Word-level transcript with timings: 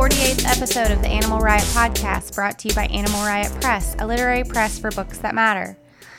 Welcome 0.00 0.16
to 0.16 0.34
the 0.34 0.42
48th 0.42 0.56
episode 0.56 0.90
of 0.92 1.02
the 1.02 1.08
Animal 1.08 1.40
Riot 1.40 1.62
podcast, 1.64 2.34
brought 2.34 2.58
to 2.60 2.68
you 2.68 2.74
by 2.74 2.86
Animal 2.86 3.20
Riot 3.20 3.52
Press, 3.60 3.94
a 3.98 4.06
literary 4.06 4.44
press 4.44 4.78
for 4.78 4.90
books 4.90 5.18
that 5.18 5.34
matter. 5.34 5.76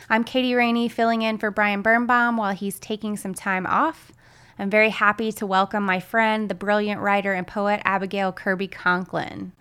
I'm 0.08 0.24
Katie 0.24 0.54
Rainey, 0.54 0.88
filling 0.88 1.24
in 1.24 1.40
for 1.40 1.50
Brian 1.50 1.82
Birnbaum 1.82 2.38
while 2.38 2.54
he's 2.54 2.78
taking 2.78 3.18
some 3.18 3.34
time 3.34 3.66
off. 3.66 4.12
I'm 4.60 4.70
very 4.70 4.92
happy 4.92 5.32
to 5.32 5.48
welcome 5.48 5.84
my 5.84 6.00
friend, 6.00 6.48
the 6.48 6.54
brilliant 6.54 7.02
writer 7.02 7.34
and 7.34 7.48
poet 7.48 7.82
Abigail 7.84 8.32
Kirby 8.32 8.68
Conklin. 8.68 9.52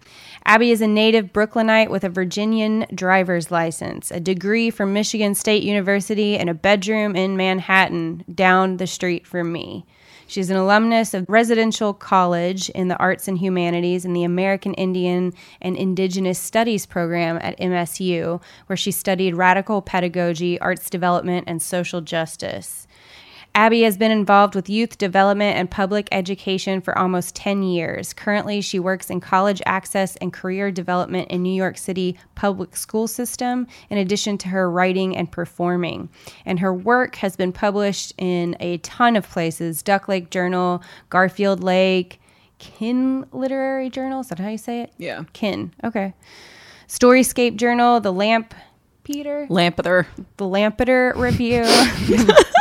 Abby 0.44 0.70
is 0.70 0.82
a 0.82 0.86
native 0.86 1.32
Brooklynite 1.32 1.90
with 1.90 2.04
a 2.04 2.10
Virginian 2.10 2.84
driver's 2.94 3.50
license, 3.50 4.10
a 4.10 4.20
degree 4.20 4.68
from 4.68 4.92
Michigan 4.92 5.34
State 5.34 5.62
University, 5.62 6.36
and 6.36 6.50
a 6.50 6.54
bedroom 6.54 7.16
in 7.16 7.38
Manhattan 7.38 8.24
down 8.34 8.76
the 8.76 8.86
street 8.86 9.26
from 9.26 9.50
me. 9.50 9.86
She's 10.30 10.48
an 10.48 10.56
alumnus 10.56 11.12
of 11.12 11.28
Residential 11.28 11.92
College 11.92 12.68
in 12.68 12.86
the 12.86 12.96
Arts 12.98 13.26
and 13.26 13.36
Humanities 13.36 14.04
and 14.04 14.14
the 14.14 14.22
American 14.22 14.74
Indian 14.74 15.34
and 15.60 15.76
Indigenous 15.76 16.38
Studies 16.38 16.86
program 16.86 17.40
at 17.42 17.58
MSU, 17.58 18.40
where 18.66 18.76
she 18.76 18.92
studied 18.92 19.34
radical 19.34 19.82
pedagogy, 19.82 20.56
arts 20.60 20.88
development, 20.88 21.46
and 21.48 21.60
social 21.60 22.00
justice. 22.00 22.86
Abby 23.54 23.82
has 23.82 23.96
been 23.96 24.12
involved 24.12 24.54
with 24.54 24.70
youth 24.70 24.96
development 24.96 25.56
and 25.56 25.68
public 25.70 26.08
education 26.12 26.80
for 26.80 26.96
almost 26.96 27.34
10 27.34 27.64
years. 27.64 28.12
Currently, 28.12 28.60
she 28.60 28.78
works 28.78 29.10
in 29.10 29.20
college 29.20 29.60
access 29.66 30.16
and 30.16 30.32
career 30.32 30.70
development 30.70 31.30
in 31.30 31.42
New 31.42 31.52
York 31.52 31.76
City 31.76 32.16
public 32.36 32.76
school 32.76 33.08
system, 33.08 33.66
in 33.90 33.98
addition 33.98 34.38
to 34.38 34.48
her 34.48 34.70
writing 34.70 35.16
and 35.16 35.30
performing. 35.30 36.08
And 36.46 36.60
her 36.60 36.72
work 36.72 37.16
has 37.16 37.34
been 37.34 37.52
published 37.52 38.12
in 38.18 38.56
a 38.60 38.78
ton 38.78 39.16
of 39.16 39.28
places 39.28 39.82
Duck 39.82 40.06
Lake 40.06 40.30
Journal, 40.30 40.82
Garfield 41.08 41.62
Lake, 41.62 42.20
Kin 42.58 43.26
Literary 43.32 43.90
Journal. 43.90 44.20
Is 44.20 44.28
that 44.28 44.38
how 44.38 44.48
you 44.48 44.58
say 44.58 44.82
it? 44.82 44.92
Yeah. 44.96 45.24
Kin. 45.32 45.72
Okay. 45.82 46.14
Storyscape 46.86 47.56
Journal, 47.56 48.00
The 48.00 48.12
Lamp 48.12 48.54
Peter, 49.02 49.46
Lampeter. 49.50 50.06
The 50.36 50.46
Lampeter 50.46 51.14
Review. 51.16 51.64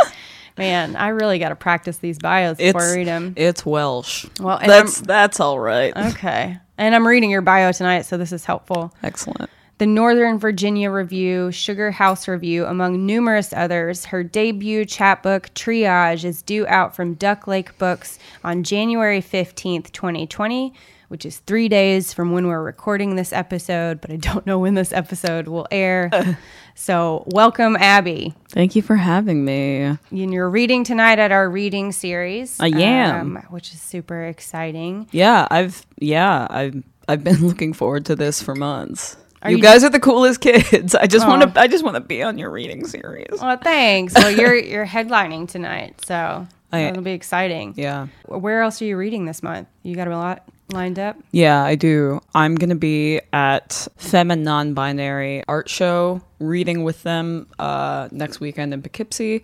Man, 0.60 0.96
I 0.96 1.08
really 1.10 1.40
got 1.40 1.50
to 1.50 1.56
practice 1.56 1.98
these 1.98 2.20
bios 2.20 2.58
before 2.58 2.82
I 2.82 2.94
read 2.96 3.08
them. 3.08 3.34
It's 3.36 3.66
Welsh. 3.66 4.26
Well, 4.40 4.60
that's 4.64 4.98
I'm- 5.00 5.06
that's 5.06 5.40
all 5.40 5.60
right. 5.60 5.96
Okay. 5.96 6.58
And 6.78 6.96
I'm 6.96 7.06
reading 7.08 7.30
your 7.32 7.42
bio 7.42 7.72
tonight, 7.72 8.04
so 8.04 8.18
this 8.18 8.32
is 8.32 8.46
helpful. 8.46 8.94
Excellent. 9.04 9.50
The 9.80 9.88
Northern 9.88 10.40
Virginia 10.40 10.92
Review, 10.92 11.54
Sugar 11.54 11.90
House 11.90 12.28
Review, 12.28 12.66
among 12.66 13.06
numerous 13.06 13.54
others. 13.54 14.04
Her 14.04 14.26
debut 14.26 14.84
chapbook, 14.84 15.54
Triage, 15.54 16.26
is 16.26 16.42
due 16.42 16.68
out 16.68 16.98
from 16.98 17.14
Duck 17.14 17.48
Lake 17.48 17.78
Books 17.78 18.20
on 18.44 18.64
January 18.64 19.22
15th, 19.22 19.94
2020, 19.94 20.74
which 21.08 21.26
is 21.26 21.38
three 21.38 21.70
days 21.70 22.12
from 22.12 22.34
when 22.34 22.48
we're 22.48 22.62
recording 22.62 23.16
this 23.16 23.32
episode, 23.32 24.02
but 24.02 24.12
I 24.12 24.18
don't 24.18 24.46
know 24.46 24.60
when 24.60 24.74
this 24.74 24.92
episode 24.92 25.48
will 25.48 25.66
air. 25.72 26.12
so, 26.76 27.24
welcome, 27.28 27.78
Abby. 27.78 28.34
Thank 28.50 28.76
you 28.76 28.82
for 28.82 28.98
having 28.98 29.46
me. 29.46 29.98
And 30.12 30.34
you're 30.34 30.50
reading 30.50 30.84
tonight 30.84 31.20
at 31.20 31.32
our 31.32 31.50
reading 31.50 31.94
series. 31.94 32.60
I 32.60 32.68
am. 32.68 33.38
um, 33.38 33.44
which 33.44 33.74
is 33.74 33.80
super 33.80 34.26
exciting. 34.26 35.08
Yeah, 35.14 35.48
I've 35.50 35.86
yeah, 36.00 36.48
I've 36.50 36.84
I've 37.08 37.24
been 37.24 37.38
looking 37.48 37.72
forward 37.72 38.06
to 38.08 38.18
this 38.18 38.44
for 38.44 38.56
months. 38.56 39.16
You, 39.48 39.58
you- 39.58 39.62
guys 39.64 39.84
are 39.84 39.90
the 39.90 40.00
coolest 40.00 40.42
kids. 40.42 40.96
I 40.96 41.06
just 41.08 41.28
want 41.28 41.54
to 41.56 41.60
I 41.62 41.68
just 41.68 41.84
want 41.84 41.96
to 41.96 42.02
be 42.02 42.22
on 42.24 42.38
your 42.38 42.50
reading 42.50 42.86
series. 42.86 43.28
Well, 43.40 43.58
thanks. 43.58 44.14
Well, 44.16 44.32
you're 44.32 44.56
you're 44.56 44.86
headlining 44.86 45.48
tonight, 45.50 46.02
so 46.06 46.48
I- 46.72 46.80
it'll 46.82 47.04
be 47.04 47.12
exciting. 47.12 47.74
Yeah. 47.78 48.08
Where 48.26 48.62
else 48.62 48.82
are 48.82 48.86
you 48.86 48.98
reading 48.98 49.26
this 49.26 49.42
month? 49.42 49.68
You 49.84 49.96
got 49.96 50.08
a 50.08 50.18
lot 50.18 50.44
lined 50.72 51.00
up. 51.00 51.18
Yeah, 51.32 51.64
I 51.64 51.76
do. 51.76 52.22
I'm 52.36 52.56
going 52.56 52.70
to 52.70 52.76
be 52.76 53.22
at 53.34 53.88
Femme 53.98 54.32
and 54.32 54.44
Non-Binary 54.44 55.44
Art 55.48 55.70
Show 55.70 56.22
reading 56.40 56.84
with 56.84 57.04
them 57.04 57.48
uh, 57.60 58.08
next 58.12 58.40
weekend 58.40 58.74
in 58.74 58.82
Poughkeepsie. 58.82 59.44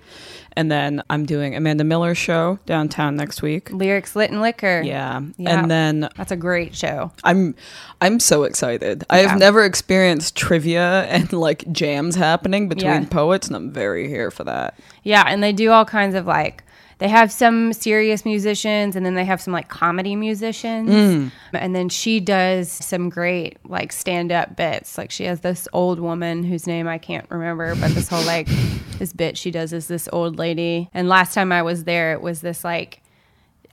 And 0.53 0.71
then 0.71 1.03
I'm 1.09 1.25
doing 1.25 1.53
Amanda 1.55 1.83
Miller's 1.83 2.17
show 2.17 2.57
downtown 2.65 3.17
next 3.17 3.41
week. 3.41 3.69
Lyrics, 3.71 4.15
lit, 4.15 4.31
and 4.31 4.41
liquor. 4.41 4.81
Yeah. 4.85 5.21
Yeah. 5.37 5.59
And 5.59 5.69
then 5.69 6.07
That's 6.15 6.31
a 6.31 6.37
great 6.37 6.73
show. 6.73 7.11
I'm 7.25 7.53
I'm 7.99 8.21
so 8.21 8.43
excited. 8.43 9.03
I 9.09 9.17
have 9.17 9.37
never 9.37 9.65
experienced 9.65 10.37
trivia 10.37 11.03
and 11.09 11.33
like 11.33 11.69
jams 11.73 12.15
happening 12.15 12.69
between 12.69 12.85
Yeah. 13.01 13.05
poets 13.09 13.47
and 13.47 13.55
I'm 13.57 13.71
very 13.71 14.07
here 14.07 14.31
for 14.31 14.45
that. 14.45 14.79
Yeah, 15.03 15.25
and 15.27 15.43
they 15.43 15.51
do 15.51 15.71
all 15.71 15.83
kinds 15.85 16.15
of 16.15 16.25
like 16.25 16.63
they 16.97 17.09
have 17.09 17.31
some 17.31 17.73
serious 17.73 18.23
musicians 18.23 18.95
and 18.95 19.05
then 19.05 19.15
they 19.15 19.25
have 19.25 19.41
some 19.41 19.53
like 19.53 19.67
comedy 19.67 20.15
musicians. 20.15 20.89
Mm. 20.89 21.31
And 21.53 21.75
then 21.75 21.89
she 21.89 22.19
does 22.19 22.71
some 22.71 23.09
great 23.09 23.57
like 23.65 23.91
stand 23.91 24.31
up 24.31 24.55
bits. 24.55 24.97
Like 24.97 25.11
she 25.11 25.25
has 25.25 25.41
this 25.41 25.67
old 25.73 25.99
woman 25.99 26.43
whose 26.43 26.67
name 26.67 26.87
I 26.87 26.97
can't 26.97 27.29
remember, 27.29 27.75
but 27.75 27.91
this 27.91 28.07
whole 28.07 28.23
like 28.23 28.47
this 28.97 29.11
bit 29.11 29.37
she 29.37 29.51
does 29.51 29.73
is 29.73 29.87
this 29.87 30.07
old 30.13 30.37
lady. 30.37 30.89
And 30.93 31.09
last 31.09 31.33
time 31.33 31.51
I 31.51 31.63
was 31.63 31.83
there, 31.83 32.13
it 32.13 32.21
was 32.21 32.41
this 32.41 32.63
like 32.63 33.01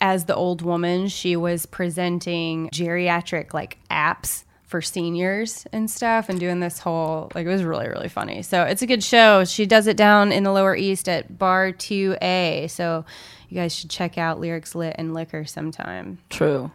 as 0.00 0.24
the 0.24 0.34
old 0.34 0.62
woman, 0.62 1.06
she 1.06 1.36
was 1.36 1.64
presenting 1.64 2.68
geriatric 2.70 3.54
like 3.54 3.78
apps 3.88 4.44
for 4.72 4.80
seniors 4.80 5.66
and 5.70 5.90
stuff 5.90 6.30
and 6.30 6.40
doing 6.40 6.60
this 6.60 6.78
whole 6.78 7.30
like 7.34 7.44
it 7.44 7.48
was 7.50 7.62
really 7.62 7.86
really 7.88 8.08
funny. 8.08 8.40
So 8.40 8.62
it's 8.62 8.80
a 8.80 8.86
good 8.86 9.04
show. 9.04 9.44
She 9.44 9.66
does 9.66 9.86
it 9.86 9.98
down 9.98 10.32
in 10.32 10.44
the 10.44 10.50
lower 10.50 10.74
east 10.74 11.10
at 11.10 11.38
Bar 11.38 11.72
2A. 11.72 12.70
So 12.70 13.04
you 13.50 13.54
guys 13.54 13.74
should 13.74 13.90
check 13.90 14.16
out 14.16 14.40
Lyrics 14.40 14.74
Lit 14.74 14.96
and 14.98 15.12
Liquor 15.12 15.44
sometime. 15.44 16.20
True. 16.30 16.70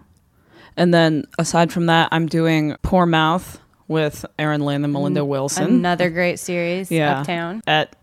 And 0.77 0.93
then 0.93 1.25
aside 1.39 1.73
from 1.73 1.87
that, 1.87 2.09
I'm 2.11 2.27
doing 2.27 2.75
Poor 2.83 3.07
Mouth 3.07 3.59
with 3.87 4.23
Aaron 4.37 4.61
Lane 4.61 4.75
and 4.75 4.85
mm-hmm. 4.85 4.93
Melinda 4.93 5.25
Wilson 5.25 5.63
Another 5.65 6.11
great 6.11 6.37
series 6.37 6.91
Yeah. 6.91 7.21
uptown. 7.21 7.61
at 7.65 7.95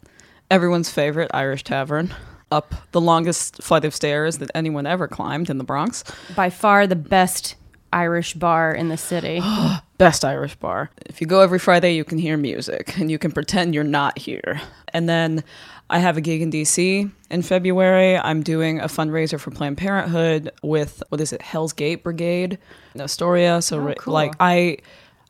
everyone's 0.50 0.90
favorite 0.90 1.30
Irish 1.32 1.62
tavern 1.62 2.12
up 2.50 2.74
the 2.90 3.00
longest 3.00 3.62
flight 3.62 3.84
of 3.84 3.94
stairs 3.94 4.38
that 4.38 4.50
anyone 4.56 4.86
ever 4.86 5.06
climbed 5.06 5.50
in 5.50 5.58
the 5.58 5.64
Bronx. 5.64 6.02
By 6.34 6.50
far 6.50 6.88
the 6.88 6.96
best 6.96 7.54
Irish 7.92 8.34
bar 8.34 8.72
in 8.74 8.88
the 8.88 8.96
city. 8.96 9.40
Best 9.98 10.24
Irish 10.24 10.56
bar. 10.56 10.90
If 11.06 11.20
you 11.20 11.26
go 11.26 11.40
every 11.40 11.58
Friday, 11.58 11.94
you 11.94 12.04
can 12.04 12.18
hear 12.18 12.36
music 12.36 12.98
and 12.98 13.10
you 13.10 13.18
can 13.18 13.30
pretend 13.30 13.74
you're 13.74 13.84
not 13.84 14.18
here. 14.18 14.60
And 14.92 15.08
then 15.08 15.44
I 15.88 15.98
have 15.98 16.16
a 16.16 16.20
gig 16.20 16.42
in 16.42 16.50
DC 16.50 17.10
in 17.30 17.42
February. 17.42 18.16
I'm 18.18 18.42
doing 18.42 18.80
a 18.80 18.86
fundraiser 18.86 19.38
for 19.38 19.50
Planned 19.50 19.78
Parenthood 19.78 20.50
with 20.62 21.02
what 21.10 21.20
is 21.20 21.32
it, 21.32 21.42
Hell's 21.42 21.72
Gate 21.72 22.02
Brigade 22.02 22.58
in 22.94 23.00
Astoria. 23.00 23.62
So 23.62 23.88
Oh, 23.88 23.94
cool. 23.98 24.14
like 24.14 24.34
I 24.40 24.78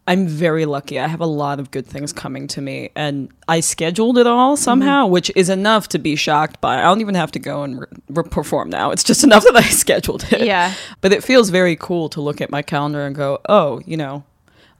I'm 0.06 0.26
very 0.26 0.66
lucky. 0.66 1.00
I 1.00 1.08
have 1.08 1.20
a 1.20 1.26
lot 1.26 1.58
of 1.60 1.70
good 1.70 1.86
things 1.86 2.12
coming 2.12 2.46
to 2.48 2.60
me 2.60 2.90
and 2.94 3.30
I 3.48 3.60
scheduled 3.60 4.18
it 4.18 4.26
all 4.26 4.54
mm-hmm. 4.54 4.62
somehow, 4.62 5.06
which 5.06 5.30
is 5.34 5.48
enough 5.48 5.88
to 5.88 5.98
be 5.98 6.14
shocked 6.14 6.60
by. 6.60 6.78
I 6.78 6.82
don't 6.82 7.00
even 7.00 7.14
have 7.14 7.32
to 7.32 7.38
go 7.38 7.62
and 7.62 7.80
re- 7.80 7.86
re- 8.10 8.24
perform 8.24 8.68
now. 8.68 8.90
It's 8.90 9.04
just 9.04 9.24
enough 9.24 9.44
that 9.44 9.56
I 9.56 9.62
scheduled 9.62 10.24
it. 10.30 10.42
Yeah. 10.42 10.74
But 11.00 11.12
it 11.12 11.24
feels 11.24 11.48
very 11.50 11.74
cool 11.76 12.08
to 12.10 12.20
look 12.20 12.40
at 12.42 12.50
my 12.50 12.60
calendar 12.60 13.06
and 13.06 13.16
go, 13.16 13.40
"Oh, 13.48 13.80
you 13.86 13.96
know, 13.96 14.24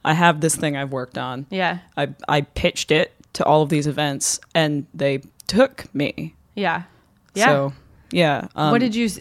I 0.05 0.13
have 0.13 0.39
this 0.39 0.55
thing 0.55 0.77
I've 0.77 0.91
worked 0.91 1.17
on. 1.17 1.45
yeah. 1.49 1.79
I 1.97 2.09
I 2.27 2.41
pitched 2.41 2.91
it 2.91 3.11
to 3.33 3.43
all 3.43 3.61
of 3.63 3.69
these 3.69 3.87
events, 3.87 4.39
and 4.53 4.85
they 4.93 5.21
took 5.47 5.93
me. 5.93 6.35
Yeah. 6.55 6.83
Yeah. 7.33 7.45
So, 7.47 7.73
yeah. 8.11 8.47
Um, 8.55 8.71
what 8.71 8.79
did 8.79 8.95
you 8.95 9.05
s- 9.07 9.19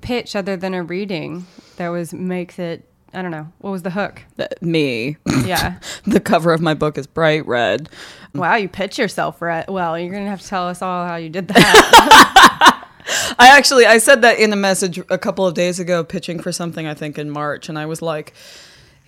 pitch 0.00 0.34
other 0.34 0.56
than 0.56 0.72
a 0.72 0.82
reading 0.82 1.46
that 1.76 1.88
was 1.88 2.14
makes 2.14 2.58
it 2.58 2.86
I 3.12 3.22
don't 3.22 3.32
know. 3.32 3.52
What 3.58 3.72
was 3.72 3.82
the 3.82 3.90
hook? 3.90 4.22
th- 4.38 4.50
me? 4.62 5.16
Yeah. 5.44 5.80
the 6.06 6.20
cover 6.20 6.52
of 6.52 6.60
my 6.60 6.74
book 6.74 6.96
is 6.96 7.06
bright 7.08 7.44
red. 7.46 7.88
wow, 8.34 8.54
you 8.54 8.68
pitch 8.68 8.98
yourself 8.98 9.42
right. 9.42 9.68
Well, 9.68 9.98
you're 9.98 10.12
going 10.12 10.22
to 10.24 10.30
have 10.30 10.40
to 10.42 10.46
tell 10.46 10.68
us 10.68 10.80
all 10.80 11.06
how 11.08 11.16
you 11.16 11.28
did 11.28 11.48
that. 11.48 12.86
I 13.38 13.48
actually 13.58 13.84
I 13.86 13.98
said 13.98 14.22
that 14.22 14.38
in 14.38 14.52
a 14.52 14.56
message 14.56 14.98
a 15.10 15.18
couple 15.18 15.44
of 15.46 15.54
days 15.54 15.80
ago, 15.80 16.04
pitching 16.04 16.38
for 16.40 16.52
something 16.52 16.86
I 16.86 16.94
think 16.94 17.18
in 17.18 17.30
March, 17.30 17.68
and 17.68 17.78
I 17.78 17.86
was 17.86 18.00
like. 18.00 18.32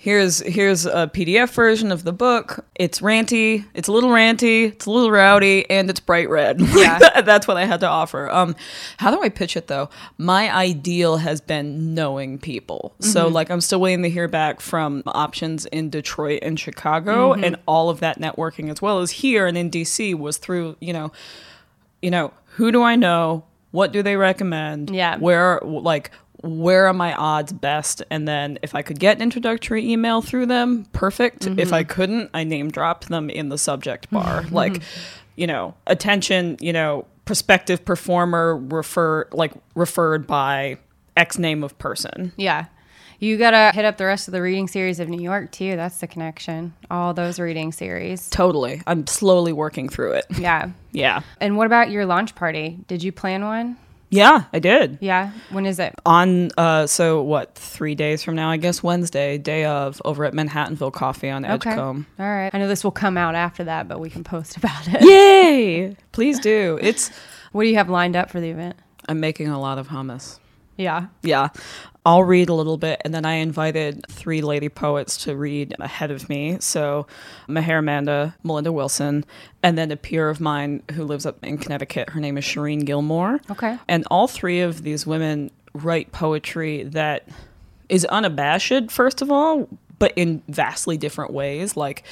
Here's 0.03 0.41
here's 0.41 0.85
a 0.85 1.07
PDF 1.15 1.51
version 1.55 1.93
of 1.93 2.03
the 2.03 2.13
book. 2.13 2.65
It's 2.75 2.99
ranty, 2.99 3.65
it's 3.73 3.87
a 3.87 3.93
little 3.93 4.11
ranty, 4.11 4.73
it's 4.73 4.87
a 4.87 4.91
little 4.91 5.13
rowdy, 5.13 5.65
and 5.71 5.89
it's 5.89 6.01
bright 6.01 6.29
red. 6.29 6.61
Yeah. 6.75 6.99
that- 6.99 7.25
that's 7.25 7.47
what 7.47 7.57
I 7.57 7.67
had 7.67 7.79
to 7.81 7.87
offer. 7.89 8.29
Um, 8.29 8.57
how 8.97 9.13
do 9.13 9.23
I 9.23 9.29
pitch 9.29 9.57
it 9.57 9.69
though? 9.69 9.91
My 10.19 10.53
ideal 10.53 11.19
has 11.19 11.41
been 11.41 11.95
knowing 11.95 12.41
people. 12.41 12.97
So 12.99 13.29
like 13.29 13.49
I'm 13.49 13.61
still 13.61 13.81
waiting 13.81 14.03
to 14.03 14.11
hear 14.11 14.27
back 14.27 14.61
from 14.61 15.05
options 15.07 15.67
in 15.67 15.89
Detroit 15.89 16.41
and 16.43 16.59
Chicago, 16.59 17.33
and 17.35 17.55
all 17.69 17.89
of 17.89 18.01
that 18.01 18.19
networking 18.21 18.73
as 18.73 18.83
well 18.83 18.99
as 18.99 19.13
here 19.13 19.47
and 19.47 19.57
in 19.57 19.71
DC 19.71 20.17
was 20.19 20.37
through 20.37 20.77
you 20.81 20.93
know 20.93 21.13
you 22.01 22.11
know, 22.11 22.33
who 22.57 22.73
do 22.73 22.83
I 22.83 22.97
know? 22.97 23.45
What 23.71 23.93
do 23.93 24.03
they 24.03 24.17
recommend? 24.17 24.91
Yeah. 24.91 25.17
Where, 25.19 25.61
like, 25.63 26.11
where 26.43 26.87
are 26.87 26.93
my 26.93 27.15
odds 27.15 27.53
best? 27.53 28.03
And 28.11 28.27
then 28.27 28.59
if 28.63 28.75
I 28.75 28.83
could 28.83 28.99
get 28.99 29.17
an 29.17 29.23
introductory 29.23 29.91
email 29.91 30.21
through 30.21 30.47
them, 30.47 30.87
perfect. 30.93 31.47
If 31.47 31.53
mm-hmm. 31.57 31.75
I 31.75 31.85
couldn't, 31.85 32.31
I 32.35 32.45
name 32.45 32.71
dropped 32.71 33.09
them 33.09 33.31
in 33.31 33.49
the 33.49 33.59
subject 33.59 34.07
mm-hmm. 34.07 34.17
bar. 34.17 34.43
Mm-hmm. 34.43 34.55
Like, 34.55 34.83
you 35.37 35.47
know, 35.47 35.75
attention, 35.87 36.57
you 36.61 36.73
know, 36.73 37.07
prospective 37.25 37.85
performer 37.85 38.57
refer 38.57 39.29
like 39.33 39.53
referred 39.75 40.27
by 40.27 40.79
X 41.17 41.39
name 41.39 41.63
of 41.63 41.79
person. 41.79 42.33
Yeah. 42.37 42.67
You 43.21 43.39
gotta 43.39 43.71
hit 43.73 43.85
up 43.85 43.99
the 43.99 44.05
rest 44.05 44.27
of 44.27 44.33
the 44.33 44.43
reading 44.43 44.67
series 44.67 44.99
of 44.99 45.09
New 45.09 45.21
York 45.21 45.53
too. 45.53 45.77
That's 45.77 45.99
the 45.99 46.09
connection. 46.09 46.75
All 46.91 47.15
those 47.15 47.39
reading 47.39 47.71
series. 47.71 48.29
Totally. 48.31 48.83
I'm 48.85 49.07
slowly 49.07 49.53
working 49.53 49.89
through 49.89 50.13
it. 50.13 50.27
Yeah. 50.39 50.71
Yeah. 50.95 51.23
And 51.41 51.57
what 51.57 51.65
about 51.65 51.89
your 51.89 52.05
launch 52.05 52.35
party? 52.35 52.79
Did 52.87 53.03
you 53.03 53.13
plan 53.13 53.47
one? 53.47 53.79
Yeah, 54.13 54.45
I 54.53 54.59
did. 54.59 54.99
Yeah. 55.01 55.33
When 55.51 55.65
is 55.65 55.79
it? 55.79 55.95
On 56.05 56.51
uh 56.59 56.87
so 56.87 57.23
what, 57.23 57.55
3 57.55 57.95
days 57.95 58.23
from 58.23 58.37
now, 58.37 58.51
I 58.51 58.59
guess 58.59 58.83
Wednesday, 58.83 59.39
day 59.39 59.65
of 59.65 60.01
over 60.05 60.27
at 60.27 60.35
Manhattanville 60.35 60.93
Coffee 60.93 61.31
on 61.31 61.45
Edgecombe. 61.47 62.07
All 62.19 62.27
right. 62.27 62.51
I 62.55 62.59
know 62.59 62.69
this 62.69 62.85
will 62.85 62.91
come 62.91 63.17
out 63.17 63.35
after 63.35 63.65
that, 63.65 63.89
but 63.89 64.01
we 64.01 64.11
can 64.11 64.23
post 64.23 64.57
about 64.59 64.87
it. 64.87 65.03
Yay! 65.03 65.97
Please 66.13 66.39
do. 66.39 66.79
It's 66.83 67.11
What 67.53 67.63
do 67.63 67.69
you 67.71 67.77
have 67.77 67.89
lined 67.89 68.15
up 68.15 68.31
for 68.31 68.39
the 68.39 68.51
event? 68.51 68.77
I'm 69.09 69.19
making 69.19 69.49
a 69.49 69.59
lot 69.59 69.79
of 69.79 69.89
hummus. 69.89 70.39
Yeah. 70.77 71.07
Yeah. 71.23 71.49
I'll 72.05 72.25
read 72.25 72.49
a 72.49 72.55
little 72.55 72.79
bit, 72.79 73.01
and 73.05 73.15
then 73.15 73.25
I 73.25 73.35
invited 73.35 74.05
three 74.09 74.43
lady 74.43 74.69
poets 74.69 75.17
to 75.25 75.37
read 75.37 75.77
ahead 75.79 76.11
of 76.11 76.29
me. 76.29 76.57
So, 76.59 77.07
Meher 77.49 77.83
Manda, 77.83 78.35
Melinda 78.43 78.73
Wilson, 78.73 79.25
and 79.63 79.79
then 79.79 79.93
a 79.93 79.97
peer 79.97 80.29
of 80.29 80.41
mine 80.41 80.83
who 80.93 81.05
lives 81.05 81.27
up 81.27 81.39
in 81.45 81.59
Connecticut. 81.59 82.11
Her 82.11 82.19
name 82.19 82.37
is 82.37 82.45
Shireen 82.45 82.85
Gilmore. 82.85 83.41
Okay. 83.51 83.79
And 83.87 84.05
all 84.11 84.27
three 84.27 84.61
of 84.61 84.83
these 84.83 85.07
women 85.07 85.53
write 85.75 86.11
poetry 86.11 86.83
that 86.85 87.29
is 87.89 88.05
unabashed, 88.07 88.91
first 88.91 89.23
of 89.23 89.31
all, 89.31 89.69
but 90.01 90.13
in 90.17 90.43
vastly 90.49 90.97
different 90.97 91.33
ways. 91.33 91.77
Like, 91.77 92.03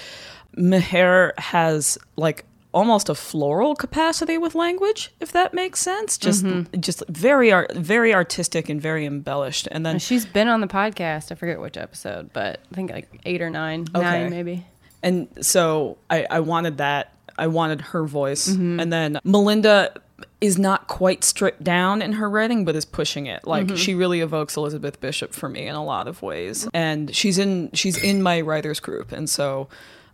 Meher 0.56 1.36
has 1.38 1.98
like 2.16 2.44
almost 2.72 3.08
a 3.08 3.14
floral 3.14 3.74
capacity 3.74 4.38
with 4.38 4.54
language, 4.54 5.12
if 5.20 5.32
that 5.32 5.52
makes 5.54 5.80
sense. 5.80 6.16
Just, 6.16 6.44
mm-hmm. 6.44 6.80
just 6.80 7.02
very, 7.08 7.50
art, 7.52 7.72
very 7.74 8.14
artistic 8.14 8.68
and 8.68 8.80
very 8.80 9.06
embellished. 9.06 9.68
And 9.70 9.84
then, 9.84 9.96
uh, 9.96 9.98
She's 9.98 10.26
been 10.26 10.48
on 10.48 10.60
the 10.60 10.66
podcast. 10.66 11.32
I 11.32 11.34
forget 11.34 11.60
which 11.60 11.76
episode, 11.76 12.32
but 12.32 12.60
I 12.70 12.74
think 12.74 12.90
like 12.90 13.20
eight 13.24 13.42
or 13.42 13.50
nine. 13.50 13.86
Okay. 13.94 14.02
Nine, 14.02 14.30
maybe. 14.30 14.66
and 15.02 15.28
so 15.40 15.98
I, 16.08 16.26
I 16.30 16.40
wanted 16.40 16.78
that. 16.78 17.14
I 17.38 17.46
wanted 17.46 17.80
her 17.80 18.04
voice. 18.04 18.48
Mm-hmm. 18.48 18.80
And 18.80 18.92
then 18.92 19.18
Melinda 19.24 19.94
is 20.40 20.58
not 20.58 20.86
quite 20.88 21.24
stripped 21.24 21.62
down 21.64 22.02
in 22.02 22.12
her 22.14 22.28
writing, 22.28 22.64
but 22.64 22.76
is 22.76 22.84
pushing 22.84 23.26
it. 23.26 23.46
Like 23.46 23.66
mm-hmm. 23.66 23.76
she 23.76 23.94
really 23.94 24.20
evokes 24.20 24.56
Elizabeth 24.56 25.00
Bishop 25.00 25.32
for 25.32 25.48
me 25.48 25.66
in 25.66 25.74
a 25.74 25.84
lot 25.84 26.08
of 26.08 26.22
ways. 26.22 26.68
And 26.74 27.14
she's 27.14 27.38
in 27.38 27.70
she's 27.72 28.02
in 28.02 28.22
my 28.22 28.40
writers 28.40 28.80
group, 28.80 29.12
and 29.12 29.28
so 29.28 29.68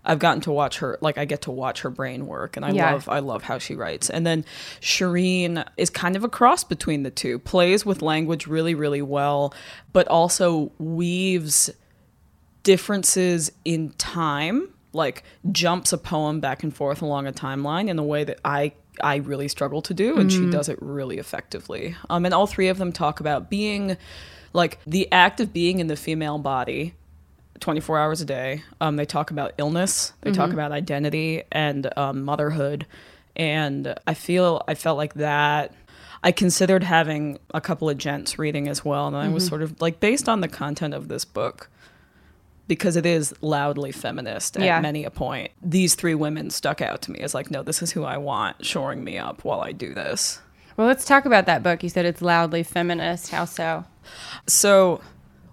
I've 0.07 0.19
gotten 0.19 0.41
to 0.43 0.53
watch 0.53 0.79
her. 0.79 0.97
Like 1.01 1.19
I 1.19 1.25
get 1.25 1.43
to 1.43 1.51
watch 1.51 1.81
her 1.83 1.91
brain 1.91 2.27
work, 2.27 2.57
and 2.57 2.65
I 2.65 2.71
Yeah. 2.71 2.93
love 2.93 3.09
I 3.09 3.19
love 3.19 3.43
how 3.43 3.59
she 3.59 3.75
writes. 3.75 4.09
And 4.09 4.27
then 4.27 4.45
Shireen 4.81 5.67
is 5.77 5.91
kind 5.91 6.17
of 6.17 6.25
a 6.25 6.29
cross 6.29 6.65
between 6.65 7.03
the 7.03 7.11
two. 7.11 7.39
Plays 7.39 7.85
with 7.85 8.03
language 8.03 8.47
really 8.47 8.75
really 8.75 9.03
well, 9.03 9.53
but 9.93 10.07
also 10.09 10.73
weaves 10.79 11.71
differences 12.63 13.53
in 13.65 13.91
time 13.93 14.69
like 14.93 15.23
jumps 15.53 15.93
a 15.93 15.99
poem 15.99 16.41
back 16.41 16.63
and 16.63 16.75
forth 16.75 17.01
along 17.03 17.27
a 17.27 17.33
timeline 17.33 17.89
in 17.89 17.99
a 17.99 18.03
way 18.03 18.25
that 18.25 18.41
i 18.45 18.73
i 19.01 19.17
really 19.17 19.47
struggle 19.47 19.81
to 19.83 19.95
do 19.95 20.19
and 20.19 20.33
she 20.33 20.47
does 20.47 20.69
it 20.69 20.77
really 20.81 21.19
effectively 21.19 21.95
um 22.11 22.25
and 22.25 22.35
all 22.35 22.47
three 22.47 22.67
of 22.69 22.79
them 22.79 22.91
talk 22.93 23.21
about 23.21 23.49
being 23.51 23.97
like 24.53 24.81
the 24.87 25.11
act 25.13 25.39
of 25.39 25.53
being 25.53 25.79
in 25.79 25.87
the 25.87 25.97
female 25.97 26.39
body 26.39 26.95
24 27.61 27.99
hours 27.99 28.21
a 28.21 28.25
day 28.25 28.63
um 28.81 28.97
they 28.97 29.05
talk 29.05 29.31
about 29.31 29.53
illness 29.59 30.13
they 30.23 30.31
talk 30.31 30.53
about 30.53 30.73
identity 30.73 31.43
and 31.53 31.91
um, 31.99 32.23
motherhood 32.23 32.87
and 33.37 33.95
i 34.07 34.15
feel 34.15 34.63
i 34.69 34.75
felt 34.75 34.97
like 34.97 35.15
that 35.15 35.73
I 36.23 36.33
considered 36.33 36.83
having 36.83 37.39
a 37.55 37.61
couple 37.61 37.89
of 37.89 37.99
gents 37.99 38.37
reading 38.37 38.67
as 38.67 38.85
well, 38.85 39.07
and 39.07 39.15
I 39.17 39.29
was 39.29 39.47
sort 39.47 39.63
of 39.63 39.81
like 39.81 40.01
based 40.01 40.29
on 40.29 40.41
the 40.41 40.49
content 40.49 40.93
of 40.93 41.07
this 41.07 41.25
book, 41.25 41.69
because 42.67 42.97
it 42.97 43.07
is 43.07 43.33
loudly 43.43 43.93
feminist 43.93 44.57
at 44.57 44.63
Yeah. 44.65 44.81
many 44.81 45.05
a 45.05 45.11
point. 45.11 45.53
These 45.63 45.95
three 45.95 46.17
women 46.17 46.51
stuck 46.51 46.81
out 46.81 47.01
to 47.03 47.13
me 47.13 47.21
as 47.21 47.33
like, 47.33 47.51
no, 47.51 47.63
this 47.63 47.81
is 47.81 47.93
who 47.93 48.03
I 48.03 48.17
want 48.17 48.65
shoring 48.65 49.05
me 49.05 49.19
up 49.19 49.45
while 49.45 49.61
I 49.61 49.71
do 49.71 49.95
this. 49.95 50.41
Well, 50.77 50.89
let's 50.89 51.05
talk 51.05 51.27
about 51.27 51.47
that 51.47 51.63
book. 51.63 51.83
You 51.85 51.89
said 51.91 52.05
it's 52.07 52.23
loudly 52.23 52.65
feminist. 52.65 53.31
How 53.31 53.45
so? 53.45 53.85
So, 54.49 55.01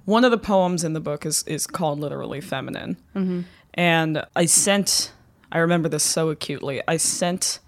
one 0.06 0.26
of 0.26 0.32
the 0.32 0.38
poems 0.38 0.84
in 0.84 0.94
the 0.94 1.00
book 1.00 1.26
is 1.26 1.44
is 1.44 1.68
called 1.68 2.00
literally 2.00 2.42
feminine, 2.42 2.98
mm-hmm. 3.16 3.42
and 3.74 4.24
I 4.36 4.46
sent. 4.46 5.12
I 5.52 5.60
remember 5.60 5.88
this 5.88 6.04
so 6.04 6.30
acutely. 6.30 6.82
I 6.88 6.98
sent 6.98 7.60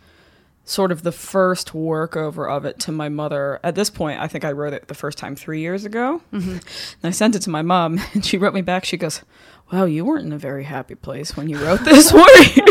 sort 0.66 0.92
of 0.92 1.04
the 1.04 1.12
first 1.12 1.74
workover 1.74 2.50
of 2.50 2.66
it 2.66 2.80
to 2.80 2.92
my 2.92 3.08
mother. 3.08 3.60
At 3.64 3.76
this 3.76 3.92
point, 3.92 4.20
I 4.20 4.28
think 4.28 4.44
I 4.44 4.52
wrote 4.52 4.74
it 4.74 4.88
the 4.88 4.96
first 4.96 5.20
time 5.20 5.36
three 5.36 5.62
years 5.62 5.86
ago. 5.86 6.22
Mm-hmm. 6.34 6.52
And 7.04 7.04
I 7.04 7.12
sent 7.12 7.36
it 7.36 7.42
to 7.44 7.50
my 7.50 7.62
mom, 7.62 8.00
and 8.14 8.26
she 8.26 8.38
wrote 8.38 8.54
me 8.54 8.62
back. 8.62 8.86
She 8.86 8.98
goes, 8.98 9.22
"Wow, 9.72 9.86
you 9.86 10.04
weren't 10.04 10.26
in 10.26 10.34
a 10.34 10.38
very 10.38 10.64
happy 10.64 10.96
place 10.96 11.38
when 11.38 11.48
you 11.48 11.64
wrote 11.64 11.82
this, 11.82 12.12
were 12.14 12.20
you?" 12.20 12.66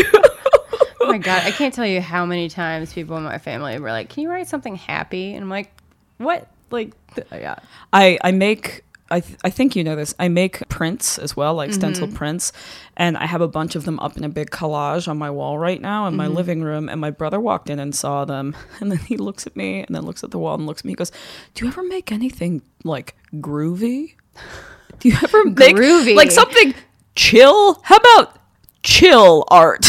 Oh 1.01 1.07
my 1.07 1.17
god, 1.17 1.43
I 1.43 1.51
can't 1.51 1.73
tell 1.73 1.85
you 1.85 2.01
how 2.01 2.25
many 2.25 2.49
times 2.49 2.93
people 2.93 3.15
in 3.17 3.23
my 3.23 3.37
family 3.37 3.79
were 3.79 3.91
like, 3.91 4.09
"Can 4.09 4.23
you 4.23 4.29
write 4.29 4.47
something 4.47 4.75
happy?" 4.75 5.33
And 5.33 5.43
I'm 5.43 5.49
like, 5.49 5.71
"What?" 6.17 6.47
Like, 6.71 6.93
th- 7.13 7.27
yeah, 7.31 7.55
I 7.93 8.17
I 8.23 8.31
make 8.31 8.83
I 9.09 9.19
th- 9.19 9.37
I 9.43 9.51
think 9.51 9.75
you 9.75 9.83
know 9.83 9.95
this. 9.95 10.15
I 10.17 10.29
make 10.29 10.67
prints 10.67 11.19
as 11.19 11.37
well, 11.37 11.53
like 11.53 11.69
mm-hmm. 11.69 11.79
stencil 11.79 12.07
prints, 12.07 12.51
and 12.97 13.17
I 13.17 13.27
have 13.27 13.41
a 13.41 13.47
bunch 13.47 13.75
of 13.75 13.85
them 13.85 13.99
up 13.99 14.17
in 14.17 14.23
a 14.23 14.29
big 14.29 14.49
collage 14.49 15.07
on 15.07 15.17
my 15.17 15.29
wall 15.29 15.59
right 15.59 15.79
now 15.79 16.07
in 16.07 16.15
my 16.15 16.25
mm-hmm. 16.25 16.35
living 16.35 16.61
room. 16.63 16.89
And 16.89 16.99
my 16.99 17.11
brother 17.11 17.39
walked 17.39 17.69
in 17.69 17.77
and 17.79 17.93
saw 17.93 18.25
them, 18.25 18.55
and 18.79 18.91
then 18.91 18.97
he 18.99 19.17
looks 19.17 19.45
at 19.45 19.55
me 19.55 19.83
and 19.83 19.95
then 19.95 20.03
looks 20.05 20.23
at 20.23 20.31
the 20.31 20.39
wall 20.39 20.55
and 20.55 20.65
looks 20.65 20.81
at 20.81 20.85
me. 20.85 20.91
He 20.91 20.95
goes, 20.95 21.11
"Do 21.53 21.65
you 21.65 21.71
ever 21.71 21.83
make 21.83 22.11
anything 22.11 22.63
like 22.83 23.15
groovy? 23.35 24.15
Do 24.99 25.09
you 25.09 25.17
ever 25.23 25.45
make 25.51 25.75
Groovy. 25.75 26.15
like 26.15 26.31
something 26.31 26.73
chill? 27.15 27.79
How 27.83 27.97
about 27.97 28.39
chill 28.83 29.45
art?" 29.49 29.85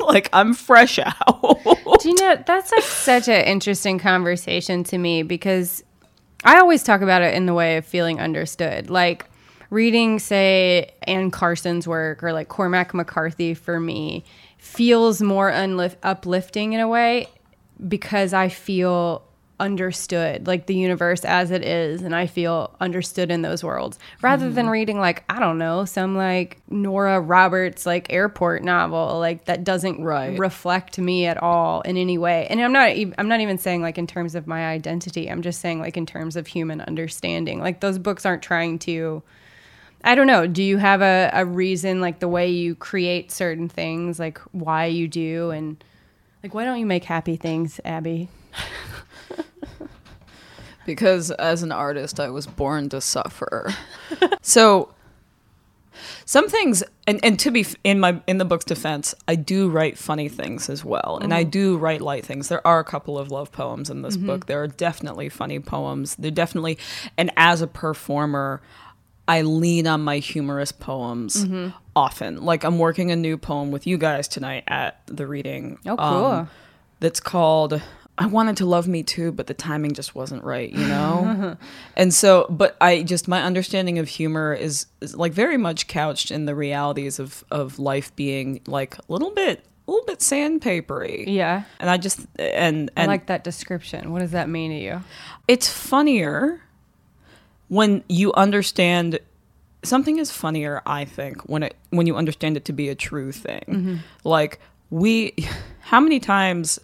Like, 0.00 0.28
I'm 0.32 0.52
fresh 0.52 0.98
out. 0.98 1.62
Do 2.00 2.08
you 2.08 2.14
know 2.16 2.42
that's 2.44 2.72
like 2.72 2.82
such 2.82 3.28
an 3.28 3.44
interesting 3.44 3.98
conversation 3.98 4.84
to 4.84 4.98
me 4.98 5.22
because 5.22 5.84
I 6.44 6.58
always 6.58 6.82
talk 6.82 7.00
about 7.00 7.22
it 7.22 7.34
in 7.34 7.46
the 7.46 7.54
way 7.54 7.76
of 7.76 7.86
feeling 7.86 8.20
understood. 8.20 8.90
Like 8.90 9.26
reading, 9.70 10.18
say, 10.18 10.90
Anne 11.02 11.30
Carson's 11.30 11.86
work 11.86 12.22
or 12.22 12.32
like 12.32 12.48
Cormac 12.48 12.94
McCarthy 12.94 13.54
for 13.54 13.78
me 13.80 14.24
feels 14.58 15.22
more 15.22 15.50
unlif- 15.50 15.96
uplifting 16.02 16.72
in 16.72 16.80
a 16.80 16.88
way 16.88 17.26
because 17.88 18.32
I 18.32 18.48
feel 18.48 19.24
understood, 19.62 20.48
like 20.48 20.66
the 20.66 20.74
universe 20.74 21.24
as 21.24 21.52
it 21.52 21.62
is, 21.64 22.02
and 22.02 22.14
I 22.16 22.26
feel 22.26 22.74
understood 22.80 23.30
in 23.30 23.42
those 23.42 23.62
worlds 23.62 23.96
rather 24.20 24.50
than 24.50 24.64
mm-hmm. 24.64 24.72
reading 24.72 24.98
like 24.98 25.22
I 25.28 25.38
don't 25.38 25.56
know 25.56 25.84
some 25.84 26.16
like 26.16 26.60
Nora 26.68 27.20
Roberts 27.20 27.86
like 27.86 28.12
airport 28.12 28.64
novel 28.64 29.20
like 29.20 29.44
that 29.44 29.62
doesn't 29.62 30.02
Right. 30.02 30.36
reflect 30.36 30.98
me 30.98 31.26
at 31.26 31.40
all 31.40 31.80
in 31.82 31.96
any 31.96 32.18
way. 32.18 32.48
And 32.50 32.60
I'm 32.60 32.72
not 32.72 32.90
I'm 33.16 33.28
not 33.28 33.40
even 33.40 33.56
saying 33.56 33.82
like 33.82 33.98
in 33.98 34.06
terms 34.08 34.34
of 34.34 34.48
my 34.48 34.66
identity. 34.66 35.30
I'm 35.30 35.42
just 35.42 35.60
saying 35.60 35.78
like 35.78 35.96
in 35.96 36.06
terms 36.06 36.34
of 36.34 36.48
human 36.48 36.80
understanding. 36.80 37.60
Like 37.60 37.78
those 37.78 37.98
books 37.98 38.26
aren't 38.26 38.42
trying 38.42 38.80
to 38.80 39.22
I 40.02 40.16
don't 40.16 40.26
know. 40.26 40.48
Do 40.48 40.64
you 40.64 40.78
have 40.78 41.00
a, 41.02 41.30
a 41.32 41.44
reason 41.44 42.00
like 42.00 42.18
the 42.18 42.26
way 42.26 42.50
you 42.50 42.74
create 42.74 43.30
certain 43.30 43.68
things, 43.68 44.18
like 44.18 44.38
why 44.50 44.86
you 44.86 45.06
do 45.06 45.50
and 45.50 45.82
like 46.42 46.52
why 46.52 46.64
don't 46.64 46.80
you 46.80 46.86
make 46.86 47.04
happy 47.04 47.36
things, 47.36 47.80
Abby? 47.84 48.28
because 50.86 51.30
as 51.32 51.62
an 51.62 51.72
artist 51.72 52.18
i 52.20 52.28
was 52.28 52.46
born 52.46 52.88
to 52.88 53.00
suffer. 53.00 53.74
So 54.42 54.92
some 56.24 56.48
things 56.48 56.82
and, 57.06 57.20
and 57.22 57.38
to 57.40 57.50
be 57.50 57.60
f- 57.60 57.76
in 57.84 58.00
my 58.00 58.20
in 58.26 58.38
the 58.38 58.44
book's 58.44 58.64
defense 58.64 59.14
i 59.28 59.34
do 59.34 59.68
write 59.68 59.98
funny 59.98 60.28
things 60.28 60.68
as 60.68 60.84
well 60.84 61.18
and 61.20 61.32
i 61.34 61.42
mm-hmm. 61.42 61.50
do 61.50 61.76
write 61.76 62.00
light 62.00 62.24
things. 62.24 62.48
There 62.48 62.66
are 62.66 62.80
a 62.80 62.84
couple 62.84 63.18
of 63.18 63.30
love 63.30 63.52
poems 63.52 63.90
in 63.90 64.02
this 64.02 64.16
book. 64.16 64.40
Mm-hmm. 64.40 64.48
There 64.48 64.62
are 64.62 64.68
definitely 64.68 65.28
funny 65.28 65.60
poems. 65.60 66.16
They're 66.16 66.30
definitely 66.30 66.78
and 67.16 67.30
as 67.36 67.62
a 67.62 67.66
performer 67.66 68.60
i 69.28 69.42
lean 69.42 69.86
on 69.86 70.02
my 70.02 70.18
humorous 70.18 70.72
poems 70.72 71.44
mm-hmm. 71.44 71.76
often. 71.94 72.42
Like 72.42 72.64
i'm 72.64 72.78
working 72.78 73.10
a 73.10 73.16
new 73.16 73.36
poem 73.36 73.70
with 73.70 73.86
you 73.86 73.98
guys 73.98 74.28
tonight 74.28 74.64
at 74.66 75.00
the 75.06 75.26
reading 75.26 75.78
Oh, 75.86 75.92
um, 75.92 75.96
cool. 75.96 76.24
um, 76.26 76.50
that's 77.00 77.20
called 77.20 77.82
I 78.18 78.26
wanted 78.26 78.58
to 78.58 78.66
love 78.66 78.86
me 78.86 79.02
too, 79.02 79.32
but 79.32 79.46
the 79.46 79.54
timing 79.54 79.94
just 79.94 80.14
wasn't 80.14 80.44
right, 80.44 80.70
you 80.70 80.86
know? 80.86 81.56
and 81.96 82.12
so, 82.12 82.46
but 82.50 82.76
I 82.80 83.02
just, 83.02 83.26
my 83.26 83.42
understanding 83.42 83.98
of 83.98 84.08
humor 84.08 84.52
is, 84.52 84.86
is 85.00 85.16
like 85.16 85.32
very 85.32 85.56
much 85.56 85.86
couched 85.86 86.30
in 86.30 86.44
the 86.44 86.54
realities 86.54 87.18
of, 87.18 87.42
of 87.50 87.78
life 87.78 88.14
being 88.14 88.60
like 88.66 88.98
a 88.98 89.02
little 89.08 89.30
bit, 89.30 89.64
a 89.88 89.90
little 89.90 90.06
bit 90.06 90.18
sandpapery. 90.18 91.24
Yeah. 91.26 91.62
And 91.80 91.88
I 91.88 91.96
just, 91.96 92.20
and, 92.38 92.90
I 92.96 93.02
and 93.02 93.08
like 93.08 93.26
that 93.26 93.44
description. 93.44 94.12
What 94.12 94.18
does 94.18 94.32
that 94.32 94.48
mean 94.48 94.70
to 94.72 94.78
you? 94.78 95.02
it's 95.48 95.68
funnier 95.68 96.60
when 97.68 98.04
you 98.08 98.32
understand 98.34 99.18
something 99.82 100.18
is 100.18 100.30
funnier 100.30 100.80
i 100.86 101.04
think 101.04 101.42
when 101.42 101.62
it 101.62 101.76
when 101.90 102.06
you 102.06 102.16
understand 102.16 102.56
it 102.56 102.64
to 102.64 102.72
be 102.72 102.88
a 102.88 102.94
true 102.94 103.32
thing 103.32 103.64
mm-hmm. 103.68 103.96
like 104.24 104.60
we 104.90 105.34
how 105.80 106.00
many 106.00 106.20
times 106.20 106.78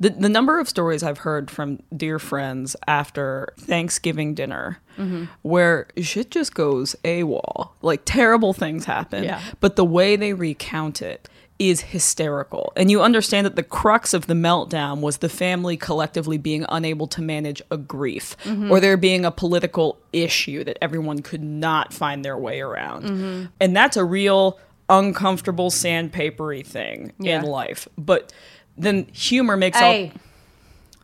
the, 0.00 0.10
the 0.10 0.28
number 0.28 0.58
of 0.58 0.68
stories 0.68 1.02
I've 1.02 1.18
heard 1.18 1.50
from 1.50 1.80
dear 1.96 2.18
friends 2.18 2.74
after 2.86 3.52
Thanksgiving 3.58 4.34
dinner 4.34 4.80
mm-hmm. 4.98 5.24
where 5.42 5.88
shit 5.98 6.30
just 6.30 6.54
goes 6.54 6.96
AWOL, 7.04 7.70
like 7.82 8.02
terrible 8.04 8.52
things 8.52 8.84
happen, 8.84 9.24
Yeah. 9.24 9.40
but 9.60 9.76
the 9.76 9.84
way 9.84 10.16
they 10.16 10.32
recount 10.32 11.00
it 11.00 11.28
is 11.58 11.80
hysterical. 11.80 12.72
And 12.76 12.90
you 12.90 13.00
understand 13.00 13.46
that 13.46 13.54
the 13.54 13.62
crux 13.62 14.12
of 14.12 14.26
the 14.26 14.34
meltdown 14.34 15.00
was 15.00 15.18
the 15.18 15.28
family 15.28 15.76
collectively 15.76 16.36
being 16.36 16.66
unable 16.68 17.06
to 17.08 17.22
manage 17.22 17.62
a 17.70 17.76
grief 17.76 18.36
mm-hmm. 18.42 18.72
or 18.72 18.80
there 18.80 18.96
being 18.96 19.24
a 19.24 19.30
political 19.30 19.98
issue 20.12 20.64
that 20.64 20.76
everyone 20.82 21.22
could 21.22 21.42
not 21.42 21.92
find 21.92 22.24
their 22.24 22.36
way 22.36 22.60
around. 22.60 23.04
Mm-hmm. 23.04 23.44
And 23.60 23.76
that's 23.76 23.96
a 23.96 24.04
real 24.04 24.58
uncomfortable 24.88 25.70
sandpapery 25.70 26.66
thing 26.66 27.12
Yeah. 27.18 27.38
in 27.38 27.46
life. 27.46 27.88
But 27.96 28.32
then 28.76 29.06
humor 29.12 29.56
makes 29.56 29.76
all 29.80 29.90
Hey. 29.90 30.12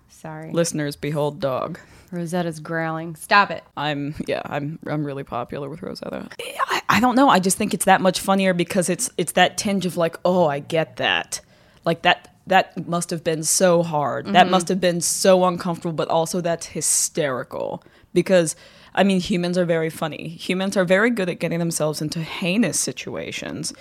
Sorry. 0.08 0.52
listeners 0.52 0.96
behold 0.96 1.40
dog. 1.40 1.78
Rosetta's 2.10 2.58
growling. 2.58 3.14
Stop 3.14 3.50
it. 3.50 3.62
I'm 3.76 4.14
yeah, 4.26 4.42
I'm 4.44 4.78
I'm 4.86 5.04
really 5.04 5.24
popular 5.24 5.68
with 5.68 5.82
Rosetta. 5.82 6.28
I, 6.68 6.82
I 6.88 7.00
don't 7.00 7.14
know. 7.14 7.28
I 7.28 7.38
just 7.38 7.56
think 7.56 7.72
it's 7.72 7.84
that 7.84 8.00
much 8.00 8.20
funnier 8.20 8.52
because 8.52 8.88
it's 8.88 9.10
it's 9.16 9.32
that 9.32 9.56
tinge 9.56 9.86
of 9.86 9.96
like, 9.96 10.16
oh, 10.24 10.46
I 10.46 10.58
get 10.58 10.96
that. 10.96 11.40
Like 11.84 12.02
that 12.02 12.34
that 12.48 12.88
must 12.88 13.10
have 13.10 13.22
been 13.22 13.44
so 13.44 13.82
hard. 13.82 14.26
That 14.26 14.32
mm-hmm. 14.32 14.50
must 14.50 14.68
have 14.68 14.80
been 14.80 15.00
so 15.00 15.44
uncomfortable, 15.44 15.92
but 15.92 16.08
also 16.08 16.40
that's 16.40 16.66
hysterical 16.66 17.84
because 18.12 18.56
I 18.92 19.04
mean, 19.04 19.20
humans 19.20 19.56
are 19.56 19.64
very 19.64 19.90
funny. 19.90 20.28
Humans 20.28 20.76
are 20.76 20.84
very 20.84 21.10
good 21.10 21.28
at 21.28 21.38
getting 21.38 21.60
themselves 21.60 22.02
into 22.02 22.20
heinous 22.20 22.78
situations. 22.78 23.72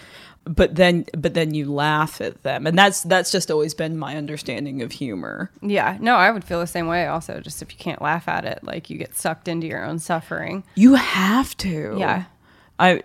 But 0.45 0.75
then 0.75 1.05
but 1.17 1.33
then 1.33 1.53
you 1.53 1.71
laugh 1.71 2.21
at 2.21 2.43
them. 2.43 2.65
And 2.65 2.77
that's 2.77 3.03
that's 3.03 3.31
just 3.31 3.51
always 3.51 3.73
been 3.73 3.97
my 3.97 4.15
understanding 4.15 4.81
of 4.81 4.91
humor. 4.91 5.51
Yeah. 5.61 5.97
No, 5.99 6.15
I 6.15 6.31
would 6.31 6.43
feel 6.43 6.59
the 6.59 6.67
same 6.67 6.87
way 6.87 7.07
also. 7.07 7.39
Just 7.39 7.61
if 7.61 7.71
you 7.71 7.77
can't 7.77 8.01
laugh 8.01 8.27
at 8.27 8.45
it, 8.45 8.63
like 8.63 8.89
you 8.89 8.97
get 8.97 9.15
sucked 9.15 9.47
into 9.47 9.67
your 9.67 9.83
own 9.83 9.99
suffering. 9.99 10.63
You 10.75 10.95
have 10.95 11.55
to. 11.57 11.95
Yeah. 11.99 12.25
I 12.79 13.03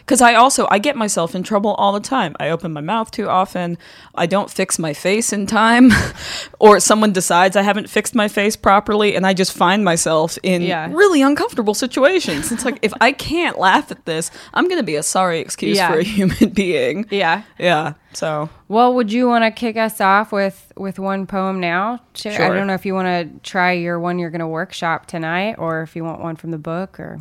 because 0.00 0.20
I 0.20 0.34
also 0.34 0.66
I 0.70 0.78
get 0.78 0.96
myself 0.96 1.34
in 1.34 1.42
trouble 1.42 1.74
all 1.74 1.92
the 1.92 2.00
time. 2.00 2.34
I 2.40 2.50
open 2.50 2.72
my 2.72 2.80
mouth 2.80 3.10
too 3.10 3.28
often. 3.28 3.78
I 4.14 4.26
don't 4.26 4.50
fix 4.50 4.78
my 4.78 4.92
face 4.92 5.32
in 5.32 5.46
time, 5.46 5.90
or 6.58 6.80
someone 6.80 7.12
decides 7.12 7.56
I 7.56 7.62
haven't 7.62 7.88
fixed 7.90 8.14
my 8.14 8.28
face 8.28 8.56
properly, 8.56 9.14
and 9.16 9.26
I 9.26 9.34
just 9.34 9.52
find 9.52 9.84
myself 9.84 10.38
in 10.42 10.62
Yeah. 10.62 10.88
really 10.92 11.22
uncomfortable 11.22 11.74
situations. 11.74 12.50
It's 12.52 12.64
like 12.64 12.78
if 12.82 12.92
I 13.00 13.12
can't 13.12 13.58
laugh 13.58 13.90
at 13.90 14.04
this, 14.04 14.30
I'm 14.54 14.68
gonna 14.68 14.82
be 14.82 14.96
a 14.96 15.02
sorry 15.02 15.40
excuse 15.40 15.76
Yeah. 15.76 15.90
for 15.92 15.98
a 15.98 16.02
human 16.04 16.48
being. 16.54 17.06
Yeah. 17.10 17.42
Yeah. 17.58 17.94
So 18.14 18.48
Well, 18.68 18.94
would 18.94 19.12
you 19.12 19.28
want 19.28 19.44
to 19.44 19.50
kick 19.50 19.76
us 19.76 20.00
off 20.00 20.32
with 20.32 20.72
with 20.76 20.98
one 20.98 21.26
poem 21.26 21.60
now? 21.60 22.00
Sh- 22.14 22.26
I 22.26 22.48
don't 22.48 22.66
know 22.66 22.74
if 22.74 22.86
you 22.86 22.94
want 22.94 23.06
to 23.06 23.48
try 23.48 23.72
your 23.72 24.00
one 24.00 24.18
you're 24.18 24.30
going 24.30 24.40
to 24.40 24.46
workshop 24.46 25.06
tonight, 25.06 25.56
or 25.58 25.82
if 25.82 25.94
you 25.94 26.04
want 26.04 26.20
one 26.20 26.34
from 26.36 26.50
the 26.50 26.58
book, 26.58 26.98
or 26.98 27.20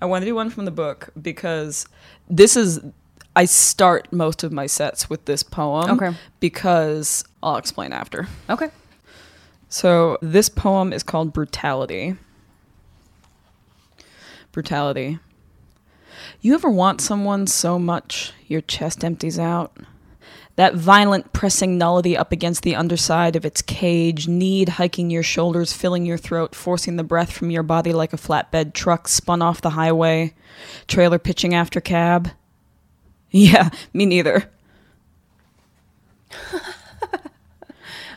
I 0.00 0.06
want 0.06 0.22
to 0.22 0.26
do 0.26 0.34
one 0.34 0.50
from 0.50 0.64
the 0.64 0.70
book 0.70 1.10
because 1.20 1.86
this 2.28 2.56
is 2.56 2.80
I 3.34 3.46
start 3.46 4.12
most 4.12 4.42
of 4.44 4.52
my 4.52 4.66
sets 4.66 5.08
with 5.08 5.24
this 5.24 5.42
poem 5.42 5.90
Okay. 5.92 6.16
because 6.40 7.24
I'll 7.42 7.56
explain 7.56 7.92
after. 7.92 8.28
okay. 8.50 8.70
So 9.68 10.18
this 10.20 10.48
poem 10.50 10.92
is 10.92 11.02
called 11.02 11.32
Brutality. 11.32 12.16
Brutality. 14.52 15.18
You 16.42 16.54
ever 16.54 16.68
want 16.68 17.00
someone 17.00 17.46
so 17.46 17.78
much 17.78 18.32
your 18.46 18.60
chest 18.60 19.02
empties 19.02 19.38
out? 19.38 19.74
That 20.56 20.74
violent 20.74 21.32
pressing 21.32 21.78
nullity 21.78 22.16
up 22.16 22.30
against 22.30 22.62
the 22.62 22.76
underside 22.76 23.36
of 23.36 23.44
its 23.44 23.62
cage, 23.62 24.28
need 24.28 24.68
hiking 24.70 25.08
your 25.10 25.22
shoulders, 25.22 25.72
filling 25.72 26.04
your 26.04 26.18
throat, 26.18 26.54
forcing 26.54 26.96
the 26.96 27.04
breath 27.04 27.32
from 27.32 27.50
your 27.50 27.62
body 27.62 27.92
like 27.92 28.12
a 28.12 28.18
flatbed 28.18 28.74
truck 28.74 29.08
spun 29.08 29.40
off 29.40 29.62
the 29.62 29.70
highway, 29.70 30.34
trailer 30.86 31.18
pitching 31.18 31.54
after 31.54 31.80
cab. 31.80 32.30
Yeah, 33.34 33.70
me 33.94 34.04
neither. 34.04 34.50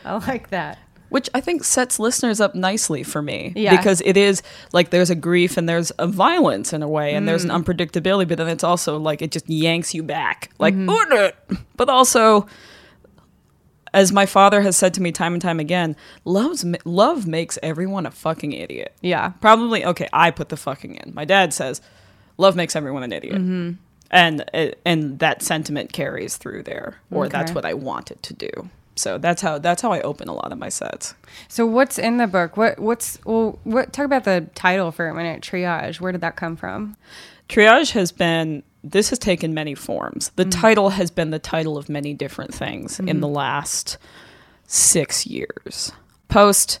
I 0.04 0.16
like 0.28 0.50
that. 0.50 0.78
Which 1.08 1.28
I 1.34 1.40
think 1.40 1.62
sets 1.62 1.98
listeners 2.00 2.40
up 2.40 2.54
nicely 2.54 3.02
for 3.04 3.22
me. 3.22 3.52
Yeah. 3.54 3.76
Because 3.76 4.02
it 4.04 4.16
is 4.16 4.42
like 4.72 4.90
there's 4.90 5.08
a 5.10 5.14
grief 5.14 5.56
and 5.56 5.68
there's 5.68 5.92
a 5.98 6.06
violence 6.08 6.72
in 6.72 6.82
a 6.82 6.88
way 6.88 7.14
and 7.14 7.28
there's 7.28 7.44
an 7.44 7.50
Mm. 7.50 7.62
unpredictability, 7.64 8.26
but 8.28 8.38
then 8.38 8.48
it's 8.48 8.64
also 8.64 8.98
like 8.98 9.22
it 9.22 9.30
just 9.30 9.48
yanks 9.48 9.94
you 9.94 10.02
back. 10.02 10.50
Like, 10.58 10.74
Mm-hmm. 10.74 11.54
But 11.76 11.88
also, 11.88 12.46
as 13.94 14.12
my 14.12 14.26
father 14.26 14.60
has 14.62 14.76
said 14.76 14.92
to 14.94 15.00
me 15.02 15.12
time 15.12 15.32
and 15.32 15.40
time 15.40 15.60
again, 15.60 15.96
love's, 16.24 16.64
love 16.84 17.26
makes 17.26 17.58
everyone 17.62 18.04
a 18.04 18.10
fucking 18.10 18.52
idiot. 18.52 18.92
Yeah. 19.00 19.30
Probably, 19.40 19.84
okay, 19.84 20.08
I 20.12 20.30
put 20.30 20.48
the 20.50 20.56
fucking 20.56 20.96
in. 20.96 21.14
My 21.14 21.24
dad 21.24 21.54
says, 21.54 21.80
love 22.36 22.56
makes 22.56 22.74
everyone 22.76 23.04
an 23.04 23.12
idiot. 23.12 23.36
Mm-hmm. 23.36 23.72
And, 24.10 24.44
and 24.84 25.18
that 25.20 25.42
sentiment 25.42 25.92
carries 25.92 26.36
through 26.36 26.62
there, 26.64 26.96
or 27.10 27.28
that's 27.28 27.52
what 27.52 27.64
I 27.64 27.74
want 27.74 28.10
it 28.10 28.22
to 28.24 28.34
do. 28.34 28.50
So 28.96 29.18
that's 29.18 29.42
how 29.42 29.58
that's 29.58 29.82
how 29.82 29.92
I 29.92 30.00
open 30.00 30.28
a 30.28 30.34
lot 30.34 30.52
of 30.52 30.58
my 30.58 30.70
sets. 30.70 31.14
So 31.48 31.66
what's 31.66 31.98
in 31.98 32.16
the 32.16 32.26
book? 32.26 32.56
What 32.56 32.78
what's 32.78 33.18
well? 33.24 33.58
What 33.64 33.92
talk 33.92 34.06
about 34.06 34.24
the 34.24 34.48
title 34.54 34.90
for 34.90 35.08
a 35.08 35.14
minute? 35.14 35.42
Triage. 35.42 36.00
Where 36.00 36.12
did 36.12 36.22
that 36.22 36.36
come 36.36 36.56
from? 36.56 36.96
Triage 37.48 37.92
has 37.92 38.10
been 38.10 38.62
this 38.82 39.10
has 39.10 39.18
taken 39.18 39.52
many 39.52 39.74
forms. 39.74 40.30
The 40.36 40.44
mm. 40.44 40.60
title 40.60 40.90
has 40.90 41.10
been 41.10 41.30
the 41.30 41.38
title 41.38 41.76
of 41.76 41.88
many 41.88 42.14
different 42.14 42.54
things 42.54 42.98
in 42.98 43.06
the 43.06 43.26
mm-hmm. 43.26 43.36
last 43.36 43.98
6 44.68 45.26
years. 45.26 45.92
Post 46.28 46.78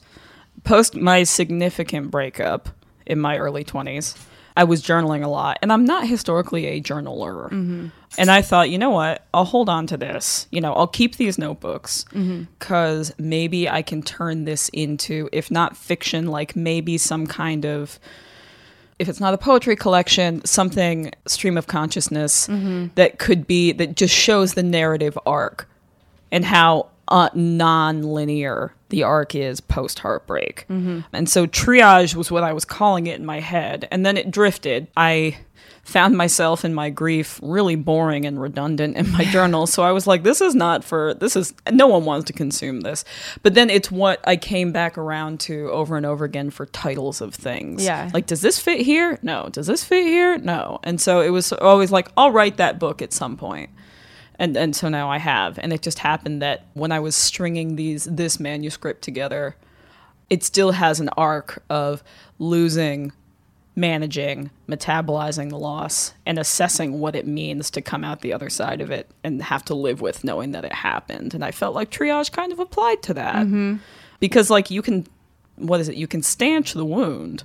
post 0.64 0.96
my 0.96 1.22
significant 1.22 2.10
breakup 2.10 2.68
in 3.06 3.20
my 3.20 3.36
early 3.38 3.64
20s, 3.64 4.16
I 4.56 4.64
was 4.64 4.82
journaling 4.82 5.22
a 5.22 5.28
lot 5.28 5.58
and 5.60 5.72
I'm 5.72 5.84
not 5.84 6.06
historically 6.06 6.66
a 6.66 6.80
journaler. 6.80 7.44
Mm-hmm. 7.46 7.88
And 8.18 8.30
I 8.30 8.40
thought, 8.40 8.70
you 8.70 8.78
know 8.78 8.90
what? 8.90 9.26
I'll 9.34 9.44
hold 9.44 9.68
on 9.68 9.86
to 9.88 9.96
this. 9.96 10.46
You 10.50 10.62
know, 10.62 10.72
I'll 10.72 10.86
keep 10.86 11.16
these 11.16 11.36
notebooks 11.36 12.04
mm-hmm. 12.12 12.44
because 12.58 13.12
maybe 13.18 13.68
I 13.68 13.82
can 13.82 14.02
turn 14.02 14.44
this 14.44 14.70
into, 14.70 15.28
if 15.32 15.50
not 15.50 15.76
fiction, 15.76 16.26
like 16.28 16.56
maybe 16.56 16.96
some 16.96 17.26
kind 17.26 17.66
of 17.66 17.98
if 18.98 19.10
it's 19.10 19.20
not 19.20 19.34
a 19.34 19.38
poetry 19.38 19.76
collection, 19.76 20.42
something 20.46 21.12
stream 21.26 21.58
of 21.58 21.66
consciousness 21.66 22.48
mm-hmm. 22.48 22.86
that 22.94 23.18
could 23.18 23.46
be 23.46 23.72
that 23.72 23.94
just 23.94 24.14
shows 24.14 24.54
the 24.54 24.62
narrative 24.62 25.18
arc 25.26 25.68
and 26.32 26.44
how 26.44 26.88
uh, 27.08 27.28
non-linear 27.34 28.72
the 28.88 29.02
arc 29.02 29.34
is 29.34 29.60
post 29.60 29.98
heartbreak. 30.00 30.66
Mm-hmm. 30.70 31.00
And 31.12 31.28
so 31.28 31.46
triage 31.46 32.14
was 32.14 32.30
what 32.30 32.44
I 32.44 32.52
was 32.52 32.64
calling 32.64 33.06
it 33.06 33.18
in 33.18 33.26
my 33.26 33.40
head, 33.40 33.88
and 33.90 34.04
then 34.04 34.16
it 34.16 34.30
drifted. 34.30 34.88
I 34.96 35.38
found 35.86 36.16
myself 36.16 36.64
in 36.64 36.74
my 36.74 36.90
grief 36.90 37.38
really 37.42 37.76
boring 37.76 38.26
and 38.26 38.40
redundant 38.40 38.96
in 38.96 39.08
my 39.12 39.24
journal. 39.30 39.68
So 39.68 39.84
I 39.84 39.92
was 39.92 40.04
like, 40.04 40.24
this 40.24 40.40
is 40.40 40.52
not 40.54 40.82
for, 40.82 41.14
this 41.14 41.36
is, 41.36 41.54
no 41.70 41.86
one 41.86 42.04
wants 42.04 42.26
to 42.26 42.32
consume 42.32 42.80
this. 42.80 43.04
But 43.44 43.54
then 43.54 43.70
it's 43.70 43.88
what 43.88 44.20
I 44.26 44.36
came 44.36 44.72
back 44.72 44.98
around 44.98 45.38
to 45.40 45.70
over 45.70 45.96
and 45.96 46.04
over 46.04 46.24
again 46.24 46.50
for 46.50 46.66
titles 46.66 47.20
of 47.20 47.34
things. 47.34 47.84
Yeah. 47.84 48.10
Like, 48.12 48.26
does 48.26 48.40
this 48.40 48.58
fit 48.58 48.80
here? 48.80 49.20
No. 49.22 49.48
Does 49.52 49.68
this 49.68 49.84
fit 49.84 50.04
here? 50.04 50.38
No. 50.38 50.80
And 50.82 51.00
so 51.00 51.20
it 51.20 51.30
was 51.30 51.52
always 51.52 51.92
like, 51.92 52.08
I'll 52.16 52.32
write 52.32 52.56
that 52.56 52.80
book 52.80 53.00
at 53.00 53.12
some 53.12 53.36
point. 53.36 53.70
And, 54.38 54.56
and 54.56 54.76
so 54.76 54.88
now 54.88 55.10
I 55.10 55.18
have. 55.18 55.58
And 55.58 55.72
it 55.72 55.82
just 55.82 55.98
happened 56.00 56.42
that 56.42 56.66
when 56.74 56.92
I 56.92 57.00
was 57.00 57.16
stringing 57.16 57.76
these 57.76 58.04
this 58.04 58.38
manuscript 58.38 59.02
together, 59.02 59.56
it 60.28 60.44
still 60.44 60.72
has 60.72 61.00
an 61.00 61.08
arc 61.16 61.62
of 61.70 62.02
losing 62.38 63.12
managing, 63.76 64.50
metabolizing 64.66 65.50
the 65.50 65.58
loss, 65.58 66.14
and 66.24 66.38
assessing 66.38 66.98
what 66.98 67.14
it 67.14 67.26
means 67.26 67.70
to 67.70 67.82
come 67.82 68.02
out 68.02 68.22
the 68.22 68.32
other 68.32 68.48
side 68.48 68.80
of 68.80 68.90
it 68.90 69.08
and 69.22 69.42
have 69.42 69.62
to 69.66 69.74
live 69.74 70.00
with 70.00 70.24
knowing 70.24 70.52
that 70.52 70.64
it 70.64 70.72
happened. 70.72 71.34
And 71.34 71.44
I 71.44 71.50
felt 71.50 71.74
like 71.74 71.90
triage 71.90 72.32
kind 72.32 72.52
of 72.52 72.58
applied 72.58 73.02
to 73.02 73.14
that. 73.14 73.36
Mm-hmm. 73.36 73.76
Because, 74.18 74.48
like, 74.48 74.70
you 74.70 74.80
can, 74.80 75.06
what 75.56 75.78
is 75.78 75.90
it? 75.90 75.96
You 75.96 76.06
can 76.06 76.22
stanch 76.22 76.72
the 76.72 76.86
wound. 76.86 77.44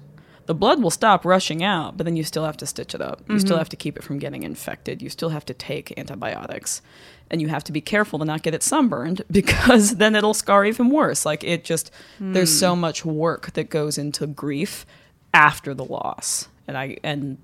The 0.51 0.55
blood 0.55 0.83
will 0.83 0.91
stop 0.91 1.23
rushing 1.23 1.63
out, 1.63 1.95
but 1.95 2.03
then 2.03 2.17
you 2.17 2.25
still 2.25 2.43
have 2.43 2.57
to 2.57 2.65
stitch 2.65 2.93
it 2.93 2.99
up. 2.99 3.21
You 3.29 3.39
still 3.39 3.51
mm-hmm. 3.51 3.59
have 3.59 3.69
to 3.69 3.77
keep 3.77 3.95
it 3.95 4.03
from 4.03 4.19
getting 4.19 4.43
infected. 4.43 5.01
You 5.01 5.09
still 5.09 5.29
have 5.29 5.45
to 5.45 5.53
take 5.53 5.97
antibiotics. 5.97 6.81
And 7.29 7.41
you 7.41 7.47
have 7.47 7.63
to 7.63 7.71
be 7.71 7.79
careful 7.79 8.19
to 8.19 8.25
not 8.25 8.43
get 8.43 8.53
it 8.53 8.61
sunburned 8.61 9.23
because 9.31 9.95
then 9.95 10.13
it'll 10.13 10.33
scar 10.33 10.65
even 10.65 10.89
worse. 10.89 11.25
Like, 11.25 11.45
it 11.45 11.63
just, 11.63 11.89
there's 12.19 12.53
so 12.53 12.75
hmm. 12.75 12.81
much 12.81 13.05
work 13.05 13.53
that 13.53 13.69
goes 13.69 13.97
into 13.97 14.27
grief 14.27 14.85
after 15.33 15.73
the 15.73 15.85
loss 15.85 16.49
and 16.67 16.77
i 16.77 16.97
and 17.03 17.37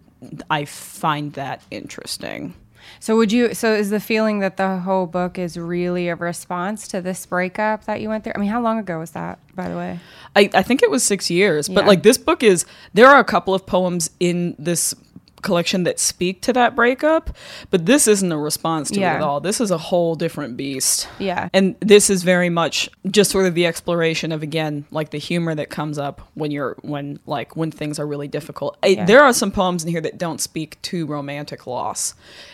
i 0.49 0.65
find 0.65 1.33
that 1.33 1.61
interesting 1.71 2.53
So 3.00 3.15
would 3.17 3.32
you? 3.32 3.53
So 3.53 3.74
is 3.74 3.89
the 3.89 4.00
feeling 4.00 4.39
that 4.39 4.58
the 4.58 4.79
whole 4.79 5.08
book 5.08 5.38
is 5.38 5.58
really 5.58 6.08
a 6.10 6.15
response 6.15 6.88
to 6.89 7.01
this 7.01 7.25
breakup 7.25 7.86
that 7.86 8.01
you 8.01 8.10
went 8.10 8.24
through? 8.24 8.34
I 8.36 8.39
mean, 8.39 8.50
how 8.50 8.62
long 8.62 8.79
ago 8.79 9.00
was 9.00 9.12
that, 9.12 9.39
by 9.56 9.70
the 9.70 9.75
way? 9.75 10.00
i, 10.38 10.50
I 10.53 10.62
think 10.62 10.84
it 10.84 10.91
was 10.91 11.03
six 11.03 11.29
years 11.29 11.67
but 11.67 11.86
like 11.86 12.03
this 12.03 12.17
book 12.17 12.44
is 12.44 12.65
there 12.94 13.08
are 13.08 13.20
a 13.20 13.24
couple 13.24 13.53
of 13.53 13.65
poems 13.65 14.12
in 14.20 14.56
this 14.60 14.94
collection 15.41 15.84
that 15.84 16.00
speak 16.00 16.41
to 16.41 16.53
that 16.53 16.75
breakup, 16.75 17.36
but 17.70 17.86
this 17.86 18.08
isn't 18.08 18.32
a 18.32 18.38
response 18.38 18.89
to 18.91 19.00
Yeah. 19.00 19.13
it 19.13 19.15
at 19.17 19.22
all. 19.22 19.39
This 19.39 19.62
is 19.62 19.72
a 19.72 19.77
whole 19.77 20.15
different 20.15 20.58
beast. 20.58 21.08
Yeah. 21.20 21.50
And 21.53 21.75
this 21.79 22.10
is 22.10 22.24
very 22.24 22.50
much 22.50 22.89
just 23.10 23.32
sort 23.32 23.46
of 23.46 23.53
the 23.53 23.65
exploration 23.65 24.32
of 24.32 24.41
again, 24.44 24.86
like 24.91 25.12
the 25.12 25.17
humor 25.20 25.53
that 25.56 25.70
comes 25.70 25.98
up 25.98 26.22
when 26.34 26.51
you're 26.51 26.75
when 26.82 27.20
like 27.25 27.56
when 27.56 27.72
things 27.72 28.00
are 28.00 28.08
really 28.08 28.27
difficult. 28.27 28.77
I- 28.84 28.88
Yeah. 28.88 29.06
there 29.06 29.24
are 29.24 29.34
some 29.34 29.51
poems 29.51 29.84
in 29.84 29.91
here 29.91 30.01
that 30.01 30.17
don't 30.17 30.41
speak 30.41 30.82
to 30.84 31.06
romantic 31.06 31.67
loss 31.67 32.13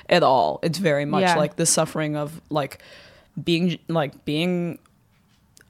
at 0.10 0.24
all. 0.24 0.60
It's 0.64 0.78
very 0.78 1.06
much 1.06 1.22
Yeah. 1.22 1.36
like 1.36 1.56
the 1.56 1.66
suffering 1.66 2.16
of 2.16 2.42
like 2.50 2.80
being 3.44 3.80
like 3.88 4.26
being 4.26 4.78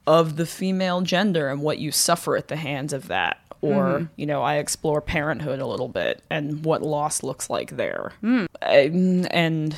of 0.06 0.36
the 0.36 0.46
female 0.46 1.02
gender 1.02 1.48
and 1.50 1.62
what 1.62 1.78
you 1.80 1.92
suffer 1.92 2.36
at 2.36 2.48
the 2.50 2.56
hands 2.58 2.92
of 2.94 3.08
that 3.08 3.40
or 3.62 3.84
Mm-hmm. 3.86 4.06
you 4.18 4.26
know 4.26 4.42
i 4.42 4.56
explore 4.56 5.00
parenthood 5.02 5.60
a 5.60 5.66
little 5.66 5.88
bit 5.88 6.22
and 6.30 6.66
what 6.66 6.82
loss 6.82 7.24
looks 7.24 7.50
like 7.50 7.78
there 7.78 8.12
Hmm. 8.22 8.46
Um, 8.62 9.26
and 9.32 9.78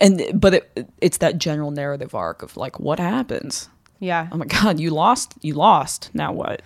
and 0.00 0.22
but 0.40 0.54
it, 0.54 0.88
it's 1.00 1.18
that 1.18 1.38
general 1.38 1.70
narrative 1.70 2.14
arc 2.14 2.42
of 2.42 2.56
like 2.56 2.80
what 2.80 2.98
happens 2.98 3.68
Yeah. 4.00 4.28
oh 4.32 4.36
my 4.36 4.46
god 4.46 4.80
you 4.80 4.90
lost 4.90 5.34
you 5.42 5.54
lost 5.54 6.10
now 6.12 6.32
what 6.32 6.62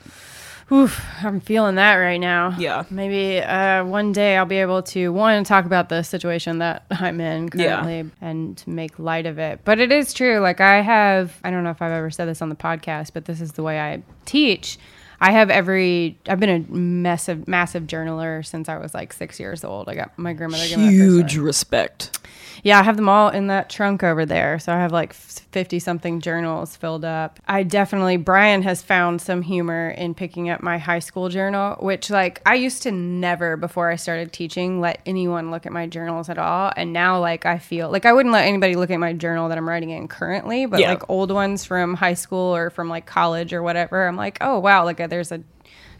Oof, 0.72 1.00
I'm 1.22 1.38
feeling 1.40 1.76
that 1.76 1.94
right 1.94 2.18
now. 2.18 2.56
Yeah. 2.58 2.84
Maybe 2.90 3.38
uh, 3.40 3.84
one 3.84 4.10
day 4.10 4.36
I'll 4.36 4.46
be 4.46 4.56
able 4.56 4.82
to 4.84 5.12
one 5.12 5.44
talk 5.44 5.64
about 5.64 5.88
the 5.88 6.02
situation 6.02 6.58
that 6.58 6.84
I'm 6.90 7.20
in 7.20 7.48
Yeah. 7.54 7.82
currently 7.82 8.10
and 8.20 8.56
to 8.58 8.70
make 8.70 8.98
light 8.98 9.26
of 9.26 9.38
it. 9.38 9.60
But 9.64 9.78
it 9.78 9.92
is 9.92 10.12
true. 10.12 10.40
Like 10.40 10.60
I 10.60 10.80
have, 10.80 11.38
I 11.44 11.50
don't 11.52 11.62
know 11.62 11.70
if 11.70 11.80
I've 11.80 11.92
ever 11.92 12.10
said 12.10 12.26
this 12.26 12.42
on 12.42 12.48
the 12.48 12.56
podcast, 12.56 13.10
but 13.14 13.26
this 13.26 13.40
is 13.40 13.52
the 13.52 13.62
way 13.62 13.78
I 13.80 14.02
teach. 14.24 14.76
I 15.18 15.32
have 15.32 15.48
every. 15.48 16.18
I've 16.28 16.40
been 16.40 16.50
a 16.50 16.70
massive, 16.70 17.48
massive 17.48 17.84
journaler 17.84 18.44
since 18.44 18.68
I 18.68 18.76
was 18.76 18.92
like 18.92 19.14
six 19.14 19.40
years 19.40 19.64
old. 19.64 19.88
I 19.88 19.94
got 19.94 20.18
my 20.18 20.34
grandmother. 20.34 20.68
gave 20.68 20.76
me 20.78 20.84
that 20.86 20.90
huge 20.92 21.36
respect 21.38 22.18
Yeah, 22.66 22.80
I 22.80 22.82
have 22.82 22.96
them 22.96 23.08
all 23.08 23.28
in 23.28 23.46
that 23.46 23.70
trunk 23.70 24.02
over 24.02 24.26
there. 24.26 24.58
So 24.58 24.72
I 24.72 24.76
have 24.78 24.90
like 24.90 25.12
50 25.12 25.78
something 25.78 26.20
journals 26.20 26.74
filled 26.74 27.04
up. 27.04 27.38
I 27.46 27.62
definitely, 27.62 28.16
Brian 28.16 28.62
has 28.62 28.82
found 28.82 29.22
some 29.22 29.42
humor 29.42 29.90
in 29.90 30.14
picking 30.14 30.50
up 30.50 30.64
my 30.64 30.76
high 30.76 30.98
school 30.98 31.28
journal, 31.28 31.76
which 31.78 32.10
like 32.10 32.42
I 32.44 32.56
used 32.56 32.82
to 32.82 32.90
never, 32.90 33.56
before 33.56 33.88
I 33.88 33.94
started 33.94 34.32
teaching, 34.32 34.80
let 34.80 35.00
anyone 35.06 35.52
look 35.52 35.64
at 35.64 35.72
my 35.72 35.86
journals 35.86 36.28
at 36.28 36.38
all. 36.38 36.72
And 36.76 36.92
now 36.92 37.20
like 37.20 37.46
I 37.46 37.58
feel 37.58 37.88
like 37.88 38.04
I 38.04 38.12
wouldn't 38.12 38.32
let 38.32 38.46
anybody 38.46 38.74
look 38.74 38.90
at 38.90 38.98
my 38.98 39.12
journal 39.12 39.48
that 39.48 39.56
I'm 39.58 39.68
writing 39.68 39.90
in 39.90 40.08
currently, 40.08 40.66
but 40.66 40.80
Yeah. 40.80 40.90
like 40.90 41.08
old 41.08 41.30
ones 41.30 41.64
from 41.64 41.94
high 41.94 42.14
school 42.14 42.52
or 42.56 42.70
from 42.70 42.88
like 42.88 43.06
college 43.06 43.52
or 43.52 43.62
whatever, 43.62 44.08
I'm 44.08 44.16
like, 44.16 44.38
oh 44.40 44.58
wow, 44.58 44.84
like 44.84 44.98
uh, 45.00 45.06
there's 45.06 45.30
a, 45.30 45.40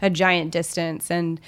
a 0.01 0.09
giant 0.09 0.51
distance. 0.51 1.09
And 1.09 1.39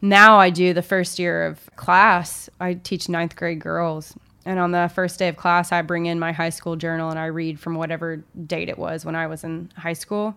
now 0.00 0.38
I 0.38 0.48
do 0.48 0.72
the 0.72 0.80
first 0.80 1.18
year 1.18 1.44
of 1.44 1.60
class. 1.76 2.48
I 2.58 2.72
teach 2.72 3.10
ninth 3.10 3.36
grade 3.36 3.60
girls. 3.60 4.14
And 4.44 4.58
on 4.58 4.72
the 4.72 4.90
first 4.94 5.18
day 5.18 5.28
of 5.28 5.36
class, 5.36 5.72
I 5.72 5.82
bring 5.82 6.06
in 6.06 6.18
my 6.18 6.32
high 6.32 6.50
school 6.50 6.76
journal 6.76 7.10
and 7.10 7.18
I 7.18 7.26
read 7.26 7.58
from 7.58 7.76
whatever 7.76 8.22
date 8.46 8.68
it 8.68 8.78
was 8.78 9.04
when 9.04 9.14
I 9.14 9.26
was 9.26 9.44
in 9.44 9.70
high 9.76 9.94
school. 9.94 10.36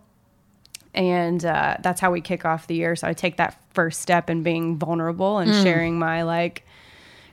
And 0.94 1.44
uh, 1.44 1.78
that's 1.82 2.00
how 2.00 2.12
we 2.12 2.22
kick 2.22 2.46
off 2.46 2.68
the 2.68 2.76
year. 2.76 2.96
So 2.96 3.08
I 3.08 3.14
take 3.14 3.38
that 3.38 3.60
first 3.74 4.02
step 4.02 4.30
in 4.30 4.44
being 4.44 4.78
vulnerable 4.78 5.38
and 5.40 5.54
sharing 5.64 6.00
my 6.00 6.24
like 6.24 6.64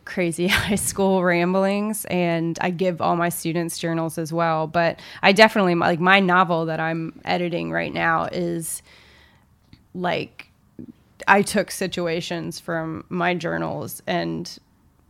crazy 0.04 0.46
high 0.48 0.74
school 0.74 1.22
ramblings. 1.22 2.04
And 2.06 2.58
I 2.60 2.70
give 2.70 3.00
all 3.00 3.16
my 3.16 3.28
students 3.28 3.78
journals 3.78 4.18
as 4.18 4.32
well. 4.32 4.66
But 4.66 5.00
I 5.22 5.32
definitely, 5.32 5.76
like, 5.76 6.00
my 6.00 6.20
novel 6.20 6.66
that 6.66 6.80
I'm 6.80 7.20
editing 7.24 7.70
right 7.70 7.92
now 7.92 8.24
is 8.24 8.82
like 9.94 10.48
I 11.26 11.42
took 11.42 11.70
situations 11.70 12.60
from 12.60 13.04
my 13.08 13.34
journals 13.34 14.02
and 14.06 14.58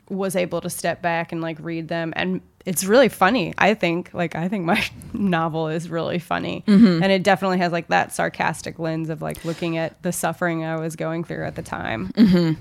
was 0.09 0.37
able 0.37 0.61
to 0.61 0.71
step 0.71 1.01
back 1.03 1.33
and 1.33 1.41
like 1.41 1.57
read 1.61 1.89
them. 1.89 2.13
And 2.17 2.41
it's 2.67 2.85
really 2.85 3.09
funny 3.11 3.53
i 3.59 3.75
think. 3.75 4.11
Like 4.15 4.35
i 4.35 4.49
think 4.49 4.65
my 4.65 4.83
novel 5.13 5.69
is 5.69 5.89
really 5.91 6.19
funny. 6.19 6.65
Mm-hmm. 6.67 7.03
And 7.03 7.13
it 7.13 7.23
definitely 7.23 7.59
has 7.59 7.73
like 7.73 7.89
that 7.89 8.13
sarcastic 8.13 8.79
lens 8.79 9.11
of 9.11 9.23
like 9.23 9.45
looking 9.45 9.77
at 9.79 10.03
the 10.03 10.13
suffering 10.13 10.65
i 10.65 10.77
was 10.79 10.97
going 10.97 11.25
through 11.25 11.45
at 11.45 11.55
the 11.57 11.63
time. 11.63 12.09
Mm-hmm. 12.13 12.61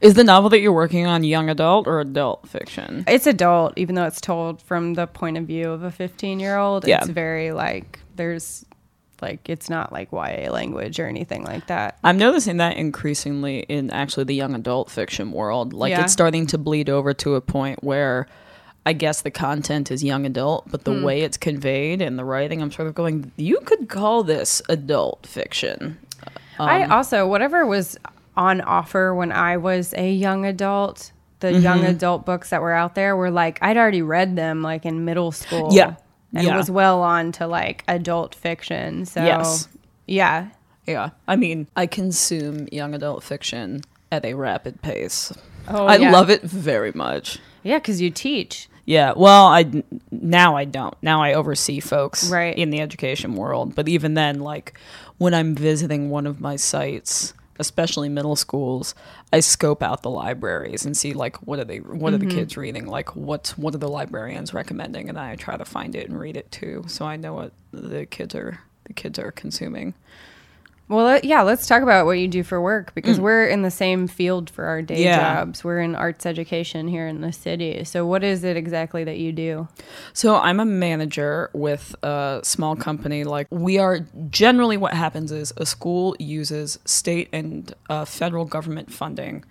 Is 0.00 0.14
the 0.14 0.24
novel 0.24 0.50
that 0.50 0.58
you're 0.60 0.72
working 0.72 1.06
on 1.06 1.22
young 1.22 1.48
adult 1.48 1.86
or 1.86 2.00
adult 2.00 2.48
fiction? 2.48 3.04
It's 3.06 3.26
adult 3.28 3.74
even 3.76 3.94
though 3.94 4.06
it's 4.06 4.20
told 4.20 4.60
from 4.62 4.94
the 4.94 5.06
point 5.06 5.36
of 5.36 5.44
view 5.44 5.70
of 5.70 5.82
a 5.84 5.90
15 5.90 6.40
year 6.40 6.56
old 6.56 6.86
Yeah. 6.86 6.98
it's 6.98 7.08
very 7.08 7.52
like 7.52 8.00
there's 8.16 8.64
like 9.22 9.48
it's 9.48 9.68
not 9.70 9.92
like 9.92 10.10
ya 10.12 10.50
language 10.50 10.98
or 11.00 11.06
anything 11.06 11.44
like 11.44 11.66
that 11.66 11.98
I'm 12.04 12.18
noticing 12.18 12.58
that 12.58 12.76
increasingly 12.76 13.60
in 13.60 13.90
actually 13.90 14.24
the 14.24 14.34
young 14.34 14.54
adult 14.54 14.90
fiction 14.90 15.32
world. 15.32 15.72
Like 15.72 15.90
Yeah. 15.90 16.02
it's 16.02 16.12
starting 16.12 16.46
to 16.48 16.58
bleed 16.58 16.88
over 16.90 17.12
to 17.14 17.34
a 17.34 17.40
point 17.40 17.82
where 17.82 18.26
I 18.86 18.92
guess 18.94 19.20
the 19.22 19.30
content 19.30 19.90
is 19.90 20.02
young 20.02 20.24
adult, 20.24 20.70
but 20.70 20.84
the 20.84 20.92
Hmm. 20.94 21.02
way 21.02 21.20
it's 21.22 21.36
conveyed 21.36 22.00
in 22.00 22.16
the 22.16 22.24
writing, 22.24 22.62
I'm 22.62 22.70
sort 22.72 22.88
of 22.88 22.94
going, 22.94 23.32
you 23.36 23.58
could 23.64 23.88
call 23.88 24.22
this 24.22 24.62
adult 24.68 25.26
fiction. 25.26 25.98
I 26.58 26.82
Um, 26.84 26.92
also 26.92 27.26
whatever 27.26 27.66
was 27.66 27.98
on 28.36 28.60
offer 28.62 29.14
when 29.14 29.30
I 29.32 29.56
was 29.58 29.92
a 29.98 30.10
young 30.10 30.46
adult, 30.46 31.12
the 31.40 31.52
young 31.52 31.80
Mm-hmm. 31.80 31.90
adult 31.90 32.24
books 32.24 32.50
that 32.50 32.62
were 32.62 32.72
out 32.72 32.94
there 32.94 33.14
were 33.16 33.30
like 33.30 33.58
I'd 33.60 33.76
already 33.76 34.02
read 34.02 34.36
them 34.36 34.62
like 34.62 34.86
in 34.86 35.04
middle 35.04 35.32
school. 35.32 35.68
Yeah. 35.72 35.94
And 36.34 36.46
Yeah. 36.46 36.56
was 36.56 36.70
well 36.70 37.02
on 37.02 37.32
to 37.32 37.46
like 37.46 37.84
adult 37.88 38.34
fiction. 38.34 39.06
So 39.06 39.24
Yes. 39.24 39.68
yeah. 40.06 40.48
Yeah. 40.86 41.10
I 41.26 41.36
mean, 41.36 41.68
I 41.76 41.86
consume 41.86 42.66
young 42.72 42.94
adult 42.94 43.22
fiction 43.22 43.82
at 44.10 44.24
a 44.24 44.34
rapid 44.34 44.80
pace. 44.82 45.32
Oh, 45.68 45.86
I 45.86 45.96
yeah. 45.96 46.10
love 46.12 46.30
it 46.30 46.42
very 46.42 46.92
much. 46.92 47.38
Yeah, 47.62 47.78
because 47.78 48.00
you 48.00 48.10
teach. 48.10 48.68
Yeah, 48.86 49.12
well, 49.14 49.46
I 49.46 49.82
now 50.10 50.56
I 50.56 50.64
don't. 50.64 50.94
Now 51.02 51.22
I 51.22 51.34
oversee 51.34 51.78
folks 51.80 52.30
Right. 52.30 52.56
in 52.56 52.70
the 52.70 52.80
education 52.80 53.34
world, 53.34 53.74
but 53.74 53.86
even 53.86 54.14
then 54.14 54.40
like 54.40 54.78
when 55.18 55.34
I'm 55.34 55.54
visiting 55.54 56.08
one 56.08 56.26
of 56.26 56.40
my 56.40 56.56
sites, 56.56 57.34
especially 57.58 58.08
middle 58.08 58.36
schools, 58.36 58.94
I 59.32 59.40
scope 59.40 59.82
out 59.82 60.02
the 60.02 60.10
libraries 60.10 60.84
and 60.84 60.96
see 60.96 61.12
like 61.12 61.36
what 61.46 61.58
are 61.58 61.64
they 61.64 61.78
what 61.78 62.12
are 62.12 62.18
the 62.18 62.26
mm-hmm. 62.26 62.38
kids 62.38 62.56
reading? 62.56 62.86
Like 62.86 63.14
what 63.16 63.54
what 63.56 63.74
are 63.74 63.78
the 63.78 63.88
librarians 63.88 64.54
recommending 64.54 65.08
and 65.08 65.18
I 65.18 65.36
try 65.36 65.56
to 65.56 65.64
find 65.64 65.94
it 65.94 66.08
and 66.08 66.18
read 66.18 66.36
it 66.36 66.50
too 66.50 66.84
so 66.86 67.04
I 67.04 67.16
know 67.16 67.34
what 67.34 67.52
the 67.72 68.06
kids 68.06 68.34
are 68.34 68.60
the 68.84 68.92
kids 68.92 69.18
are 69.18 69.30
consuming. 69.30 69.94
Well, 70.88 71.20
yeah, 71.22 71.42
let's 71.42 71.66
talk 71.66 71.82
about 71.82 72.06
what 72.06 72.12
you 72.18 72.28
do 72.28 72.42
for 72.42 72.60
work 72.60 72.94
because 72.94 73.20
we're 73.20 73.46
in 73.46 73.62
the 73.62 73.70
same 73.70 74.06
field 74.08 74.48
for 74.48 74.64
our 74.64 74.80
day 74.80 74.96
Mm. 74.96 75.04
Yeah. 75.04 75.34
jobs. 75.36 75.62
We're 75.62 75.80
in 75.80 75.94
arts 75.94 76.24
education 76.24 76.88
here 76.88 77.06
in 77.06 77.20
the 77.20 77.32
city. 77.32 77.84
So, 77.84 78.06
what 78.06 78.24
is 78.24 78.42
it 78.42 78.56
exactly 78.56 79.04
that 79.04 79.18
you 79.18 79.32
do? 79.32 79.68
So 80.14 80.36
I'm 80.36 80.60
a 80.60 80.64
manager 80.64 81.50
with 81.52 81.94
a 82.02 82.40
small 82.42 82.74
company. 82.74 83.24
Like 83.24 83.46
we 83.50 83.78
are 83.78 84.00
generally 84.30 84.76
what 84.78 84.94
happens 84.94 85.30
is 85.30 85.52
a 85.58 85.66
school 85.66 86.16
uses 86.18 86.78
state 86.84 87.28
and 87.32 87.74
uh, 87.90 88.04
federal 88.04 88.44
government 88.46 88.90
funding 88.92 89.44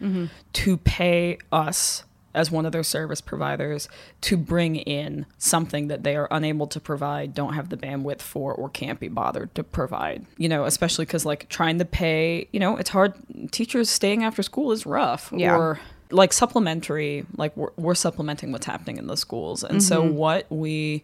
to 0.53 0.77
pay 0.77 1.37
us 1.51 2.03
as 2.37 2.51
one 2.51 2.65
of 2.65 2.71
their 2.71 2.83
service 2.83 3.19
providers 3.19 3.89
to 4.21 4.37
bring 4.37 4.75
in 4.75 5.25
something 5.37 5.87
that 5.87 6.03
they 6.03 6.15
are 6.15 6.27
unable 6.29 6.67
to 6.67 6.79
provide, 6.79 7.33
don't 7.33 7.53
have 7.53 7.69
the 7.69 7.77
bandwidth 7.77 8.21
for, 8.21 8.53
or 8.53 8.69
can't 8.69 8.99
be 8.99 9.07
bothered 9.07 9.53
to 9.55 9.63
provide. 9.63 10.25
You 10.37 10.47
know, 10.47 10.65
especially 10.65 11.05
because 11.05 11.25
like 11.25 11.49
trying 11.49 11.79
to 11.79 11.85
pay, 11.85 12.47
you 12.51 12.59
know, 12.59 12.77
it's 12.77 12.91
hard. 12.91 13.13
Teachers 13.51 13.89
staying 13.89 14.23
after 14.23 14.43
school 14.43 14.71
is 14.71 14.85
rough. 14.85 15.33
Yeah. 15.35 15.57
Or 15.57 15.79
like 16.09 16.31
supplementary 16.31 17.25
like 17.35 17.55
we're, 17.57 17.71
we're 17.75 17.95
supplementing 17.95 18.53
what's 18.53 18.65
happening 18.65 18.97
in 18.97 19.07
the 19.07 19.17
schools 19.17 19.61
and 19.61 19.83
so 19.83 20.03
mm-hmm. 20.03 20.15
what 20.15 20.45
we 20.49 21.03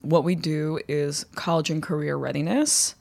what 0.00 0.22
we 0.22 0.36
do 0.36 0.78
is 0.86 1.26
college 1.34 1.70
and 1.70 1.82
career 1.82 2.16
readiness 2.16 2.94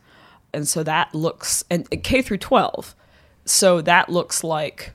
and 0.51 0.67
so 0.67 0.81
that 0.81 1.13
looks 1.13 1.63
and 1.69 1.87
k 2.01 2.23
through 2.23 2.39
12 2.39 2.95
so 3.45 3.81
that 3.81 4.09
looks 4.09 4.43
like 4.43 4.93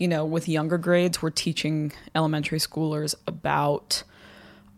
you 0.00 0.08
know 0.08 0.24
with 0.24 0.48
younger 0.48 0.78
grades 0.78 1.22
we're 1.22 1.30
teaching 1.30 1.92
elementary 2.16 2.58
schoolers 2.58 3.14
about 3.28 4.02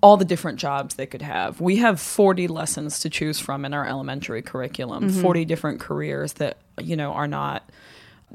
all 0.02 0.16
the 0.16 0.24
different 0.24 0.58
jobs 0.58 0.96
they 0.96 1.06
could 1.06 1.22
have. 1.22 1.61
We 1.61 1.76
have 1.76 2.00
40 2.00 2.48
lessons 2.48 2.98
to 3.00 3.08
choose 3.08 3.38
from 3.38 3.64
in 3.64 3.72
our 3.72 3.87
elementary 3.87 4.42
curriculum, 4.42 5.08
mm-hmm. 5.08 5.22
40 5.22 5.44
different 5.44 5.78
careers 5.78 6.32
that, 6.35 6.58
you 6.80 6.96
know, 6.96 7.12
are 7.12 7.28
not 7.28 7.70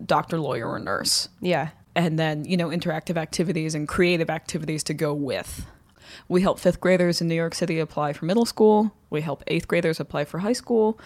doctor, 0.06 0.40
lawyer, 0.40 0.66
or 0.66 0.80
nurse. 0.80 1.28
Yeah. 1.42 1.70
and 1.96 2.18
then 2.18 2.46
you 2.46 2.56
know 2.56 2.70
interactive 2.70 3.18
activities 3.18 3.74
and 3.76 3.88
creative 3.88 4.30
activities 4.30 4.84
to 4.84 4.94
go 4.94 5.14
with. 5.14 5.66
We 6.30 6.42
help 6.42 6.60
fifth 6.60 6.80
graders 6.80 7.22
in 7.22 7.28
new 7.28 7.36
york 7.36 7.56
city 7.56 7.80
apply 7.80 8.14
for 8.14 8.26
middle 8.26 8.46
school. 8.46 8.94
We 9.10 9.22
help 9.22 9.44
eighth 9.48 9.68
graders 9.68 10.00
apply 10.00 10.26
for 10.26 10.40
high 10.40 10.54
school. 10.54 11.00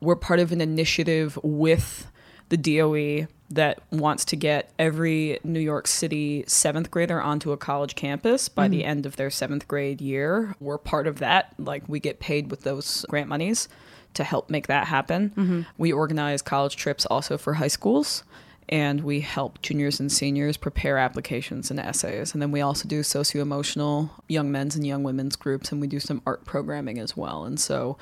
We're 0.00 0.16
part 0.16 0.40
of 0.40 0.50
an 0.50 0.60
initiative 0.60 1.38
with 1.42 2.10
the 2.48 2.56
doe 2.56 3.26
that 3.50 3.80
wants 3.90 4.24
to 4.24 4.36
get 4.36 4.70
every 4.78 5.38
new 5.42 5.60
york 5.60 5.86
city 5.86 6.44
seventh 6.46 6.90
grader 6.90 7.20
onto 7.20 7.52
a 7.52 7.56
college 7.56 7.94
campus 7.94 8.48
by 8.48 8.68
the 8.68 8.80
mm-hmm. 8.80 8.88
end 8.88 9.06
of 9.06 9.16
their 9.16 9.30
seventh 9.30 9.66
grade 9.66 10.00
year. 10.00 10.54
We're 10.60 10.78
part 10.78 11.06
of 11.06 11.18
that. 11.18 11.54
Like 11.58 11.88
we 11.88 12.00
get 12.00 12.20
paid 12.20 12.50
with 12.50 12.62
those 12.62 13.04
grant 13.08 13.28
monies 13.28 13.68
to 14.14 14.24
help 14.24 14.50
make 14.50 14.66
that 14.66 14.86
happen. 14.86 15.30
Mm-hmm. 15.30 15.62
We 15.78 15.92
organize 15.92 16.42
college 16.42 16.76
trips 16.76 17.06
also 17.06 17.38
for 17.38 17.54
high 17.54 17.68
schools 17.68 18.24
and 18.70 19.02
we 19.02 19.20
help 19.20 19.60
juniors 19.62 19.98
and 19.98 20.10
seniors 20.10 20.56
prepare 20.56 20.96
applications 20.96 21.70
and 21.72 21.80
essays. 21.80 22.32
And 22.32 22.40
then 22.40 22.52
we 22.52 22.60
also 22.60 22.86
do 22.86 23.02
socio 23.02 23.42
emotional 23.42 24.10
young 24.28 24.52
men's 24.52 24.76
and 24.76 24.86
young 24.86 25.02
women's 25.02 25.34
groups, 25.34 25.72
and 25.72 25.80
we 25.80 25.88
do 25.88 25.98
some 25.98 26.22
art 26.24 26.44
programming 26.44 27.00
as 27.00 27.16
well. 27.16 27.44
And 27.44 27.58
so 27.58 27.98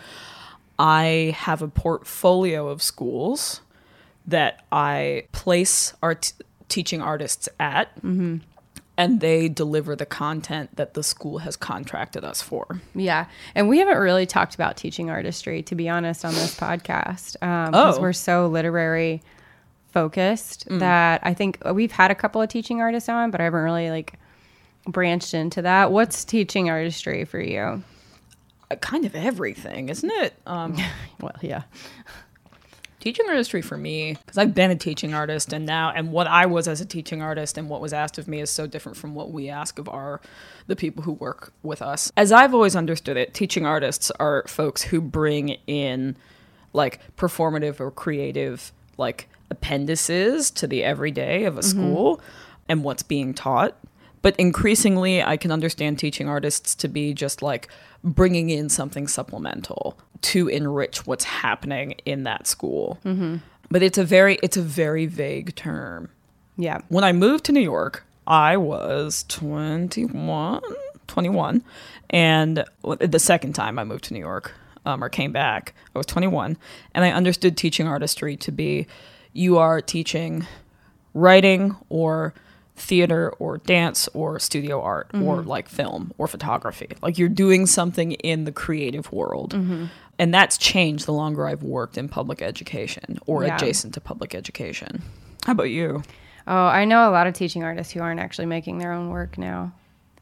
I 0.78 1.34
have 1.38 1.62
a 1.62 1.68
portfolio 1.68 2.68
of 2.68 2.82
schools 2.82 3.62
that 4.28 4.64
I 4.70 5.24
place 5.32 5.92
our 6.02 6.14
t- 6.14 6.32
teaching 6.68 7.02
artists 7.02 7.48
at. 7.58 7.88
And 9.00 9.20
they 9.20 9.48
deliver 9.48 9.94
the 9.94 10.06
content 10.06 10.74
that 10.74 10.94
the 10.94 11.04
school 11.04 11.38
has 11.38 11.54
contracted 11.56 12.24
us 12.24 12.42
for. 12.42 12.80
Yeah. 12.96 13.26
And 13.54 13.68
we 13.68 13.78
haven't 13.78 13.98
really 13.98 14.26
talked 14.26 14.56
about 14.56 14.76
teaching 14.76 15.08
artistry, 15.08 15.62
to 15.64 15.74
be 15.76 15.88
honest, 15.88 16.24
on 16.24 16.34
this 16.34 16.58
podcast. 16.58 17.34
Because 17.34 17.98
Oh. 17.98 18.00
we're 18.00 18.12
so 18.12 18.48
literary 18.48 19.22
focused 19.92 20.66
that 20.68 21.20
I 21.22 21.32
think 21.32 21.58
we've 21.72 21.92
had 21.92 22.10
a 22.10 22.14
couple 22.16 22.42
of 22.42 22.48
teaching 22.48 22.80
artists 22.80 23.08
on, 23.08 23.30
but 23.30 23.40
I 23.40 23.44
haven't 23.44 23.60
really 23.62 23.88
like 23.90 24.14
branched 24.86 25.32
into 25.32 25.62
that. 25.62 25.92
What's 25.92 26.24
teaching 26.24 26.68
artistry 26.68 27.24
for 27.24 27.40
you? 27.40 27.82
Uh, 28.70 28.76
Kind 28.80 29.04
of 29.04 29.14
everything, 29.14 29.90
isn't 29.90 30.10
it? 30.10 30.34
Um, 30.44 30.76
Well, 31.20 31.36
yeah. 31.40 31.62
Teaching 33.00 33.26
artistry 33.28 33.62
for 33.62 33.76
me 33.76 34.14
because 34.14 34.38
i've 34.38 34.54
been 34.54 34.70
a 34.70 34.76
teaching 34.76 35.14
artist 35.14 35.52
and 35.52 35.64
now 35.64 35.90
and 35.94 36.10
what 36.10 36.26
i 36.26 36.46
was 36.46 36.66
as 36.66 36.80
a 36.80 36.86
teaching 36.86 37.22
artist 37.22 37.56
and 37.56 37.68
what 37.68 37.80
was 37.80 37.92
asked 37.92 38.18
of 38.18 38.26
me 38.26 38.40
is 38.40 38.50
so 38.50 38.66
different 38.66 38.96
from 38.96 39.14
what 39.14 39.30
we 39.30 39.48
ask 39.48 39.78
of 39.78 39.88
our 39.88 40.20
the 40.66 40.76
people 40.76 41.02
who 41.02 41.12
work 41.12 41.52
with 41.62 41.80
us. 41.80 42.12
As 42.16 42.32
i've 42.32 42.54
always 42.54 42.76
understood 42.76 43.16
it 43.16 43.34
teaching 43.34 43.64
artists 43.64 44.10
are 44.12 44.44
folks 44.46 44.82
who 44.82 45.00
bring 45.00 45.50
in 45.66 46.16
like 46.72 47.00
performative 47.16 47.80
or 47.80 47.90
creative 47.90 48.72
like 48.96 49.28
appendices 49.50 50.50
to 50.50 50.66
the 50.66 50.84
everyday 50.84 51.44
of 51.44 51.56
a 51.56 51.60
mm-hmm. 51.60 51.70
school 51.70 52.20
and 52.68 52.84
what's 52.84 53.02
being 53.02 53.32
taught 53.32 53.76
but 54.22 54.34
increasingly 54.36 55.22
i 55.22 55.36
can 55.36 55.50
understand 55.50 55.98
teaching 55.98 56.28
artists 56.28 56.74
to 56.74 56.88
be 56.88 57.12
just 57.14 57.42
like 57.42 57.68
bringing 58.04 58.50
in 58.50 58.68
something 58.68 59.06
supplemental 59.08 59.98
to 60.22 60.48
enrich 60.48 61.06
what's 61.06 61.24
happening 61.24 61.92
in 62.04 62.24
that 62.24 62.46
school. 62.46 62.98
But 63.70 63.82
it's 63.82 63.98
a 63.98 64.04
very 64.04 64.38
it's 64.42 64.56
a 64.56 64.62
very 64.62 65.06
vague 65.06 65.54
term. 65.54 66.10
Yeah. 66.56 66.80
when 66.88 67.04
i 67.04 67.12
moved 67.12 67.44
to 67.44 67.52
new 67.52 67.60
york 67.60 68.04
i 68.26 68.56
was 68.56 69.24
21 69.28 70.60
21 71.06 71.62
and 72.10 72.64
the 72.98 73.18
second 73.20 73.52
time 73.52 73.78
i 73.78 73.84
moved 73.84 74.04
to 74.04 74.14
new 74.14 74.18
york 74.18 74.52
um, 74.84 75.04
or 75.04 75.08
came 75.08 75.30
back 75.30 75.72
i 75.94 75.98
was 75.98 76.06
21 76.06 76.56
and 76.94 77.04
i 77.04 77.12
understood 77.12 77.56
teaching 77.56 77.86
artistry 77.86 78.36
to 78.38 78.50
be 78.50 78.88
you 79.32 79.56
are 79.56 79.80
teaching 79.80 80.46
writing 81.14 81.76
or 81.90 82.34
theater 82.78 83.30
or 83.38 83.58
dance 83.58 84.08
or 84.14 84.38
studio 84.38 84.80
art 84.80 85.10
or 85.14 85.38
mm-hmm. 85.38 85.48
like 85.48 85.68
film 85.68 86.12
or 86.18 86.26
photography. 86.26 86.88
Like 87.02 87.18
you're 87.18 87.28
doing 87.28 87.66
something 87.66 88.12
in 88.12 88.44
the 88.44 88.52
creative 88.52 89.12
world. 89.12 89.54
Mm-hmm. 89.54 89.86
And 90.18 90.34
that's 90.34 90.58
changed 90.58 91.06
the 91.06 91.12
longer 91.12 91.46
I've 91.46 91.62
worked 91.62 91.96
in 91.96 92.08
public 92.08 92.42
education 92.42 93.18
or 93.26 93.44
Yeah. 93.44 93.56
adjacent 93.56 93.94
to 93.94 94.00
public 94.00 94.34
education. 94.34 95.02
How 95.44 95.52
about 95.52 95.70
you? 95.70 96.02
Oh, 96.46 96.66
I 96.66 96.84
know 96.84 97.08
a 97.08 97.12
lot 97.12 97.26
of 97.26 97.34
teaching 97.34 97.62
artists 97.62 97.92
who 97.92 98.00
aren't 98.00 98.20
actually 98.20 98.46
making 98.46 98.78
their 98.78 98.92
own 98.92 99.10
work 99.10 99.38
now. 99.38 99.72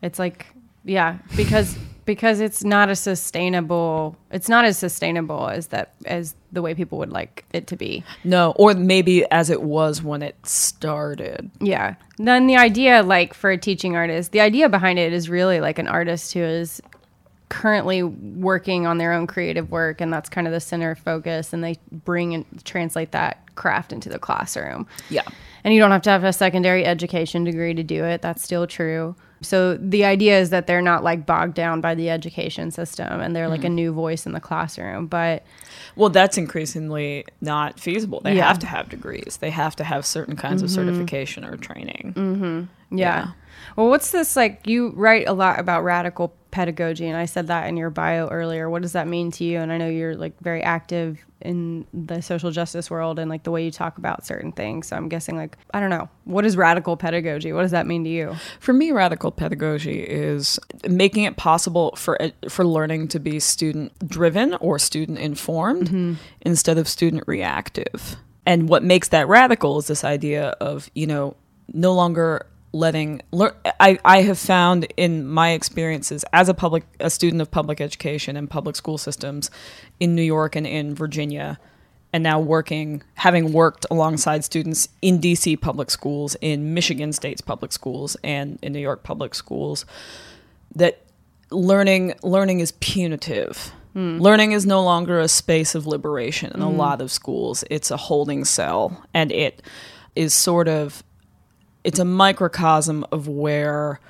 It's 0.03 0.19
like, 0.19 0.47
yeah, 0.85 1.19
because 1.37 1.79
because 2.07 2.41
it's 2.41 2.65
not 2.65 2.89
a 2.89 2.97
sustainable. 2.97 4.17
It's 4.31 4.49
not 4.49 4.65
as 4.65 4.79
sustainable 4.79 5.49
as 5.49 5.67
that 5.69 5.93
as 6.07 6.35
the 6.53 6.63
way 6.63 6.75
people 6.75 6.97
would 6.99 7.13
like 7.13 7.45
it 7.53 7.67
to 7.67 7.77
be. 7.77 8.03
No, 8.25 8.53
or 8.53 8.73
maybe 8.73 9.31
as 9.31 9.51
it 9.51 9.63
was 9.63 10.03
when 10.03 10.23
it 10.23 10.37
started. 10.47 11.51
Yeah. 11.61 11.97
Then 12.17 12.47
the 12.47 12.57
idea, 12.57 13.03
like 13.03 13.35
for 13.35 13.51
a 13.51 13.59
teaching 13.59 13.97
artist, 13.97 14.33
the 14.33 14.41
idea 14.41 14.69
behind 14.69 14.99
it 14.99 15.13
is 15.13 15.29
really 15.29 15.61
like 15.61 15.79
an 15.79 15.89
artist 15.89 16.33
who 16.33 16.41
is 16.41 16.81
currently 17.49 18.03
working 18.03 18.87
on 18.87 18.99
their 18.99 19.13
own 19.13 19.27
creative 19.27 19.71
work, 19.71 20.01
and 20.01 20.13
that's 20.13 20.29
kind 20.29 20.47
of 20.47 20.53
the 20.53 20.61
center 20.61 20.93
of 20.93 20.99
focus, 20.99 21.53
and 21.53 21.63
they 21.63 21.77
bring 21.93 22.35
and 22.35 22.65
translate 22.65 23.13
that 23.13 23.55
craft 23.55 23.93
into 23.93 24.09
the 24.09 24.19
classroom. 24.19 24.87
Yeah. 25.11 25.23
And 25.63 25.75
you 25.75 25.81
don't 25.81 25.91
have 25.91 26.03
to 26.03 26.11
have 26.11 26.25
a 26.25 26.33
secondary 26.33 26.85
education 26.85 27.45
degree 27.45 27.75
to 27.75 27.83
do 27.83 28.05
it. 28.05 28.23
That's 28.23 28.43
still 28.43 28.67
true. 28.67 29.17
So 29.43 29.75
the 29.77 30.05
idea 30.05 30.39
is 30.41 30.51
that 30.51 30.67
they're 30.67 30.81
not 30.83 31.05
like 31.05 31.27
bogged 31.27 31.55
down 31.55 31.81
by 31.81 31.95
the 31.95 32.09
education 32.11 32.71
system 32.71 33.21
and 33.21 33.37
they're 33.37 33.49
like 33.49 33.65
a 33.65 33.69
new 33.69 33.93
voice 33.93 34.25
in 34.27 34.33
the 34.33 34.41
classroom. 34.41 35.07
But 35.07 35.45
Well, 35.95 36.09
that's 36.09 36.39
increasingly 36.39 37.25
not 37.41 37.79
feasible. 37.79 38.21
They 38.21 38.31
Yeah. 38.35 38.41
Mm-hmm. 38.43 38.49
have 38.49 38.59
to 38.61 38.67
have 38.67 38.89
degrees. 38.89 39.39
They 39.41 39.51
have 39.51 39.77
to 39.77 39.85
have 39.85 40.07
certain 40.07 40.37
kinds 40.37 40.63
of 40.63 40.71
certification 40.71 41.45
or 41.45 41.57
training. 41.57 42.69
Yeah. 42.91 42.97
Yeah. 42.99 43.27
Well, 43.77 43.89
what's 43.89 44.11
this 44.13 44.37
like? 44.37 44.67
You 44.67 44.91
write 44.97 45.27
a 45.29 45.33
lot 45.33 45.59
about 45.59 45.83
radical 45.85 46.33
pedagogy, 46.57 47.07
and 47.07 47.19
I 47.19 47.27
said 47.27 47.49
that 47.49 47.69
in 47.69 47.77
your 47.77 47.91
bio 47.91 48.29
earlier. 48.29 48.71
What 48.71 48.81
does 48.81 48.93
that 48.93 49.07
mean 49.07 49.31
to 49.33 49.45
you? 49.45 49.59
And 49.59 49.71
I 49.71 49.77
know 49.77 49.91
you're 49.91 50.17
like 50.17 50.33
very 50.41 50.63
active 50.63 51.19
in 51.43 51.87
the 51.93 52.23
social 52.23 52.51
justice 52.51 52.91
world 52.91 53.19
and 53.19 53.29
like 53.29 53.43
the 53.43 53.51
way 53.51 53.63
you 53.63 53.71
talk 53.71 53.99
about 53.99 54.25
certain 54.25 54.53
things. 54.53 54.89
So 54.89 54.97
I'm 54.97 55.11
guessing 55.11 55.37
like 55.37 55.59
I 55.75 55.81
don't 55.81 55.91
know. 55.91 56.09
What 56.25 56.47
is 56.47 56.57
radical 56.57 56.97
pedagogy? 56.97 57.53
What 57.53 57.61
does 57.61 57.73
that 57.73 57.87
mean 57.87 58.05
to 58.05 58.11
you? 58.11 58.35
For 58.59 58.73
me, 58.73 58.91
radical 58.91 59.31
pedagogy 59.31 60.01
is 60.01 60.59
making 60.89 61.25
it 61.25 61.37
possible 61.37 61.95
for 61.95 62.19
for 62.49 62.65
learning 62.65 63.09
to 63.09 63.21
be 63.21 63.39
student 63.39 63.93
driven 64.09 64.55
or 64.55 64.79
student 64.79 65.19
informed 65.19 65.89
mm-hmm. 65.89 66.15
instead 66.41 66.79
of 66.79 66.89
student 66.89 67.25
reactive. 67.27 68.17
And 68.47 68.67
what 68.67 68.83
makes 68.83 69.09
that 69.09 69.29
radical 69.29 69.77
is 69.77 69.89
this 69.89 70.05
idea 70.05 70.57
of 70.59 70.91
you 70.95 71.07
know 71.07 71.37
no 71.75 71.93
longer 71.93 72.47
letting 72.77 73.23
learn. 73.33 73.53
I 73.81 73.99
I 74.05 74.23
have 74.23 74.39
found 74.39 74.87
in 74.97 75.27
my 75.27 75.51
experiences 75.51 76.25
as 76.33 76.49
a 76.49 76.55
public 76.55 76.85
a 77.01 77.11
student 77.11 77.43
of 77.43 77.51
public 77.51 77.81
education 77.81 78.37
and 78.37 78.49
public 78.49 78.77
school 78.77 78.99
systems 78.99 79.51
in 80.01 80.15
New 80.15 80.23
York 80.23 80.57
and 80.57 80.67
in 80.67 80.95
Virginia 80.95 81.59
and 82.13 82.23
now 82.23 82.41
working, 82.41 83.03
having 83.15 83.53
worked 83.53 83.85
alongside 83.91 84.43
students 84.45 84.89
in 85.03 85.19
DC 85.19 85.61
public 85.61 85.91
schools, 85.91 86.35
in 86.41 86.73
Michigan 86.73 87.13
State's 87.13 87.43
public 87.43 87.73
schools, 87.73 88.17
and 88.25 88.59
in 88.63 88.73
New 88.73 88.81
York 88.81 89.03
public 89.03 89.35
schools, 89.35 89.85
that 90.75 91.03
learning 91.51 92.15
learning 92.23 92.61
is 92.61 92.73
punitive. 92.81 93.73
Hmm. 93.93 94.19
Learning 94.19 94.53
is 94.53 94.65
no 94.65 94.83
longer 94.83 95.21
a 95.21 95.29
space 95.29 95.75
of 95.75 95.87
liberation 95.87 96.53
in 96.53 96.63
a 96.63 96.71
hmm. 96.71 96.77
lot 96.77 97.01
of 97.01 97.11
schools. 97.11 97.65
It's 97.71 97.91
a 97.91 97.97
holding 97.97 98.45
cell, 98.45 99.05
and 99.13 99.31
it 99.31 99.63
is 100.15 100.33
sort 100.33 100.69
of 100.69 101.03
it's 101.87 102.01
a 102.01 102.05
microcosm 102.05 103.07
of 103.13 103.29
where 103.29 104.01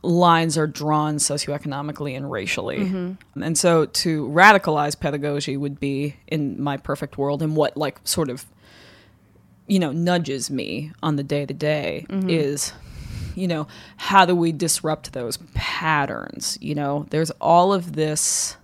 lines 0.00 0.56
are 0.56 0.66
drawn 0.66 1.16
socioeconomically 1.16 2.16
and 2.16 2.30
racially. 2.30 2.78
Mm-hmm. 2.78 3.42
And 3.42 3.58
so 3.58 3.84
to 3.84 4.26
radicalize 4.28 4.98
pedagogy 4.98 5.58
would 5.58 5.78
be 5.78 6.16
in 6.26 6.60
my 6.60 6.78
perfect 6.78 7.18
world 7.18 7.42
and 7.42 7.54
what 7.54 7.76
like 7.76 8.00
sort 8.04 8.30
of 8.30 8.46
you 9.66 9.78
know 9.78 9.92
nudges 9.92 10.50
me 10.50 10.92
on 11.02 11.16
the 11.16 11.22
day 11.22 11.44
to 11.44 11.52
day 11.52 12.06
is 12.26 12.72
you 13.34 13.46
know 13.46 13.66
how 13.98 14.24
do 14.24 14.34
we 14.34 14.50
disrupt 14.50 15.12
those 15.12 15.36
patterns? 15.52 16.56
You 16.62 16.74
know 16.74 17.06
there's 17.10 17.30
all 17.32 17.74
of 17.74 17.92
this 17.92 18.56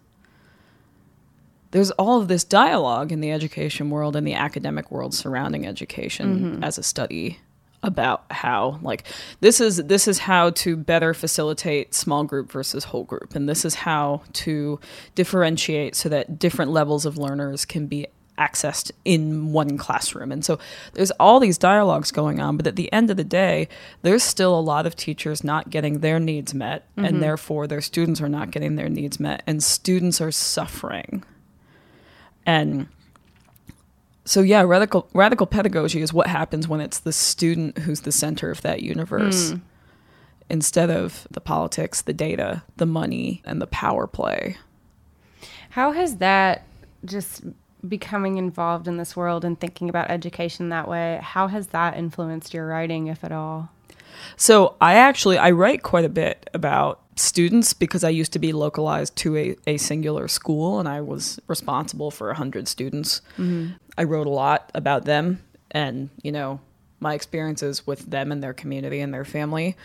there's 1.72 1.90
all 1.92 2.22
of 2.22 2.28
this 2.28 2.44
dialogue 2.44 3.12
in 3.12 3.20
the 3.20 3.32
education 3.32 3.90
world 3.90 4.16
and 4.16 4.26
the 4.26 4.35
academic 4.35 4.90
world 4.90 5.12
surrounding 5.12 5.66
education 5.66 6.38
mm-hmm. 6.38 6.64
as 6.64 6.78
a 6.78 6.82
study 6.82 7.38
about 7.83 8.25
how 8.31 8.79
like 8.83 9.05
this 9.40 9.61
is 9.61 9.79
this 9.79 10.07
is 10.07 10.18
how 10.18 10.51
to 10.51 10.77
better 10.77 11.12
facilitate 11.12 11.95
small 11.95 12.25
group 12.25 12.51
versus 12.51 12.85
whole 12.85 13.05
group. 13.05 13.35
And 13.35 13.49
this 13.49 13.64
is 13.64 13.75
how 13.75 14.23
to 14.35 14.79
differentiate 15.14 15.97
so 15.97 16.09
that 16.09 16.38
different 16.38 16.71
levels 16.71 17.05
of 17.05 17.18
learners 17.18 17.64
can 17.64 17.87
be 17.87 18.07
accessed 18.38 18.92
in 19.05 19.53
one 19.53 19.77
classroom. 19.77 20.33
And 20.33 20.45
so 20.45 20.59
there's 20.95 21.11
all 21.12 21.40
these 21.40 21.59
dialogues 21.59 22.12
going 22.12 22.40
on 22.40 22.57
but 22.57 22.66
at 22.66 22.77
the 22.77 22.92
end 22.92 23.11
of 23.11 23.16
the 23.16 23.25
day 23.25 23.68
there's 24.03 24.23
still 24.23 24.59
a 24.59 24.61
lot 24.61 24.87
of 24.87 24.95
teachers 24.95 25.42
not 25.42 25.71
getting 25.71 26.01
their 26.01 26.21
needs 26.21 26.55
met 26.55 26.87
and 26.97 27.07
mm-hmm. 27.07 27.21
therefore 27.21 27.66
their 27.66 27.81
students 27.81 28.21
are 28.21 28.29
not 28.29 28.51
getting 28.53 28.77
their 28.77 28.88
needs 28.88 29.18
met 29.18 29.42
and 29.47 29.62
students 29.62 30.21
are 30.21 30.33
suffering. 30.33 31.25
And 32.47 32.88
so 34.24 34.40
yeah, 34.40 34.62
radical 34.62 35.08
radical 35.12 35.46
pedagogy 35.46 36.00
is 36.00 36.12
what 36.12 36.26
happens 36.26 36.68
when 36.68 36.80
it's 36.80 37.00
the 37.00 37.12
student 37.12 37.78
who's 37.78 38.00
the 38.00 38.12
center 38.12 38.50
of 38.50 38.62
that 38.62 38.82
universe 38.82 39.50
hmm. 39.50 39.58
instead 40.48 40.90
of 40.90 41.26
the 41.30 41.40
politics, 41.40 42.02
the 42.02 42.12
data, 42.12 42.62
the 42.76 42.87
money, 42.87 43.42
and 43.44 43.61
the 43.61 43.66
power 43.66 44.06
play. 44.06 44.56
How 45.70 45.92
has 45.92 46.16
that 46.16 46.66
just 47.04 47.42
becoming 47.88 48.38
involved 48.38 48.87
in 48.87 48.96
this 48.96 49.16
world 49.16 49.44
and 49.44 49.58
thinking 49.58 49.88
about 49.88 50.11
education 50.11 50.68
that 50.68 50.88
way, 50.88 51.18
how 51.22 51.48
has 51.48 51.68
that 51.68 51.96
influenced 51.96 52.54
your 52.54 52.66
writing, 52.66 53.08
if 53.08 53.24
at 53.24 53.32
all? 53.32 53.70
So 54.37 54.77
I 54.81 54.94
actually 54.94 55.38
I 55.38 55.51
write 55.51 55.83
quite 55.83 56.05
a 56.05 56.09
bit 56.09 56.48
about 56.55 57.03
students 57.16 57.72
because 57.72 58.05
I 58.05 58.09
used 58.09 58.33
to 58.33 58.38
be 58.38 58.53
localized 58.53 59.16
to 59.16 59.37
a, 59.37 59.57
a 59.66 59.77
singular 59.77 60.29
school 60.29 60.79
and 60.79 60.88
I 60.88 61.01
was 61.01 61.38
responsible 61.46 62.11
for 62.11 62.29
100 62.29 62.68
students. 62.68 63.20
Mm-hmm. 63.33 63.72
I 63.98 64.05
wrote 64.05 64.27
a 64.27 64.31
lot 64.31 64.70
about 64.75 65.05
them 65.05 65.42
and, 65.70 66.11
you 66.22 66.33
know, 66.33 66.61
my 67.01 67.14
experiences 67.14 67.87
with 67.87 68.11
them 68.11 68.33
and 68.33 68.42
their 68.42 68.55
community 68.55 69.01
and 69.01 69.12
their 69.12 69.25
family. 69.25 69.77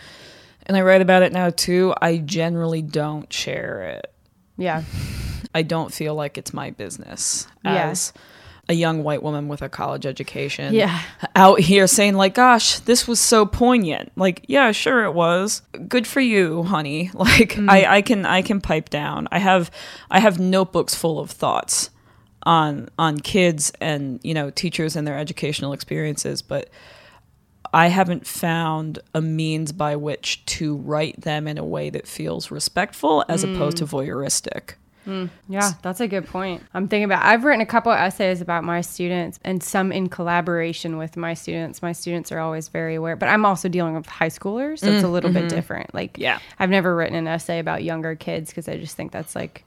And 0.66 0.78
I 0.78 0.82
write 0.82 1.02
about 1.02 1.24
it 1.24 1.34
now 1.34 1.50
too. 1.50 1.94
I 2.02 2.18
generally 2.18 2.82
don't 2.82 3.32
share 3.32 3.84
it. 3.84 4.14
Yeah. 4.58 4.84
I 5.54 5.64
don't 5.64 5.94
feel 5.94 6.16
like 6.16 6.38
it's 6.38 6.54
my 6.54 6.72
business 6.72 7.48
Yeah. 7.64 7.94
A 8.70 8.74
young 8.74 9.04
white 9.04 9.24
woman 9.24 9.48
with 9.48 9.62
a 9.62 9.70
college 9.70 10.06
education. 10.06 10.74
Yeah. 10.74 11.02
Out 11.36 11.60
here 11.60 11.88
saying 11.88 12.16
like, 12.16 12.34
"Gosh, 12.36 12.80
this 12.80 13.08
was 13.08 13.20
so 13.20 13.46
poignant." 13.46 14.12
Like, 14.16 14.44
yeah, 14.48 14.72
sure 14.74 15.06
it 15.06 15.14
was. 15.14 15.62
Good 15.88 16.06
for 16.06 16.20
you, 16.20 16.64
honey. 16.64 17.10
Like, 17.14 17.54
Mm. 17.56 17.70
I 17.70 17.98
I 17.98 18.02
can 18.02 18.26
I 18.26 18.42
can 18.42 18.60
pipe 18.62 18.90
down. 18.90 19.28
I 19.32 19.40
have 19.40 19.72
I 20.12 20.20
have 20.20 20.40
notebooks 20.40 20.96
full 20.96 21.20
of 21.20 21.32
thoughts 21.32 21.90
on 22.44 22.90
on 23.00 23.20
kids 23.20 23.72
and, 23.82 24.20
you 24.24 24.34
know, 24.34 24.50
teachers 24.50 24.96
and 24.96 25.08
their 25.08 25.18
educational 25.18 25.74
experiences, 25.74 26.42
but 26.42 26.70
I 27.74 27.88
haven't 27.88 28.26
found 28.26 29.00
a 29.14 29.22
means 29.22 29.72
by 29.74 29.96
which 29.98 30.46
to 30.58 30.78
write 30.78 31.22
them 31.22 31.48
in 31.48 31.58
a 31.58 31.66
way 31.66 31.90
that 31.90 32.08
feels 32.08 32.50
respectful 32.50 33.26
as 33.28 33.44
opposed 33.44 33.78
to 33.78 33.86
Mm. 35.08 35.30
Yeah, 35.48 35.72
that's 35.82 36.00
a 36.02 36.08
good 36.08 36.28
point. 36.28 36.62
I'm 36.74 36.88
thinking 36.88 37.06
about 37.06 37.24
I've 37.26 37.44
written 37.46 37.62
a 37.62 37.66
couple 37.66 37.92
of 37.92 37.98
essays 37.98 38.42
about 38.42 38.64
my 38.64 38.82
students 38.82 39.40
and 39.44 39.64
some 39.64 39.92
in 39.92 40.10
collaboration 40.10 40.98
with 40.98 41.16
my 41.18 41.34
students. 41.34 41.82
My 41.82 41.94
students 41.94 42.32
are 42.32 42.40
always 42.40 42.68
very 42.68 42.96
aware, 42.96 43.16
but 43.16 43.30
I'm 43.30 43.46
also 43.46 43.70
dealing 43.70 43.96
with 43.96 44.06
high 44.06 44.30
schoolers, 44.30 44.80
so 44.80 44.88
it's 44.92 45.04
a 45.04 45.08
little 45.08 45.32
bit 45.32 45.50
different. 45.50 45.94
Like 45.94 46.14
Mm, 46.14 46.16
mm-hmm. 46.16 46.22
Yeah. 46.24 46.40
I've 46.60 46.70
never 46.70 46.96
written 46.96 47.16
an 47.16 47.28
essay 47.28 47.60
about 47.60 47.84
younger 47.84 48.16
kids 48.16 48.50
because 48.52 48.68
I 48.68 48.78
just 48.78 48.96
think 48.98 49.12
that's 49.12 49.36
like 49.36 49.64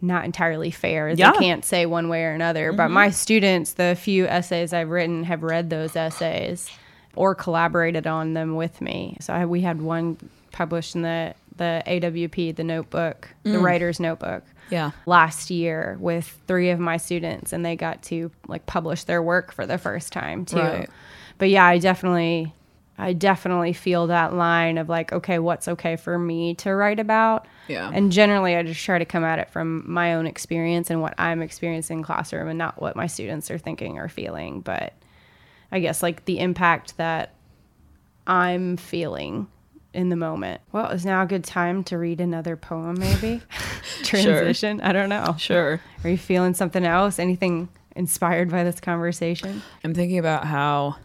not 0.00 0.24
entirely 0.24 0.70
fair. 0.70 1.08
Yeah. 1.10 1.30
Mm-hmm. 1.30 1.32
They 1.40 1.46
can't 1.46 1.64
say 1.64 1.86
one 1.86 2.08
way 2.08 2.24
or 2.24 2.32
another. 2.32 2.72
But 2.72 2.88
my 2.90 3.10
students, 3.10 3.74
the 3.74 3.96
few 4.00 4.26
essays 4.26 4.72
I've 4.72 4.90
written 4.90 5.24
have 5.24 5.42
read 5.42 5.70
those 5.70 5.94
essays 5.96 6.70
or 7.14 7.34
collaborated 7.34 8.06
on 8.06 8.34
them 8.34 8.56
with 8.56 8.80
me. 8.80 9.16
So 9.20 9.32
I, 9.32 9.44
we 9.46 9.60
had 9.60 9.80
one 9.82 10.16
published 10.52 10.94
in 10.94 11.02
the 11.02 11.34
the 11.56 11.82
AWP, 11.86 12.56
the 12.56 12.64
notebook, 12.64 13.28
the 13.42 13.50
Mm. 13.50 13.62
writer's 13.62 14.00
notebook 14.00 14.42
Yeah. 14.70 14.92
last 15.06 15.50
year 15.50 15.96
with 16.00 16.26
three 16.46 16.70
of 16.70 16.78
my 16.78 16.96
students 16.96 17.52
and 17.52 17.64
they 17.64 17.76
got 17.76 18.02
to 18.04 18.30
like 18.48 18.64
publish 18.66 19.04
their 19.04 19.22
work 19.22 19.52
for 19.52 19.66
the 19.66 19.78
first 19.78 20.12
time 20.12 20.44
too. 20.44 20.58
Right. 20.58 20.90
But 21.38 21.50
yeah, 21.50 21.66
I 21.66 21.78
definitely 21.78 22.54
I 22.98 23.14
definitely 23.14 23.72
feel 23.72 24.06
that 24.08 24.32
line 24.34 24.78
of 24.78 24.88
like 24.88 25.12
okay, 25.12 25.38
what's 25.38 25.68
okay 25.68 25.96
for 25.96 26.18
me 26.18 26.54
to 26.56 26.74
write 26.74 27.00
about? 27.00 27.46
Yeah. 27.68 27.90
And 27.92 28.12
generally 28.12 28.56
I 28.56 28.62
just 28.62 28.84
try 28.84 28.98
to 28.98 29.04
come 29.04 29.24
at 29.24 29.38
it 29.38 29.50
from 29.50 29.90
my 29.90 30.14
own 30.14 30.26
experience 30.26 30.90
and 30.90 31.00
what 31.00 31.14
I'm 31.18 31.42
experiencing 31.42 31.98
in 31.98 32.04
classroom 32.04 32.48
and 32.48 32.58
not 32.58 32.80
what 32.80 32.96
my 32.96 33.06
students 33.06 33.50
are 33.50 33.58
thinking 33.58 33.98
or 33.98 34.08
feeling, 34.08 34.60
but 34.60 34.94
I 35.70 35.80
guess 35.80 36.02
like 36.02 36.24
the 36.26 36.38
impact 36.38 36.96
that 36.98 37.34
I'm 38.26 38.76
feeling 38.76 39.48
in 39.94 40.08
the 40.08 40.16
moment. 40.16 40.60
Well, 40.72 40.90
is 40.90 41.04
now 41.04 41.22
a 41.22 41.26
good 41.26 41.44
time 41.44 41.84
to 41.84 41.98
read 41.98 42.20
another 42.20 42.56
poem, 42.56 42.98
maybe? 42.98 43.42
Transition? 44.02 44.80
I 44.80 44.92
don't 44.92 45.08
know. 45.08 45.36
Sure. 45.38 45.80
Are 46.04 46.10
you 46.10 46.18
feeling 46.18 46.54
something 46.54 46.84
else? 46.84 47.18
Anything 47.18 47.68
inspired 47.94 48.50
by 48.50 48.64
this 48.64 48.80
conversation? 48.80 49.62
I'm 49.84 49.94
thinking 49.94 50.18
about 50.18 50.46
how 50.46 50.96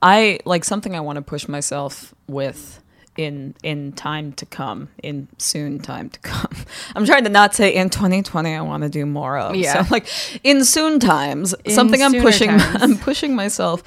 I 0.00 0.40
like 0.44 0.64
something 0.64 0.96
I 0.96 1.00
want 1.00 1.16
to 1.16 1.22
push 1.22 1.46
myself 1.48 2.14
with 2.26 2.80
in 3.16 3.54
in 3.62 3.92
time 3.92 4.32
to 4.32 4.46
come, 4.46 4.88
in 5.02 5.28
soon 5.38 5.78
time 5.78 6.08
to 6.10 6.20
come. 6.20 6.50
I'm 6.96 7.04
trying 7.04 7.24
to 7.24 7.30
not 7.30 7.54
say 7.54 7.74
in 7.74 7.90
2020 7.90 8.54
I 8.54 8.60
want 8.62 8.82
to 8.84 8.88
do 8.88 9.06
more 9.06 9.38
of. 9.38 9.54
Yeah. 9.54 9.84
So 9.84 9.88
like 9.92 10.06
in 10.42 10.64
soon 10.64 10.98
times, 10.98 11.54
In 11.64 11.72
something 11.72 12.02
I'm 12.02 12.14
pushing 12.20 12.48
times. 12.58 12.82
I'm 12.82 12.96
pushing 12.98 13.34
myself 13.34 13.82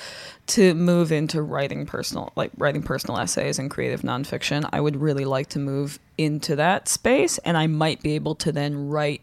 to 0.47 0.73
move 0.75 1.11
into 1.11 1.41
writing 1.41 1.85
personal 1.85 2.31
like 2.35 2.51
writing 2.57 2.83
personal 2.83 3.17
essays 3.17 3.57
and 3.57 3.71
creative 3.71 4.01
nonfiction. 4.01 4.67
I 4.71 4.79
would 4.79 4.97
really 4.97 5.25
like 5.25 5.49
to 5.49 5.59
move 5.59 5.99
into 6.17 6.55
that 6.55 6.87
space 6.87 7.37
and 7.39 7.57
I 7.57 7.67
might 7.67 8.01
be 8.01 8.13
able 8.13 8.35
to 8.35 8.51
then 8.51 8.87
write 8.87 9.21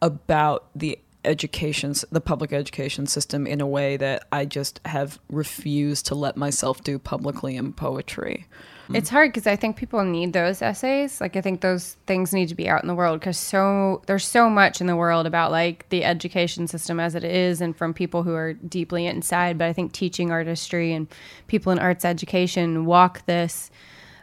about 0.00 0.66
the 0.74 0.98
education 1.24 1.94
the 2.10 2.20
public 2.20 2.52
education 2.52 3.06
system 3.06 3.46
in 3.46 3.60
a 3.60 3.66
way 3.66 3.96
that 3.96 4.26
I 4.30 4.44
just 4.44 4.80
have 4.84 5.18
refused 5.28 6.06
to 6.06 6.14
let 6.14 6.36
myself 6.36 6.82
do 6.82 6.98
publicly 6.98 7.56
in 7.56 7.72
poetry. 7.72 8.46
Mm. 8.88 8.96
It's 8.96 9.08
hard 9.08 9.32
because 9.32 9.46
I 9.46 9.56
think 9.56 9.76
people 9.76 10.04
need 10.04 10.32
those 10.32 10.60
essays. 10.60 11.20
Like 11.20 11.36
I 11.36 11.40
think 11.40 11.60
those 11.60 11.96
things 12.06 12.32
need 12.32 12.48
to 12.48 12.54
be 12.54 12.68
out 12.68 12.82
in 12.82 12.88
the 12.88 12.94
world 12.94 13.20
because 13.20 13.38
so 13.38 14.02
there's 14.06 14.26
so 14.26 14.50
much 14.50 14.80
in 14.80 14.86
the 14.86 14.96
world 14.96 15.26
about 15.26 15.50
like 15.50 15.88
the 15.88 16.04
education 16.04 16.66
system 16.66 17.00
as 17.00 17.14
it 17.14 17.24
is, 17.24 17.60
and 17.60 17.76
from 17.76 17.94
people 17.94 18.22
who 18.22 18.34
are 18.34 18.52
deeply 18.52 19.06
inside. 19.06 19.58
But 19.58 19.68
I 19.68 19.72
think 19.72 19.92
teaching 19.92 20.30
artistry 20.30 20.92
and 20.92 21.08
people 21.46 21.72
in 21.72 21.78
arts 21.78 22.04
education 22.04 22.84
walk 22.84 23.24
this 23.26 23.70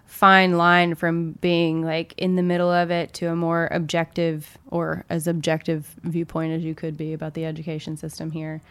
fine 0.06 0.58
line 0.58 0.94
from 0.94 1.32
being 1.40 1.84
like 1.84 2.14
in 2.18 2.36
the 2.36 2.44
middle 2.44 2.70
of 2.70 2.92
it 2.92 3.14
to 3.14 3.28
a 3.28 3.36
more 3.36 3.70
objective 3.72 4.58
or 4.68 5.06
as 5.10 5.26
objective 5.26 5.96
viewpoint 6.04 6.52
as 6.52 6.64
you 6.64 6.76
could 6.76 6.98
be 6.98 7.14
about 7.14 7.34
the 7.34 7.46
education 7.46 7.96
system 7.96 8.30
here. 8.30 8.62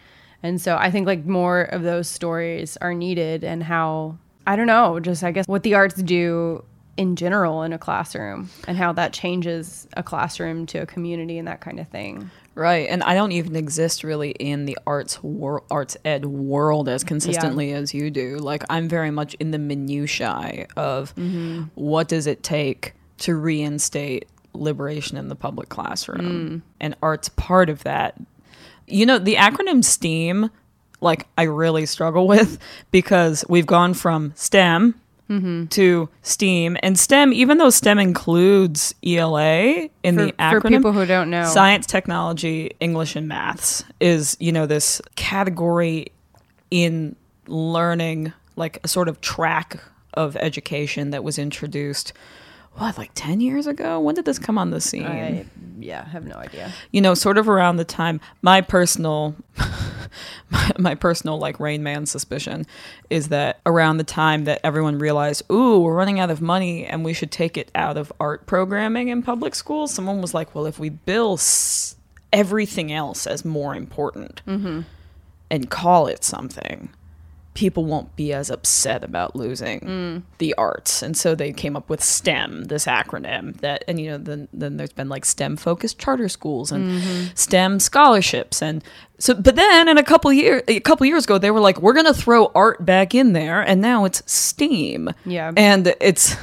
And 0.43 0.61
so 0.61 0.77
I 0.77 0.91
think 0.91 1.07
like 1.07 1.25
more 1.25 1.63
of 1.63 1.81
those 1.81 2.07
stories 2.07 2.77
are 2.77 2.93
needed 2.93 3.43
and 3.43 3.63
how 3.63 4.17
I 4.47 4.55
don't 4.55 4.67
know, 4.67 4.99
just 4.99 5.23
I 5.23 5.31
guess 5.31 5.47
what 5.47 5.63
the 5.63 5.75
arts 5.75 6.01
do 6.01 6.63
in 6.97 7.15
general 7.15 7.63
in 7.63 7.73
a 7.73 7.77
classroom 7.77 8.49
and 8.67 8.77
how 8.77 8.93
that 8.93 9.13
changes 9.13 9.87
a 9.95 10.03
classroom 10.03 10.65
to 10.67 10.79
a 10.79 10.85
community 10.85 11.37
and 11.37 11.47
that 11.47 11.61
kind 11.61 11.79
of 11.79 11.87
thing. 11.89 12.29
Right, 12.53 12.89
and 12.89 13.01
I 13.01 13.13
don't 13.13 13.31
even 13.31 13.55
exist 13.55 14.03
really 14.03 14.31
in 14.31 14.65
the 14.65 14.77
arts 14.85 15.23
wor- 15.23 15.63
arts 15.71 15.95
ed 16.03 16.25
world 16.25 16.89
as 16.89 17.03
consistently 17.03 17.71
as 17.71 17.93
you 17.93 18.11
do. 18.11 18.37
Like 18.37 18.63
I'm 18.69 18.89
very 18.89 19.09
much 19.09 19.35
in 19.35 19.51
the 19.51 19.57
minutiae 19.57 20.67
of 20.75 21.15
mm-hmm. 21.15 21.63
what 21.75 22.09
does 22.09 22.27
it 22.27 22.43
take 22.43 22.93
to 23.19 23.35
reinstate 23.35 24.27
liberation 24.53 25.15
in 25.15 25.29
the 25.29 25.35
public 25.35 25.69
classroom, 25.69 26.49
mm. 26.49 26.61
and 26.81 26.95
art's 27.01 27.29
part 27.29 27.69
of 27.69 27.83
that. 27.83 28.19
You 28.85 29.05
know, 29.05 29.17
the 29.17 29.35
acronym 29.35 29.81
STEAM, 29.81 30.49
like 31.01 31.27
I 31.37 31.43
really 31.43 31.85
struggle 31.85 32.27
with 32.27 32.57
because 32.91 33.43
we've 33.49 33.65
gone 33.65 33.93
from 33.93 34.33
STEM 34.35 34.95
mm-hmm. 35.31 35.65
to 35.67 36.09
STEAM, 36.21 36.77
and 36.83 36.97
STEM, 36.97 37.33
even 37.33 37.57
though 37.57 37.69
STEM 37.69 37.99
includes 37.99 38.93
ELA 39.05 39.89
in 40.03 40.15
For, 40.15 40.25
the 40.25 40.31
acronym, 40.33 40.61
for 40.61 40.69
people 40.69 40.91
who 40.91 41.05
don't 41.05 41.29
know. 41.29 41.45
science, 41.45 41.85
technology, 41.85 42.71
English, 42.79 43.15
and 43.15 43.27
maths 43.27 43.83
is 43.99 44.37
you 44.39 44.51
know 44.51 44.65
this 44.65 45.01
category 45.15 46.07
in 46.69 47.15
learning, 47.47 48.33
like 48.55 48.79
a 48.83 48.87
sort 48.87 49.07
of 49.07 49.21
track 49.21 49.81
of 50.13 50.35
education 50.37 51.11
that 51.11 51.23
was 51.23 51.39
introduced. 51.39 52.13
What, 52.75 52.97
like 52.97 53.11
10 53.15 53.41
years 53.41 53.67
ago? 53.67 53.99
When 53.99 54.15
did 54.15 54.23
this 54.23 54.39
come 54.39 54.57
on 54.57 54.69
the 54.69 54.79
scene? 54.79 55.05
I 55.05 55.45
yeah, 55.77 56.05
I 56.05 56.09
have 56.09 56.25
no 56.25 56.35
idea. 56.35 56.71
you 56.91 57.01
know, 57.01 57.13
sort 57.13 57.37
of 57.37 57.49
around 57.49 57.75
the 57.75 57.83
time 57.83 58.21
my 58.41 58.61
personal 58.61 59.35
my, 60.49 60.71
my 60.77 60.95
personal 60.95 61.37
like 61.37 61.59
Rain 61.59 61.83
Man 61.83 62.05
suspicion 62.05 62.65
is 63.09 63.29
that 63.29 63.59
around 63.65 63.97
the 63.97 64.03
time 64.03 64.45
that 64.45 64.59
everyone 64.63 64.99
realized, 64.99 65.43
ooh, 65.51 65.79
we're 65.79 65.95
running 65.95 66.19
out 66.19 66.29
of 66.29 66.41
money 66.41 66.85
and 66.85 67.03
we 67.03 67.13
should 67.13 67.31
take 67.31 67.57
it 67.57 67.71
out 67.75 67.97
of 67.97 68.11
art 68.19 68.45
programming 68.45 69.09
in 69.09 69.23
public 69.23 69.55
schools, 69.55 69.93
someone 69.93 70.21
was 70.21 70.33
like, 70.33 70.53
well, 70.55 70.65
if 70.65 70.79
we 70.79 70.89
bill 70.89 71.33
s- 71.33 71.95
everything 72.33 72.91
else 72.91 73.27
as 73.27 73.43
more 73.43 73.75
important 73.75 74.41
mm-hmm. 74.45 74.81
and 75.49 75.69
call 75.69 76.07
it 76.07 76.23
something, 76.23 76.89
people 77.53 77.83
won't 77.83 78.15
be 78.15 78.31
as 78.31 78.49
upset 78.49 79.03
about 79.03 79.35
losing 79.35 79.79
mm. 79.81 80.23
the 80.37 80.53
arts. 80.55 81.01
And 81.01 81.17
so 81.17 81.35
they 81.35 81.51
came 81.51 81.75
up 81.75 81.89
with 81.89 82.01
STEM, 82.01 82.65
this 82.65 82.85
acronym 82.85 83.57
that, 83.57 83.83
and 83.87 83.99
you 83.99 84.11
know, 84.11 84.17
then, 84.17 84.47
then 84.53 84.77
there's 84.77 84.93
been 84.93 85.09
like 85.09 85.25
STEM 85.25 85.57
focused 85.57 85.99
charter 85.99 86.29
schools 86.29 86.71
and 86.71 86.89
mm-hmm. 86.89 87.27
STEM 87.35 87.79
scholarships. 87.79 88.61
And 88.61 88.83
so, 89.19 89.33
but 89.33 89.55
then 89.55 89.89
in 89.89 89.97
a 89.97 90.03
couple 90.03 90.31
years, 90.31 90.63
a 90.67 90.79
couple 90.79 91.05
years 91.05 91.25
ago, 91.25 91.37
they 91.37 91.51
were 91.51 91.59
like, 91.59 91.81
we're 91.81 91.93
going 91.93 92.05
to 92.05 92.13
throw 92.13 92.51
art 92.55 92.85
back 92.85 93.13
in 93.13 93.33
there. 93.33 93.61
And 93.61 93.81
now 93.81 94.05
it's 94.05 94.23
STEAM. 94.31 95.09
Yeah. 95.25 95.51
And 95.57 95.93
it's, 95.99 96.37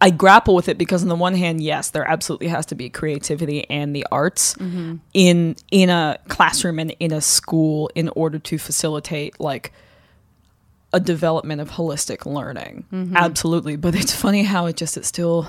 I 0.00 0.10
grapple 0.10 0.54
with 0.54 0.68
it 0.68 0.78
because 0.78 1.02
on 1.02 1.08
the 1.08 1.16
one 1.16 1.34
hand, 1.34 1.60
yes, 1.60 1.90
there 1.90 2.08
absolutely 2.08 2.48
has 2.48 2.66
to 2.66 2.74
be 2.74 2.88
creativity 2.88 3.68
and 3.68 3.94
the 3.94 4.06
arts 4.12 4.54
mm-hmm. 4.54 4.96
in 5.12 5.56
in 5.70 5.90
a 5.90 6.18
classroom 6.28 6.78
and 6.78 6.94
in 7.00 7.12
a 7.12 7.20
school 7.20 7.90
in 7.94 8.08
order 8.10 8.38
to 8.38 8.58
facilitate 8.58 9.40
like 9.40 9.72
a 10.92 11.00
development 11.00 11.60
of 11.60 11.70
holistic 11.70 12.26
learning. 12.26 12.84
Mm-hmm. 12.92 13.16
Absolutely, 13.16 13.76
but 13.76 13.94
it's 13.94 14.14
funny 14.14 14.44
how 14.44 14.66
it 14.66 14.76
just 14.76 14.96
it 14.96 15.04
still 15.04 15.48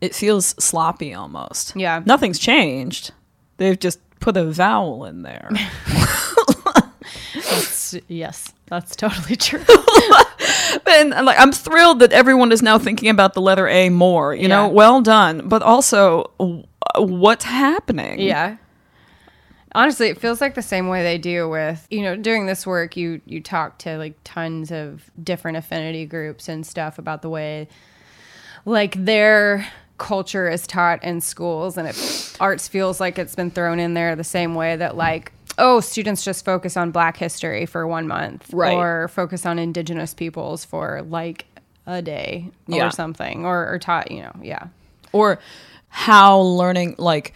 it 0.00 0.14
feels 0.14 0.54
sloppy 0.62 1.12
almost. 1.12 1.76
Yeah. 1.76 2.02
Nothing's 2.06 2.38
changed. 2.38 3.12
They've 3.58 3.78
just 3.78 4.00
put 4.20 4.36
a 4.38 4.44
vowel 4.44 5.04
in 5.04 5.22
there. 5.22 5.50
Yes, 8.08 8.52
that's 8.70 8.96
totally 8.96 9.36
true. 9.48 9.60
and 10.86 11.10
like 11.10 11.38
I'm 11.38 11.52
thrilled 11.52 11.98
that 12.00 12.12
everyone 12.12 12.52
is 12.52 12.62
now 12.62 12.78
thinking 12.78 13.08
about 13.08 13.34
the 13.34 13.40
letter 13.42 13.68
A 13.68 13.90
more. 13.90 14.34
You 14.34 14.48
know, 14.48 14.68
well 14.68 15.00
done. 15.02 15.48
But 15.48 15.62
also, 15.62 16.30
w- 16.38 16.64
what's 16.96 17.44
happening? 17.44 18.20
yeah. 18.20 18.56
Honestly, 19.72 20.08
it 20.08 20.18
feels 20.18 20.40
like 20.40 20.56
the 20.56 20.62
same 20.62 20.88
way 20.88 21.04
they 21.04 21.16
do 21.16 21.48
with, 21.48 21.86
you 21.92 22.02
know, 22.02 22.16
doing 22.16 22.46
this 22.46 22.66
work, 22.66 22.96
you 22.96 23.20
you 23.26 23.40
talk 23.40 23.78
to 23.78 23.98
like 23.98 24.14
tons 24.24 24.72
of 24.72 25.10
different 25.22 25.58
affinity 25.58 26.06
groups 26.06 26.48
and 26.48 26.66
stuff 26.66 26.98
about 26.98 27.22
the 27.22 27.28
way 27.28 27.68
like 28.64 28.94
their 29.04 29.66
culture 29.98 30.48
is 30.48 30.66
taught 30.66 31.02
in 31.04 31.20
schools 31.20 31.76
and 31.76 31.86
it 31.86 32.36
arts 32.40 32.66
feels 32.68 33.00
like 33.00 33.18
it's 33.18 33.34
been 33.34 33.50
thrown 33.50 33.78
in 33.78 33.94
there 33.94 34.16
the 34.16 34.24
same 34.24 34.54
way 34.54 34.74
that 34.76 34.96
like 34.96 35.32
oh 35.60 35.78
students 35.80 36.24
just 36.24 36.44
focus 36.44 36.76
on 36.76 36.90
black 36.90 37.16
history 37.16 37.66
for 37.66 37.86
one 37.86 38.08
month 38.08 38.52
Right. 38.52 38.74
or 38.74 39.08
focus 39.08 39.46
on 39.46 39.58
indigenous 39.58 40.14
peoples 40.14 40.64
for 40.64 41.02
like 41.02 41.46
a 41.86 42.02
day 42.02 42.50
or 42.68 42.90
something 42.90 43.44
or, 43.44 43.72
or 43.72 43.78
taught 43.78 44.10
you 44.10 44.22
know 44.22 44.32
yeah. 44.42 44.68
Or 45.12 45.38
how 45.88 46.38
learning 46.38 46.94
like 46.98 47.34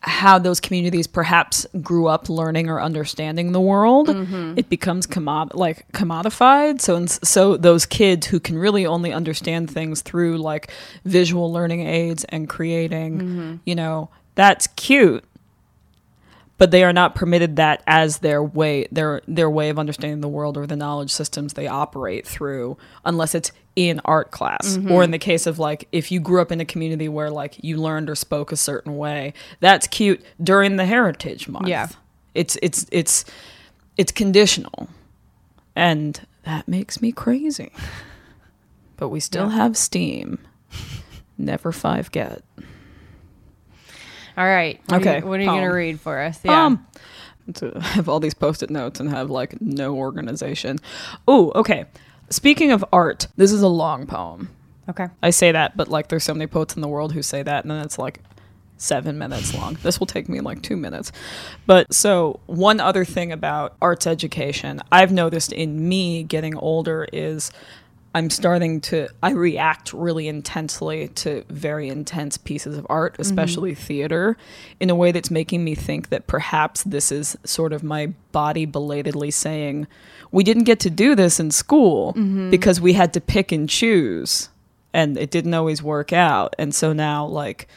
how 0.00 0.38
those 0.38 0.60
communities 0.60 1.06
perhaps 1.06 1.66
grew 1.80 2.06
up 2.06 2.28
learning 2.28 2.68
or 2.68 2.78
understanding 2.78 3.52
the 3.52 3.60
world 3.60 4.08
mm-hmm. 4.08 4.52
it 4.58 4.68
becomes 4.68 5.06
commod 5.06 5.54
like 5.54 5.90
commodified. 5.92 6.80
So 6.80 7.06
so 7.06 7.56
those 7.56 7.86
kids 7.86 8.26
who 8.26 8.38
can 8.40 8.58
really 8.58 8.84
only 8.84 9.12
understand 9.12 9.70
things 9.70 10.02
through 10.02 10.38
like 10.38 10.70
visual 11.04 11.50
learning 11.52 11.86
aids 11.86 12.24
and 12.24 12.48
creating 12.48 13.18
mm-hmm. 13.18 13.54
you 13.64 13.74
know 13.74 14.10
that's 14.34 14.66
cute 14.68 15.24
but 16.56 16.70
they 16.70 16.84
are 16.84 16.92
not 16.92 17.14
permitted 17.14 17.56
that 17.56 17.82
as 17.86 18.18
their 18.18 18.42
way 18.42 18.86
their 18.92 19.20
their 19.26 19.50
way 19.50 19.70
of 19.70 19.78
understanding 19.78 20.20
the 20.20 20.28
world 20.28 20.56
or 20.56 20.66
the 20.66 20.76
knowledge 20.76 21.10
systems 21.10 21.54
they 21.54 21.66
operate 21.66 22.26
through 22.26 22.76
unless 23.04 23.34
it's 23.34 23.50
in 23.76 24.00
art 24.04 24.30
class. 24.30 24.76
Mm-hmm. 24.76 24.92
Or 24.92 25.02
in 25.02 25.10
the 25.10 25.18
case 25.18 25.46
of 25.48 25.58
like 25.58 25.88
if 25.90 26.12
you 26.12 26.20
grew 26.20 26.40
up 26.40 26.52
in 26.52 26.60
a 26.60 26.64
community 26.64 27.08
where 27.08 27.30
like 27.30 27.56
you 27.64 27.76
learned 27.76 28.08
or 28.08 28.14
spoke 28.14 28.52
a 28.52 28.56
certain 28.56 28.96
way 28.96 29.34
that's 29.60 29.86
cute 29.88 30.22
during 30.42 30.76
the 30.76 30.84
heritage 30.86 31.48
month. 31.48 31.66
Yeah. 31.66 31.88
it's 32.34 32.56
it's 32.62 32.86
it's 32.92 33.24
it's 33.96 34.12
conditional. 34.12 34.88
And 35.76 36.24
that 36.44 36.68
makes 36.68 37.02
me 37.02 37.10
crazy. 37.12 37.72
But 38.96 39.08
we 39.08 39.18
still 39.18 39.48
Yeah. 39.50 39.56
have 39.56 39.76
steam. 39.76 40.38
Never 41.36 41.72
five 41.72 42.12
get 42.12 42.44
all 44.36 44.44
right 44.46 44.80
what 44.86 44.96
are 44.96 45.00
Okay, 45.00 45.18
you, 45.20 45.26
what 45.26 45.40
are 45.40 45.42
you 45.42 45.48
gonna 45.48 45.72
read 45.72 46.00
for 46.00 46.20
us 46.20 46.40
yeah 46.44 46.66
Um, 46.66 46.86
to 47.54 47.78
have 47.80 48.08
all 48.08 48.20
these 48.20 48.34
post-it 48.34 48.70
notes 48.70 49.00
and 49.00 49.10
have 49.10 49.28
like 49.30 49.60
no 49.60 49.94
organization. 49.96 50.78
Oh, 51.28 51.52
okay. 51.54 51.84
Speaking 52.30 52.72
of 52.72 52.82
art, 52.90 53.26
this 53.36 53.52
is 53.52 53.60
a 53.60 53.68
long 53.68 54.06
poem. 54.06 54.48
okay 54.88 55.08
I 55.22 55.28
say 55.30 55.52
that, 55.52 55.76
but 55.76 55.88
like 55.88 56.08
there's 56.08 56.24
so 56.24 56.32
many 56.32 56.46
poets 56.46 56.74
in 56.74 56.80
the 56.80 56.88
world 56.88 57.12
who 57.12 57.22
say 57.22 57.42
that, 57.42 57.64
and 57.64 57.70
then 57.70 57.84
it's 57.84 57.98
like 57.98 58.20
seven 58.78 59.18
minutes 59.18 59.54
long. 59.54 59.76
This 59.82 60.00
will 60.00 60.06
take 60.06 60.28
me 60.28 60.40
like 60.40 60.62
two 60.62 60.76
minutes. 60.76 61.12
But 61.66 61.92
so 61.92 62.40
one 62.46 62.80
other 62.80 63.04
thing 63.04 63.30
about 63.30 63.76
arts 63.82 64.06
education 64.06 64.80
I've 64.90 65.12
noticed 65.12 65.52
in 65.52 65.86
me 65.88 66.22
getting 66.22 66.56
older 66.56 67.06
is 67.12 67.50
I'm 68.14 68.30
starting 68.30 68.80
to 68.82 69.08
I 69.22 69.32
react 69.32 69.92
really 69.92 70.28
intensely 70.28 71.08
to 71.08 71.44
very 71.48 71.88
intense 71.88 72.38
pieces 72.38 72.78
of 72.78 72.86
art, 72.88 73.14
mm-hmm. 73.14 73.22
especially 73.22 73.74
theater, 73.74 74.36
in 74.78 74.88
a 74.88 74.94
way 74.94 75.10
that's 75.10 75.30
making 75.30 75.64
me 75.64 75.74
think 75.74 76.10
that 76.10 76.28
perhaps 76.28 76.84
this 76.84 77.10
is 77.10 77.36
sort 77.44 77.72
of 77.72 77.82
my 77.82 78.12
body 78.30 78.66
belatedly 78.66 79.32
saying, 79.32 79.88
we 80.30 80.44
didn't 80.44 80.64
get 80.64 80.80
to 80.80 80.90
do 80.90 81.14
this 81.14 81.40
in 81.40 81.50
school 81.50 82.12
mm-hmm. 82.12 82.50
because 82.50 82.80
we 82.80 82.92
had 82.92 83.12
to 83.14 83.20
pick 83.20 83.50
and 83.50 83.68
choose 83.68 84.48
and 84.92 85.18
it 85.18 85.30
didn't 85.30 85.52
always 85.52 85.82
work 85.82 86.12
out. 86.12 86.54
And 86.56 86.74
so 86.74 86.92
now 86.92 87.26
like 87.26 87.68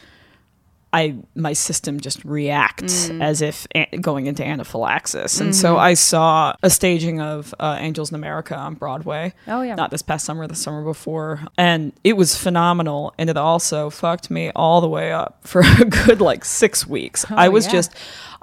I 0.92 1.16
my 1.34 1.52
system 1.52 2.00
just 2.00 2.24
reacts 2.24 3.08
mm. 3.08 3.22
as 3.22 3.42
if 3.42 3.66
a- 3.74 3.96
going 3.98 4.26
into 4.26 4.44
anaphylaxis. 4.44 5.40
And 5.40 5.54
so 5.54 5.72
mm-hmm. 5.72 5.80
I 5.80 5.94
saw 5.94 6.54
a 6.62 6.70
staging 6.70 7.20
of 7.20 7.54
uh, 7.60 7.76
Angels 7.78 8.10
in 8.10 8.14
America 8.14 8.56
on 8.56 8.74
Broadway. 8.74 9.34
Oh, 9.46 9.62
yeah. 9.62 9.74
Not 9.74 9.90
this 9.90 10.02
past 10.02 10.24
summer, 10.24 10.46
the 10.46 10.54
summer 10.54 10.82
before. 10.82 11.40
And 11.58 11.92
it 12.04 12.14
was 12.14 12.36
phenomenal. 12.36 13.12
And 13.18 13.28
it 13.28 13.36
also 13.36 13.90
fucked 13.90 14.30
me 14.30 14.50
all 14.56 14.80
the 14.80 14.88
way 14.88 15.12
up 15.12 15.46
for 15.46 15.60
a 15.60 15.84
good 16.06 16.20
like 16.20 16.44
six 16.44 16.86
weeks. 16.86 17.24
Oh, 17.30 17.34
I 17.36 17.48
was 17.48 17.66
yeah. 17.66 17.72
just, 17.72 17.94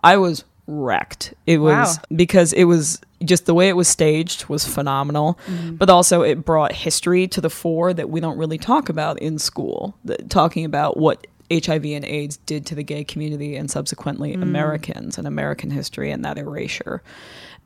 I 0.04 0.18
was 0.18 0.44
wrecked. 0.68 1.34
It 1.46 1.60
was 1.60 1.98
Wow. 1.98 2.04
because 2.16 2.54
it 2.54 2.66
was 2.66 3.02
just 3.24 3.46
the 3.46 3.54
way 3.54 3.70
it 3.70 3.76
was 3.76 3.88
staged 3.88 4.48
was 4.48 4.68
phenomenal, 4.68 5.40
mm-hmm. 5.48 5.76
but 5.76 5.90
also 5.90 6.22
it 6.22 6.46
brought 6.46 6.72
history 6.72 7.28
to 7.30 7.42
the 7.42 7.50
fore 7.50 7.94
that 7.94 8.10
we 8.10 8.20
don't 8.20 8.38
really 8.38 8.58
talk 8.58 8.90
about 8.90 9.20
in 9.20 9.40
school. 9.40 9.96
The, 10.04 10.18
talking 10.30 10.66
about 10.66 10.98
what 10.98 11.26
HIV 11.64 11.86
and 11.86 12.06
AIDS 12.06 12.38
did 12.38 12.66
to 12.68 12.76
the 12.76 12.84
gay 12.84 13.04
community 13.04 13.56
and 13.56 13.70
subsequently 13.70 14.36
mm. 14.36 14.42
Americans 14.42 15.18
and 15.18 15.28
American 15.28 15.72
history 15.72 16.12
and 16.12 16.24
that 16.26 16.38
erasure, 16.38 17.02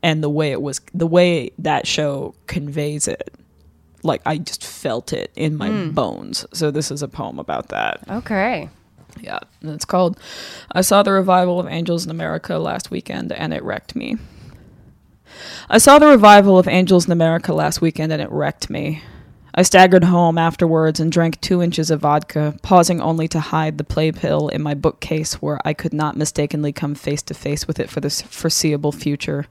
and 0.02 0.22
the 0.22 0.30
way 0.30 0.52
it 0.52 0.62
was, 0.62 0.80
the 0.94 1.06
way 1.06 1.50
that 1.58 1.86
show 1.86 2.34
conveys 2.46 3.08
it. 3.08 3.34
Like 4.02 4.22
I 4.24 4.38
just 4.38 4.64
felt 4.64 5.12
it 5.12 5.30
in 5.36 5.56
my 5.56 5.68
mm. 5.68 5.94
bones. 5.94 6.46
So 6.52 6.70
this 6.70 6.90
is 6.90 7.02
a 7.02 7.08
poem 7.08 7.38
about 7.38 7.68
that. 7.68 8.02
okay 8.08 8.70
Yeah, 9.20 9.40
and 9.60 9.70
it's 9.70 9.84
called 9.84 10.18
I 10.72 10.80
Saw 10.80 11.02
the 11.02 11.12
Revival 11.12 11.60
of 11.60 11.66
Angels 11.66 12.04
in 12.04 12.10
America 12.10 12.56
last 12.56 12.90
weekend 12.90 13.32
and 13.32 13.52
it 13.52 13.62
wrecked 13.62 13.94
me. 13.94 14.16
I 15.68 15.78
saw 15.78 15.98
the 15.98 16.06
revival 16.06 16.58
of 16.58 16.66
Angels 16.66 17.06
in 17.06 17.12
America 17.12 17.52
last 17.52 17.80
weekend 17.80 18.12
and 18.12 18.22
it 18.22 18.30
wrecked 18.30 18.70
me. 18.70 19.02
I 19.54 19.62
staggered 19.62 20.04
home 20.04 20.38
afterwards 20.38 21.00
and 21.00 21.10
drank 21.10 21.40
two 21.40 21.62
inches 21.62 21.90
of 21.90 22.00
vodka, 22.00 22.54
pausing 22.62 23.00
only 23.00 23.26
to 23.28 23.40
hide 23.40 23.78
the 23.78 23.84
Playbill 23.84 24.48
in 24.48 24.62
my 24.62 24.74
bookcase 24.74 25.34
where 25.34 25.58
I 25.64 25.72
could 25.72 25.92
not 25.92 26.16
mistakenly 26.16 26.72
come 26.72 26.94
face 26.94 27.22
to 27.22 27.34
face 27.34 27.66
with 27.66 27.80
it 27.80 27.90
for 27.90 28.00
the 28.00 28.10
foreseeable 28.10 28.92
future. 28.92 29.46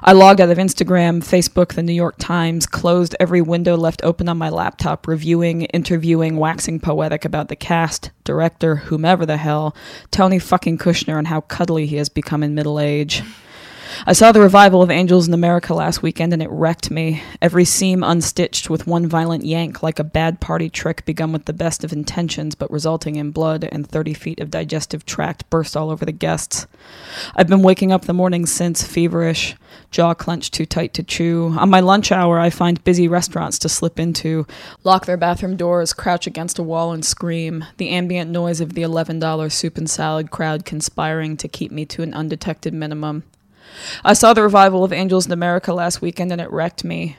I 0.00 0.12
logged 0.12 0.40
out 0.40 0.50
of 0.50 0.58
Instagram, 0.58 1.24
Facebook, 1.24 1.74
the 1.74 1.82
New 1.82 1.92
York 1.92 2.14
Times, 2.18 2.66
closed 2.66 3.16
every 3.18 3.40
window 3.40 3.76
left 3.76 4.00
open 4.04 4.28
on 4.28 4.38
my 4.38 4.48
laptop, 4.48 5.08
reviewing, 5.08 5.62
interviewing, 5.62 6.36
waxing 6.36 6.78
poetic 6.78 7.24
about 7.24 7.48
the 7.48 7.56
cast, 7.56 8.12
director, 8.22 8.76
whomever 8.76 9.26
the 9.26 9.36
hell, 9.36 9.74
Tony 10.12 10.38
fucking 10.38 10.78
Kushner 10.78 11.18
and 11.18 11.26
how 11.26 11.40
cuddly 11.40 11.86
he 11.86 11.96
has 11.96 12.08
become 12.08 12.44
in 12.44 12.54
middle 12.54 12.78
age. 12.78 13.24
I 14.06 14.12
saw 14.12 14.32
the 14.32 14.40
revival 14.40 14.82
of 14.82 14.90
Angels 14.90 15.28
in 15.28 15.34
America 15.34 15.74
last 15.74 16.02
weekend 16.02 16.32
and 16.32 16.42
it 16.42 16.50
wrecked 16.50 16.90
me. 16.90 17.22
Every 17.40 17.64
seam 17.64 18.02
unstitched 18.02 18.68
with 18.68 18.86
one 18.86 19.06
violent 19.06 19.44
yank, 19.44 19.82
like 19.82 19.98
a 19.98 20.04
bad 20.04 20.40
party 20.40 20.68
trick 20.68 21.04
begun 21.04 21.32
with 21.32 21.46
the 21.46 21.52
best 21.52 21.84
of 21.84 21.92
intentions 21.92 22.54
but 22.54 22.70
resulting 22.70 23.16
in 23.16 23.30
blood 23.30 23.68
and 23.70 23.88
30 23.88 24.14
feet 24.14 24.40
of 24.40 24.50
digestive 24.50 25.04
tract 25.06 25.48
burst 25.50 25.76
all 25.76 25.90
over 25.90 26.04
the 26.04 26.12
guests. 26.12 26.66
I've 27.34 27.48
been 27.48 27.62
waking 27.62 27.92
up 27.92 28.04
the 28.04 28.14
mornings 28.14 28.52
since, 28.52 28.82
feverish, 28.82 29.56
jaw 29.90 30.14
clenched 30.14 30.54
too 30.54 30.66
tight 30.66 30.94
to 30.94 31.02
chew. 31.02 31.54
On 31.58 31.70
my 31.70 31.80
lunch 31.80 32.12
hour, 32.12 32.38
I 32.38 32.50
find 32.50 32.82
busy 32.84 33.08
restaurants 33.08 33.58
to 33.60 33.68
slip 33.68 33.98
into, 33.98 34.46
lock 34.84 35.06
their 35.06 35.16
bathroom 35.16 35.56
doors, 35.56 35.92
crouch 35.92 36.26
against 36.26 36.58
a 36.58 36.62
wall, 36.62 36.92
and 36.92 37.04
scream. 37.04 37.64
The 37.78 37.90
ambient 37.90 38.30
noise 38.30 38.60
of 38.60 38.74
the 38.74 38.82
$11 38.82 39.52
soup 39.52 39.78
and 39.78 39.88
salad 39.88 40.30
crowd 40.30 40.64
conspiring 40.64 41.36
to 41.38 41.48
keep 41.48 41.72
me 41.72 41.84
to 41.86 42.02
an 42.02 42.14
undetected 42.14 42.74
minimum. 42.74 43.24
I 44.04 44.12
saw 44.12 44.32
the 44.32 44.42
revival 44.42 44.84
of 44.84 44.92
Angels 44.92 45.26
in 45.26 45.32
America 45.32 45.72
last 45.72 46.00
weekend 46.00 46.32
and 46.32 46.40
it 46.40 46.50
wrecked 46.50 46.84
me. 46.84 47.16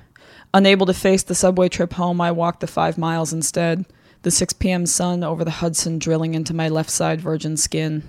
Unable 0.53 0.85
to 0.85 0.93
face 0.93 1.23
the 1.23 1.35
subway 1.35 1.69
trip 1.69 1.93
home, 1.93 2.19
I 2.19 2.31
walked 2.31 2.61
the 2.61 2.67
five 2.67 2.97
miles 2.97 3.31
instead. 3.33 3.85
The 4.23 4.31
6 4.31 4.53
p.m. 4.53 4.85
sun 4.85 5.23
over 5.23 5.45
the 5.45 5.51
Hudson 5.51 5.99
drilling 5.99 6.33
into 6.33 6.53
my 6.53 6.67
left 6.67 6.89
side 6.89 7.21
virgin 7.21 7.55
skin. 7.55 8.03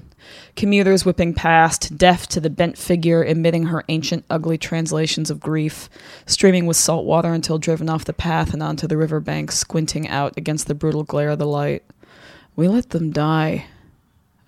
Commuters 0.57 1.05
whipping 1.05 1.35
past, 1.35 1.97
deaf 1.97 2.27
to 2.29 2.41
the 2.41 2.51
bent 2.51 2.77
figure 2.77 3.25
emitting 3.25 3.67
her 3.67 3.85
ancient, 3.89 4.25
ugly 4.29 4.59
translations 4.59 5.31
of 5.31 5.41
grief, 5.41 5.89
streaming 6.27 6.67
with 6.67 6.77
salt 6.77 7.05
water 7.05 7.33
until 7.33 7.59
driven 7.59 7.89
off 7.89 8.05
the 8.05 8.13
path 8.13 8.53
and 8.53 8.63
onto 8.63 8.87
the 8.87 8.97
riverbank, 8.97 9.53
squinting 9.53 10.09
out 10.09 10.35
against 10.37 10.67
the 10.67 10.75
brutal 10.75 11.05
glare 11.05 11.31
of 11.31 11.39
the 11.39 11.47
light. 11.47 11.85
We 12.57 12.69
let 12.69 12.91
them 12.91 13.11
die. 13.11 13.67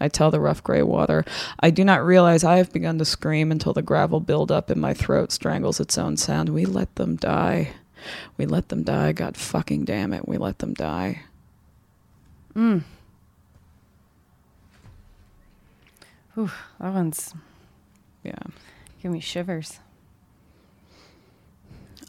I 0.03 0.09
tell 0.09 0.31
the 0.31 0.41
rough 0.41 0.63
gray 0.63 0.83
water. 0.83 1.25
I 1.61 1.71
do 1.71 1.85
not 1.85 2.05
realize 2.05 2.45
I 2.45 2.57
have 2.57 2.73
begun 2.73 2.99
to 2.99 3.05
scream 3.05 3.53
until 3.53 3.73
the 3.73 3.83
gravel 3.83 4.21
buildup 4.21 4.71
in 4.71 4.81
my 4.81 4.95
throat 4.95 5.31
strangles 5.33 5.81
its 5.81 5.97
own 5.97 6.17
sound. 6.17 6.49
We 6.49 6.65
let 6.67 6.95
them 6.97 7.17
die. 7.17 7.73
We 8.37 8.47
let 8.47 8.69
them 8.69 8.83
die. 8.83 9.13
God 9.13 9.37
fucking 9.37 9.85
damn 9.85 10.13
it. 10.13 10.27
We 10.27 10.39
let 10.39 10.59
them 10.59 10.75
die. 10.75 11.23
Mm. 12.57 12.83
Ooh, 16.37 16.51
that 16.81 16.93
one's 16.93 17.35
Yeah. 18.25 18.35
giving 19.01 19.13
me 19.13 19.21
shivers 19.21 19.79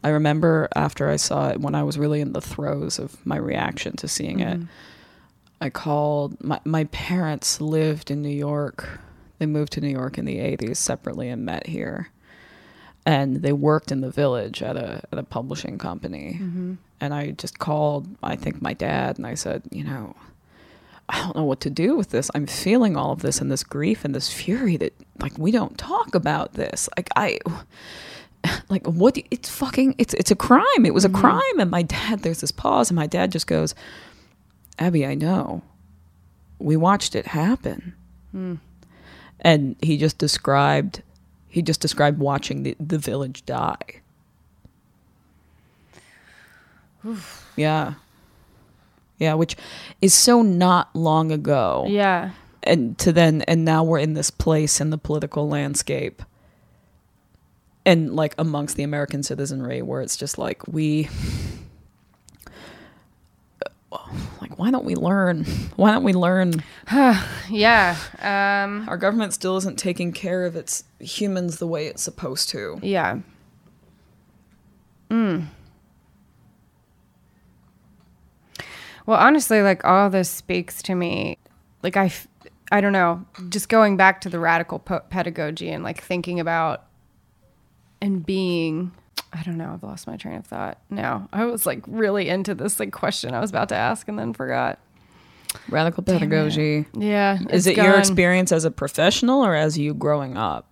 I 0.04 0.10
remember 0.10 0.68
after 0.76 1.10
I 1.10 1.16
saw 1.16 1.50
it, 1.50 1.62
when 1.62 1.76
I 1.76 1.84
was 1.84 1.98
really 1.98 2.20
in 2.20 2.34
the 2.34 2.42
throes 2.42 3.00
of 3.00 3.26
my 3.26 3.38
reaction 3.38 3.96
to 3.98 4.08
seeing 4.10 4.42
it, 4.42 4.60
mm-hmm. 4.60 4.66
I 5.64 5.70
called 5.70 6.44
my 6.44 6.60
my 6.66 6.84
parents 6.86 7.62
lived 7.62 8.12
in 8.12 8.22
New 8.22 8.28
York. 8.28 9.00
They 9.40 9.46
moved 9.46 9.72
to 9.74 9.82
New 9.82 9.88
York 9.88 10.18
in 10.18 10.26
the 10.26 10.40
'80s 10.40 10.76
separately 10.76 11.30
and 11.30 11.46
met 11.46 11.68
here, 11.68 12.10
and 13.06 13.38
they 13.38 13.54
worked 13.54 13.90
in 13.90 14.02
the 14.02 14.12
village 14.12 14.62
at 14.62 14.76
a 14.76 15.04
at 15.10 15.18
a 15.18 15.24
publishing 15.24 15.78
company. 15.78 16.38
Mm-hmm. 16.42 16.74
And 17.00 17.14
I 17.14 17.32
just 17.32 17.60
called, 17.60 18.08
I 18.22 18.36
think 18.36 18.62
my 18.62 18.74
dad, 18.74 19.18
and 19.18 19.26
I 19.26 19.36
said, 19.36 19.64
you 19.72 19.86
know, 19.86 20.18
I 21.08 21.20
don't 21.20 21.36
know 21.36 21.46
what 21.46 21.62
to 21.62 21.70
do 21.70 21.96
with 21.96 22.10
this. 22.10 22.30
I'm 22.36 22.46
feeling 22.46 22.98
all 22.98 23.14
of 23.14 23.22
this 23.22 23.40
and 23.40 23.50
this 23.50 23.64
grief 23.64 24.04
and 24.04 24.14
this 24.14 24.32
fury 24.34 24.76
that 24.78 24.94
like 25.22 25.38
we 25.38 25.52
don't 25.52 25.78
talk 25.78 26.14
about 26.14 26.56
this. 26.56 26.90
Like 26.98 27.10
I 27.16 27.40
like 28.70 28.86
what 28.86 29.18
it's 29.32 29.48
fucking 29.48 29.96
it's 29.98 30.14
it's 30.16 30.32
a 30.32 30.36
crime. 30.36 30.86
It 30.86 30.94
was 30.94 31.06
a 31.06 31.08
mm-hmm. 31.08 31.22
crime 31.22 31.60
and 31.60 31.72
my 31.72 31.84
dad 31.84 32.20
there's 32.20 32.42
this 32.42 32.52
pause 32.52 32.90
and 32.90 32.98
my 32.98 33.08
dad 33.08 33.32
just 33.32 33.48
goes, 33.48 33.74
"Abby, 34.80 35.06
I 35.06 35.16
know. 35.16 35.62
We 36.60 36.76
watched 36.78 37.16
it 37.16 37.28
happen." 37.28 37.94
Hmm. 38.32 38.56
And 39.40 39.76
he 39.82 39.98
just 39.98 40.18
described 40.18 41.02
he 41.54 41.62
just 41.62 41.82
described 41.82 42.18
watching 42.18 42.64
the, 42.64 42.76
the 42.80 42.98
village 42.98 43.46
die. 43.46 44.02
Yeah. 47.56 47.94
Yeah, 49.20 49.36
which 49.36 49.56
is 50.02 50.16
so 50.16 50.42
not 50.42 50.96
long 50.96 51.32
ago. 51.32 51.86
Yeah. 51.88 52.32
And 52.64 52.98
to 52.98 53.12
then 53.12 53.44
and 53.44 53.64
now 53.64 53.84
we're 53.84 54.00
in 54.00 54.16
this 54.16 54.32
place 54.32 54.82
in 54.82 54.90
the 54.90 54.98
political 54.98 55.48
landscape 55.48 56.24
and 57.86 58.16
like 58.16 58.34
amongst 58.40 58.76
the 58.76 58.84
American 58.84 59.22
citizenry 59.22 59.84
where 59.84 60.02
it's 60.02 60.18
just 60.18 60.38
like 60.40 60.68
we 60.68 61.08
like 64.54 64.60
why 64.60 64.72
don't 64.72 64.86
we 64.86 64.96
learn? 64.96 65.46
Why 65.76 65.92
don't 65.92 66.04
we 66.04 66.14
learn 66.14 66.64
Yeah. 67.50 67.98
Um, 68.22 68.88
our 68.88 68.98
government 68.98 69.34
still 69.34 69.58
isn't 69.58 69.80
taking 69.80 70.12
care 70.12 70.46
of 70.46 70.56
its 70.56 70.84
humans 71.00 71.58
the 71.58 71.66
way 71.68 71.88
it's 71.88 72.04
supposed 72.04 72.50
to. 72.50 72.80
yeah. 72.84 73.20
Mm. 75.10 75.48
Well, 79.06 79.20
honestly, 79.20 79.62
like 79.62 79.84
all 79.84 80.10
this 80.10 80.30
speaks 80.30 80.82
to 80.84 80.96
me. 80.96 81.38
Like 81.84 81.98
I, 81.98 82.06
f- 82.06 82.28
I 82.72 82.80
don't 82.82 82.94
know. 82.94 83.26
Just 83.50 83.70
going 83.70 83.98
back 83.98 84.22
to 84.22 84.30
the 84.30 84.40
radical 84.40 84.80
po- 84.80 85.02
pedagogy 85.10 85.70
and 85.70 85.84
like 85.84 86.02
thinking 86.02 86.40
about 86.40 86.86
and 88.02 88.26
being. 88.26 88.92
I 89.34 89.42
don't 89.44 89.58
know. 89.58 89.72
I've 89.74 89.84
lost 89.84 90.06
my 90.08 90.16
train 90.16 90.36
of 90.36 90.46
thought. 90.46 90.80
No, 90.90 91.28
I 91.34 91.46
was 91.46 91.66
like 91.66 91.84
really 91.88 92.30
into 92.30 92.54
this 92.54 92.80
like 92.80 92.92
question 92.92 93.34
I 93.34 93.40
was 93.40 93.50
about 93.50 93.70
to 93.70 93.76
ask 93.76 94.08
and 94.08 94.18
then 94.18 94.34
forgot. 94.34 94.80
Radical 95.70 96.04
pedagogy. 96.04 96.86
Yeah. 96.94 97.40
Is 97.50 97.68
it 97.68 97.78
your 97.78 97.96
experience 97.98 98.52
as 98.52 98.66
a 98.66 98.72
professional 98.72 99.44
or 99.46 99.56
as 99.56 99.78
you 99.78 99.94
growing 99.94 100.38
up? 100.38 100.68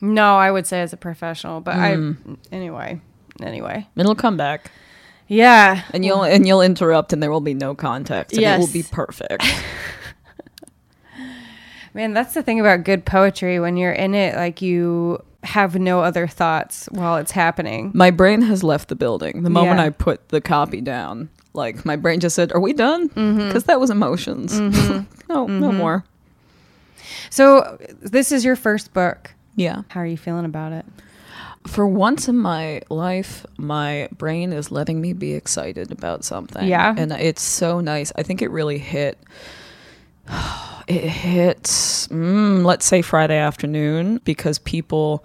No, 0.00 0.36
I 0.36 0.50
would 0.50 0.66
say 0.66 0.80
as 0.82 0.92
a 0.92 0.96
professional, 0.96 1.60
but 1.60 1.74
Hmm. 1.74 2.12
I 2.52 2.54
anyway. 2.54 3.00
Anyway. 3.42 3.86
It'll 3.96 4.14
come 4.14 4.36
back. 4.36 4.70
Yeah. 5.26 5.82
And 5.92 6.04
you'll 6.04 6.22
and 6.22 6.46
you'll 6.46 6.62
interrupt 6.62 7.12
and 7.12 7.22
there 7.22 7.30
will 7.30 7.40
be 7.40 7.54
no 7.54 7.74
context. 7.74 8.36
And 8.36 8.44
it 8.44 8.58
will 8.58 8.72
be 8.72 8.82
perfect. 8.82 9.44
Man, 11.94 12.12
that's 12.14 12.34
the 12.34 12.42
thing 12.42 12.60
about 12.60 12.84
good 12.84 13.04
poetry. 13.04 13.58
When 13.60 13.76
you're 13.76 13.92
in 13.92 14.14
it, 14.14 14.36
like 14.36 14.62
you 14.62 15.22
have 15.44 15.78
no 15.78 16.00
other 16.00 16.26
thoughts 16.26 16.88
while 16.90 17.16
it's 17.16 17.30
happening. 17.30 17.92
my 17.94 18.10
brain 18.10 18.42
has 18.42 18.64
left 18.64 18.88
the 18.88 18.96
building. 18.96 19.42
The 19.42 19.50
moment 19.50 19.78
Yeah. 19.78 19.86
I 19.86 19.90
put 19.90 20.28
the 20.30 20.40
copy 20.40 20.80
down, 20.80 21.28
like 21.54 21.84
my 21.84 21.96
brain 21.96 22.20
just 22.20 22.36
said, 22.36 22.52
"Are 22.52 22.60
we 22.60 22.72
done?" 22.72 23.08
Mm-hmm. 23.10 23.46
Because 23.46 23.64
that 23.64 23.80
was 23.80 23.90
emotions. 23.90 24.58
Mm-hmm. 24.58 25.04
no, 25.28 25.46
no 25.46 25.68
mm-hmm. 25.68 25.76
more. 25.76 26.04
So, 27.30 27.78
this 28.00 28.32
is 28.32 28.44
your 28.44 28.56
first 28.56 28.92
book. 28.92 29.34
Yeah. 29.54 29.82
How 29.88 30.00
are 30.00 30.06
you 30.06 30.16
feeling 30.16 30.44
about 30.44 30.72
it? 30.72 30.86
For 31.66 31.86
once 31.86 32.28
in 32.28 32.36
my 32.36 32.82
life, 32.88 33.44
my 33.58 34.08
brain 34.16 34.52
is 34.52 34.70
letting 34.70 35.00
me 35.00 35.12
be 35.12 35.34
excited 35.34 35.90
about 35.90 36.24
something. 36.24 36.66
Yeah. 36.66 36.94
And 36.96 37.12
it's 37.12 37.42
so 37.42 37.80
nice. 37.80 38.12
I 38.16 38.22
think 38.22 38.40
it 38.40 38.50
really 38.50 38.78
hit. 38.78 39.18
It 40.88 41.04
hits, 41.04 42.08
mm, 42.08 42.64
let's 42.64 42.86
say 42.86 43.02
Friday 43.02 43.36
afternoon, 43.36 44.22
because 44.24 44.58
people 44.58 45.22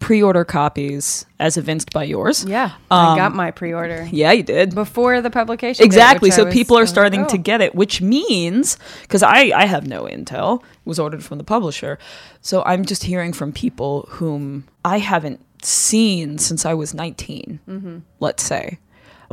pre 0.00 0.22
order 0.22 0.44
copies 0.44 1.24
as 1.40 1.56
evinced 1.56 1.92
by 1.94 2.04
yours. 2.04 2.44
Yeah, 2.44 2.72
I 2.90 3.12
Um, 3.12 3.16
got 3.16 3.34
my 3.34 3.50
pre-order 3.52 4.06
Yeah, 4.12 4.32
you 4.32 4.42
did. 4.42 4.74
before 4.74 5.22
the 5.22 5.30
publication. 5.30 5.86
Exactly. 5.86 6.30
I 6.30 6.34
So 6.34 6.44
was- 6.44 6.52
people 6.52 6.76
are 6.76 6.80
was 6.82 6.90
like, 6.90 6.94
starting 6.94 7.26
to 7.28 7.38
"Oh." 7.38 7.40
get 7.40 7.62
it, 7.62 7.74
which 7.74 8.02
means 8.02 8.76
because 9.02 9.22
I 9.22 9.50
I 9.56 9.64
have 9.64 9.86
no 9.86 10.02
intel, 10.02 10.56
it 10.60 10.64
was 10.84 10.98
ordered 10.98 11.24
from 11.24 11.38
the 11.38 11.44
publisher, 11.44 11.98
so 12.42 12.62
I'm 12.66 12.84
just 12.84 13.04
hearing 13.04 13.32
from 13.32 13.50
people 13.52 14.06
whom 14.10 14.64
I 14.84 14.98
haven't 14.98 15.40
seen 15.62 16.36
since 16.36 16.66
I 16.66 16.74
was 16.74 16.92
19. 16.92 17.60
Mm-hmm. 17.66 17.96
Let's 18.20 18.42
say. 18.42 18.78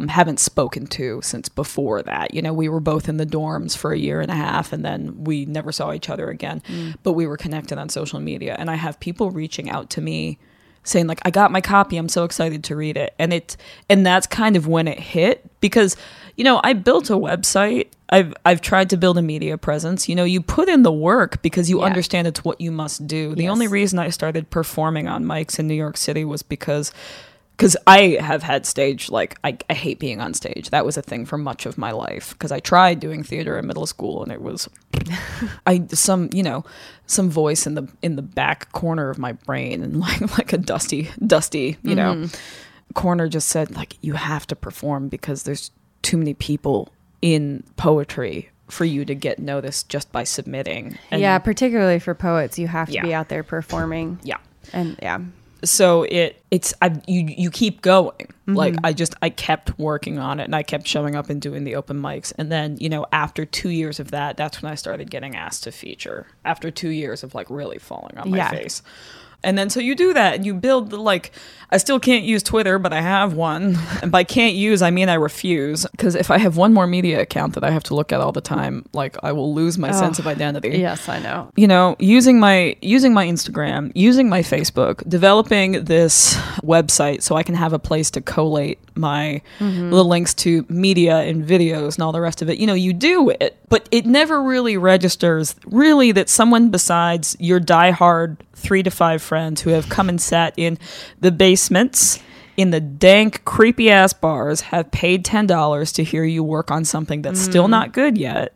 Haven't 0.08 0.39
spoken 0.39 0.88
to 0.88 1.20
since 1.24 1.50
before 1.50 2.02
that. 2.04 2.34
You 2.34 2.41
know, 2.41 2.54
we 2.54 2.70
were 2.70 2.80
both 2.80 3.10
in 3.10 3.18
the 3.18 3.26
dorms 3.26 3.76
for 3.78 3.91
a 3.91 3.97
year 3.97 4.22
and 4.22 4.32
a 4.32 4.36
half 4.36 4.72
and 4.72 4.86
then 4.86 5.24
we 5.24 5.45
never 5.45 5.72
saw 5.72 5.91
each 5.93 6.10
other 6.10 6.30
again. 6.30 6.62
Mm. 6.68 6.95
But 7.04 7.14
we 7.14 7.28
were 7.28 7.38
connected 7.38 7.78
on 7.78 7.89
social 7.89 8.20
media 8.20 8.56
and 8.58 8.70
I 8.70 8.76
have 8.76 9.00
people 9.00 9.32
reaching 9.32 9.70
out 9.70 9.89
to 9.91 10.02
me 10.02 10.39
saying 10.84 11.08
like 11.08 11.20
I 11.26 11.30
got 11.30 11.52
my 11.52 11.62
copy, 11.62 11.97
I'm 11.97 12.10
so 12.10 12.24
excited 12.24 12.64
to 12.64 12.76
read 12.76 12.95
it. 12.97 13.14
And 13.20 13.34
it 13.34 13.58
and 13.89 14.06
that's 14.06 14.26
kind 14.28 14.56
of 14.56 14.66
when 14.68 14.88
it 14.88 15.00
hit 15.00 15.45
because 15.60 15.97
you 16.38 16.45
know, 16.45 16.62
I 16.64 16.72
built 16.72 17.10
a 17.10 17.14
website. 17.16 17.88
I've 18.12 18.34
I've 18.45 18.62
tried 18.62 18.89
to 18.91 18.97
build 18.97 19.18
a 19.18 19.22
media 19.22 19.58
presence. 19.58 20.08
You 20.08 20.16
know, 20.16 20.24
you 20.24 20.41
put 20.41 20.70
in 20.70 20.84
the 20.84 20.91
work 20.91 21.41
because 21.41 21.70
you 21.70 21.80
Yeah. 21.82 21.86
understand 21.86 22.28
it's 22.28 22.43
what 22.45 22.60
you 22.62 22.72
must 22.72 23.06
do. 23.08 23.36
The 23.36 23.43
Yes. 23.43 23.52
only 23.52 23.68
reason 23.68 24.00
I 24.00 24.10
started 24.10 24.50
performing 24.50 25.08
on 25.08 25.26
mics 25.26 25.60
in 25.60 25.68
New 25.68 25.76
York 25.76 25.97
City 25.97 26.24
was 26.26 26.41
because 26.41 26.91
because 27.60 27.76
I 27.86 28.18
have 28.22 28.41
had 28.41 28.66
stage 28.66 29.10
like 29.12 29.38
I, 29.43 29.57
I 29.70 29.74
hate 29.74 29.99
being 29.99 30.22
on 30.22 30.34
stage. 30.34 30.70
That 30.70 30.86
was 30.86 30.95
a 30.95 31.01
thing 31.01 31.26
for 31.26 31.38
much 31.38 31.66
of 31.66 31.78
my 31.78 31.91
life 31.91 32.30
because 32.30 32.53
I 32.53 32.62
tried 32.62 33.01
doing 33.01 33.22
theater 33.22 33.60
in 33.60 33.68
middle 33.68 33.86
school 33.86 34.24
and 34.24 34.32
it 34.32 34.41
was 34.41 34.70
I 35.68 35.86
some 35.89 36.30
you 36.32 36.41
know 36.41 36.64
some 37.05 37.30
voice 37.30 37.68
in 37.68 37.74
the 37.74 37.89
in 38.01 38.16
the 38.16 38.22
back 38.22 38.72
corner 38.72 39.10
of 39.10 39.18
my 39.18 39.34
brain 39.34 39.84
and 39.84 39.99
like 39.99 40.22
like 40.38 40.53
a 40.53 40.57
dusty 40.57 41.12
dusty 41.28 41.76
you 41.84 41.95
know 41.95 42.16
mm-hmm. 42.16 42.93
corner 42.93 43.28
just 43.28 43.49
said 43.49 43.76
like 43.76 43.97
you 43.99 44.14
have 44.14 44.47
to 44.47 44.55
perform 44.55 45.10
because 45.10 45.43
there's 45.43 45.72
too 46.01 46.18
many 46.18 46.34
people 46.34 46.88
in 47.22 47.66
poetry 47.76 48.51
for 48.70 48.86
you 48.86 49.03
to 49.03 49.16
get 49.16 49.39
noticed 49.39 49.89
just 49.89 50.12
by 50.12 50.24
submitting. 50.24 50.97
And 51.10 51.22
yeah, 51.22 51.39
particularly 51.39 51.97
for 51.99 52.14
poets, 52.14 52.60
you 52.60 52.68
have 52.68 52.88
to 52.88 52.93
Yeah. 52.93 53.01
be 53.01 53.14
out 53.14 53.28
there 53.28 53.43
performing. 53.43 54.20
yeah. 54.24 54.38
And 54.72 54.95
yeah, 55.01 55.20
so 55.64 56.03
it 56.03 56.41
it's 56.51 56.74
I 56.82 57.01
you 57.07 57.26
you 57.28 57.51
keep 57.51 57.82
going. 57.82 58.16
Mm-hmm. 58.18 58.55
Like 58.55 58.76
I 58.84 58.93
just 58.93 59.16
I 59.22 59.30
kept 59.30 59.78
working 59.78 60.18
on 60.20 60.39
it 60.39 60.45
and 60.45 60.55
I 60.55 60.64
kept 60.64 60.88
showing 60.88 61.16
up 61.16 61.30
and 61.30 61.41
doing 61.41 61.64
the 61.64 61.76
open 61.76 61.99
mics 62.01 62.34
and 62.38 62.51
then 62.51 62.78
you 62.80 62.89
know 62.89 63.05
after 63.12 63.45
2 63.45 63.70
years 63.70 63.99
of 63.99 64.12
that 64.12 64.38
that's 64.38 64.62
when 64.62 64.72
I 64.72 64.76
started 64.76 65.12
getting 65.12 65.36
asked 65.36 65.64
to 65.66 65.72
feature. 65.72 66.28
After 66.45 66.72
2 66.72 66.89
years 66.89 67.24
of 67.24 67.36
like 67.36 67.49
really 67.49 67.78
falling 67.80 68.18
on 68.18 68.32
my 68.32 68.38
Yeah. 68.38 68.49
face. 68.49 68.82
And 69.44 69.58
then 69.58 69.70
so 69.70 69.80
you 69.80 69.96
do 69.96 70.14
that 70.14 70.36
and 70.36 70.46
you 70.46 70.54
build 70.54 70.90
the 70.90 70.98
like 70.98 71.32
I 71.72 71.78
still 71.78 72.00
can't 72.00 72.26
use 72.26 72.42
Twitter, 72.42 72.80
but 72.80 72.94
I 72.94 73.02
have 73.02 73.34
one. 73.34 73.78
And 74.02 74.12
by 74.12 74.24
can't 74.24 74.56
use 74.56 74.82
I 74.82 74.92
mean 74.92 75.10
I 75.10 75.16
refuse. 75.16 75.86
Because 75.92 76.16
if 76.16 76.32
I 76.32 76.38
have 76.38 76.58
one 76.58 76.74
more 76.74 76.88
media 76.88 77.22
account 77.22 77.54
that 77.56 77.64
I 77.64 77.72
have 77.72 77.84
to 77.84 77.96
look 77.96 78.12
at 78.12 78.22
all 78.22 78.32
the 78.32 78.42
time, 78.42 78.86
like 78.94 79.18
I 79.24 79.32
will 79.32 79.54
lose 79.54 79.78
my 79.78 79.92
sense 79.92 80.20
of 80.20 80.28
identity. 80.28 80.78
Yes, 80.78 81.08
I 81.08 81.20
know. 81.20 81.52
you 81.56 81.68
know 81.68 81.96
using 82.00 82.40
my 82.40 82.76
using 82.82 83.14
my 83.14 83.26
instagram 83.26 83.92
using 83.96 84.30
my 84.30 84.42
facebook 84.42 85.08
developing 85.10 85.84
this 85.84 86.36
website 86.64 87.22
so 87.22 87.36
i 87.36 87.44
can 87.44 87.56
have 87.56 87.74
a 87.74 87.80
place 87.80 88.12
to 88.12 88.22
collate 88.22 88.80
my 89.00 89.42
mm-hmm. 89.60 89.90
little 89.90 90.08
links 90.08 90.34
to 90.34 90.66
media 90.70 91.20
and 91.20 91.46
videos 91.46 91.96
and 91.96 92.04
all 92.04 92.12
the 92.12 92.22
rest 92.22 92.42
of 92.42 92.50
it. 92.50 92.60
You 92.60 92.68
know 92.68 92.74
you 92.74 92.94
do 92.94 93.30
it 93.30 93.58
but 93.70 93.88
it 93.92 94.06
never 94.06 94.44
really 94.44 94.78
registers 94.78 95.56
really 95.66 96.12
that 96.12 96.30
someone 96.30 96.70
besides 96.70 97.36
your 97.40 97.60
diehard 97.60 98.38
three 98.60 98.84
to 98.84 98.91
five 98.91 99.22
friends 99.22 99.62
who 99.62 99.72
have 99.72 99.89
come 99.89 100.10
and 100.10 100.22
sat 100.22 100.53
in 100.57 100.78
the 101.20 101.32
basements 101.32 102.20
in 102.57 102.72
the 102.72 102.82
dank, 102.82 103.45
creepy 103.45 103.89
ass 103.89 104.12
bars 104.12 104.62
have 104.62 104.91
paid 104.91 105.26
$10 105.26 105.93
to 105.93 106.03
hear 106.03 106.26
you 106.26 106.43
work 106.43 106.70
on 106.72 106.84
something 106.84 107.22
that's 107.22 107.39
still 107.39 107.68
mm. 107.68 107.72
not 107.72 107.93
good 107.93 108.18
yet 108.18 108.53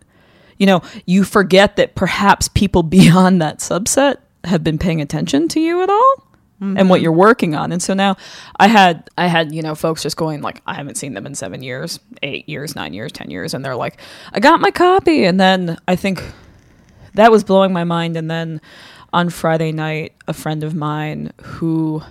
you 0.57 0.67
know, 0.67 0.81
you 1.05 1.23
forget 1.23 1.75
that 1.75 1.95
perhaps 1.95 2.47
people 2.47 2.83
beyond 2.97 3.41
that 3.41 3.59
subset 3.59 4.17
have 4.45 4.63
been 4.63 4.77
paying 4.77 5.01
attention 5.01 5.47
to 5.49 5.59
you 5.59 5.81
at 5.81 5.89
all 5.89 6.27
and 6.61 6.89
what 6.89 6.97
mm-hmm. 6.97 7.03
you're 7.03 7.11
working 7.11 7.55
on. 7.55 7.73
And 7.73 7.83
so 7.83 7.93
now 7.93 8.15
I 8.57 8.67
had 8.67 9.09
I 9.17 9.27
had, 9.27 9.53
you 9.53 9.61
know, 9.61 9.75
folks 9.75 10.01
just 10.01 10.15
going 10.15 10.41
like 10.41 10.61
I 10.65 10.75
haven't 10.75 10.95
seen 10.95 11.13
them 11.13 11.25
in 11.25 11.35
7 11.35 11.61
years, 11.61 11.99
8 12.21 12.47
years, 12.47 12.73
9 12.73 12.93
years, 12.93 13.11
10 13.11 13.29
years 13.29 13.53
and 13.53 13.65
they're 13.65 13.75
like, 13.75 13.99
"I 14.31 14.39
got 14.39 14.61
my 14.61 14.71
copy." 14.71 15.25
And 15.25 15.37
then 15.37 15.77
I 15.89 15.97
think 15.97 16.23
that 17.15 17.31
was 17.31 17.43
blowing 17.43 17.73
my 17.73 17.83
mind 17.83 18.15
and 18.15 18.31
then 18.31 18.61
on 19.13 19.29
Friday 19.29 19.71
night 19.71 20.13
a 20.27 20.33
friend 20.33 20.63
of 20.63 20.75
mine 20.75 21.31
who 21.41 22.01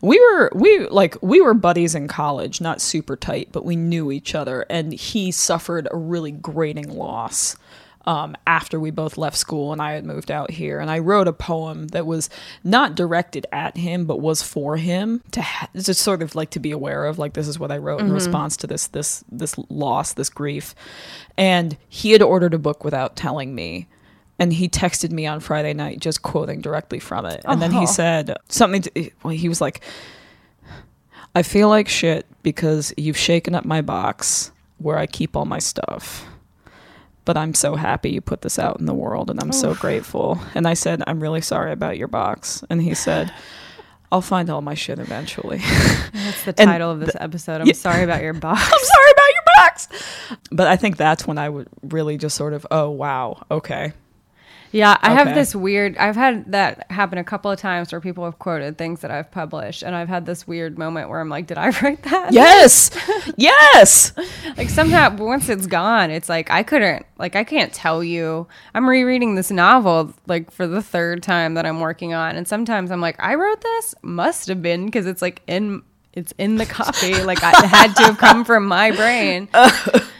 we 0.00 0.18
were 0.18 0.50
we 0.54 0.86
like 0.88 1.16
we 1.22 1.40
were 1.40 1.54
buddies 1.54 1.94
in 1.94 2.08
college 2.08 2.60
not 2.60 2.80
super 2.80 3.16
tight 3.16 3.48
but 3.52 3.64
we 3.64 3.76
knew 3.76 4.10
each 4.10 4.34
other 4.34 4.66
and 4.68 4.92
he 4.92 5.30
suffered 5.30 5.88
a 5.90 5.96
really 5.96 6.30
grating 6.30 6.88
loss 6.88 7.56
um, 8.06 8.36
after 8.46 8.78
we 8.78 8.90
both 8.90 9.16
left 9.16 9.36
school 9.36 9.72
and 9.72 9.80
I 9.80 9.92
had 9.92 10.04
moved 10.04 10.30
out 10.30 10.50
here. 10.50 10.78
And 10.78 10.90
I 10.90 10.98
wrote 10.98 11.28
a 11.28 11.32
poem 11.32 11.88
that 11.88 12.06
was 12.06 12.28
not 12.62 12.94
directed 12.94 13.46
at 13.52 13.76
him, 13.76 14.04
but 14.04 14.20
was 14.20 14.42
for 14.42 14.76
him 14.76 15.22
to 15.32 15.42
ha- 15.42 15.68
just 15.74 16.00
sort 16.00 16.22
of 16.22 16.34
like 16.34 16.50
to 16.50 16.60
be 16.60 16.70
aware 16.70 17.06
of. 17.06 17.18
Like 17.18 17.32
this 17.32 17.48
is 17.48 17.58
what 17.58 17.72
I 17.72 17.78
wrote 17.78 18.00
in 18.00 18.12
response 18.12 18.56
to 18.58 18.66
this 18.66 18.88
this 18.88 19.24
this 19.30 19.56
loss, 19.68 20.12
this 20.12 20.28
grief. 20.28 20.74
And 21.36 21.76
he 21.88 22.12
had 22.12 22.22
ordered 22.22 22.54
a 22.54 22.58
book 22.58 22.84
without 22.84 23.16
telling 23.16 23.54
me. 23.54 23.88
And 24.38 24.52
he 24.52 24.68
texted 24.68 25.10
me 25.10 25.26
on 25.26 25.40
Friday 25.40 25.74
night, 25.74 26.00
just 26.00 26.22
quoting 26.22 26.60
directly 26.60 26.98
from 26.98 27.24
it. 27.26 27.40
And 27.44 27.62
then 27.62 27.70
Oh. 27.70 27.78
he 27.78 27.84
uh-huh. 27.84 27.86
said 27.86 28.36
something. 28.48 28.82
To, 28.82 29.10
well, 29.22 29.34
he 29.34 29.48
was 29.48 29.60
like, 29.60 29.80
"I 31.34 31.42
feel 31.42 31.68
like 31.68 31.88
shit 31.88 32.26
because 32.42 32.92
you've 32.96 33.16
shaken 33.16 33.54
up 33.54 33.64
my 33.64 33.80
box 33.80 34.50
where 34.78 34.98
I 34.98 35.06
keep 35.06 35.36
all 35.36 35.44
my 35.44 35.60
stuff." 35.60 36.26
but 37.24 37.36
I'm 37.36 37.54
so 37.54 37.74
happy 37.74 38.10
you 38.10 38.20
put 38.20 38.42
this 38.42 38.58
out 38.58 38.80
in 38.80 38.86
the 38.86 38.94
world 38.94 39.30
and 39.30 39.40
I'm 39.40 39.52
so 39.52 39.74
grateful. 39.74 40.38
And 40.54 40.68
I 40.68 40.74
said, 40.74 41.02
I'm 41.06 41.20
really 41.20 41.40
sorry 41.40 41.72
about 41.72 41.96
your 41.96 42.08
box. 42.08 42.62
And 42.68 42.82
he 42.82 42.94
said, 42.94 43.32
I'll 44.12 44.20
find 44.20 44.50
all 44.50 44.60
my 44.60 44.74
shit 44.74 44.98
eventually. 44.98 45.58
That's 46.12 46.44
the 46.44 46.52
title 46.52 46.90
of 46.90 47.00
this 47.00 47.16
episode. 47.18 47.60
I'm 47.62 47.66
yeah. 47.66 47.72
sorry 47.72 48.04
about 48.04 48.22
your 48.22 48.34
box. 48.34 48.60
I'm 48.64 48.84
sorry 48.84 49.10
about 49.10 49.28
your 49.32 49.42
box. 49.56 49.88
But 50.52 50.66
I 50.68 50.76
think 50.76 50.98
that's 50.98 51.26
when 51.26 51.38
I 51.38 51.48
would 51.48 51.68
really 51.82 52.16
just 52.18 52.36
sort 52.36 52.52
of, 52.52 52.66
oh, 52.70 52.90
wow, 52.90 53.44
okay. 53.50 53.92
Yeah, 54.74 54.96
I 55.02 55.12
have 55.12 55.34
this 55.36 55.54
weird. 55.54 55.96
I've 55.98 56.16
had 56.16 56.50
that 56.50 56.90
happen 56.90 57.16
a 57.16 57.22
couple 57.22 57.48
of 57.48 57.60
times 57.60 57.92
where 57.92 58.00
people 58.00 58.24
have 58.24 58.40
quoted 58.40 58.76
things 58.76 59.02
that 59.02 59.10
I've 59.12 59.30
published, 59.30 59.84
and 59.84 59.94
I've 59.94 60.08
had 60.08 60.26
this 60.26 60.48
weird 60.48 60.76
moment 60.78 61.08
where 61.08 61.20
I'm 61.20 61.28
like, 61.28 61.46
"Did 61.46 61.58
I 61.58 61.68
write 61.82 62.02
that?" 62.02 62.32
Yes, 62.32 62.90
yes. 63.36 64.12
Like 64.56 64.68
somehow, 64.68 65.14
once 65.16 65.48
it's 65.48 65.68
gone, 65.68 66.10
it's 66.10 66.28
like 66.28 66.50
I 66.50 66.64
couldn't. 66.64 67.06
Like 67.18 67.36
I 67.36 67.44
can't 67.44 67.72
tell 67.72 68.02
you. 68.02 68.48
I'm 68.74 68.88
rereading 68.88 69.36
this 69.36 69.52
novel 69.52 70.12
like 70.26 70.50
for 70.50 70.66
the 70.66 70.82
third 70.82 71.22
time 71.22 71.54
that 71.54 71.66
I'm 71.66 71.78
working 71.78 72.12
on, 72.12 72.34
and 72.34 72.48
sometimes 72.48 72.90
I'm 72.90 73.00
like, 73.00 73.14
"I 73.22 73.36
wrote 73.36 73.60
this. 73.60 73.94
Must 74.02 74.48
have 74.48 74.60
been 74.60 74.86
because 74.86 75.06
it's 75.06 75.22
like 75.22 75.40
in." 75.46 75.82
It's 76.16 76.32
in 76.38 76.58
the 76.58 76.66
copy. 76.66 77.24
like 77.24 77.42
I, 77.42 77.50
it 77.50 77.66
had 77.66 77.96
to 77.96 78.02
have 78.04 78.18
come 78.18 78.44
from 78.44 78.66
my 78.66 78.92
brain. 78.92 79.48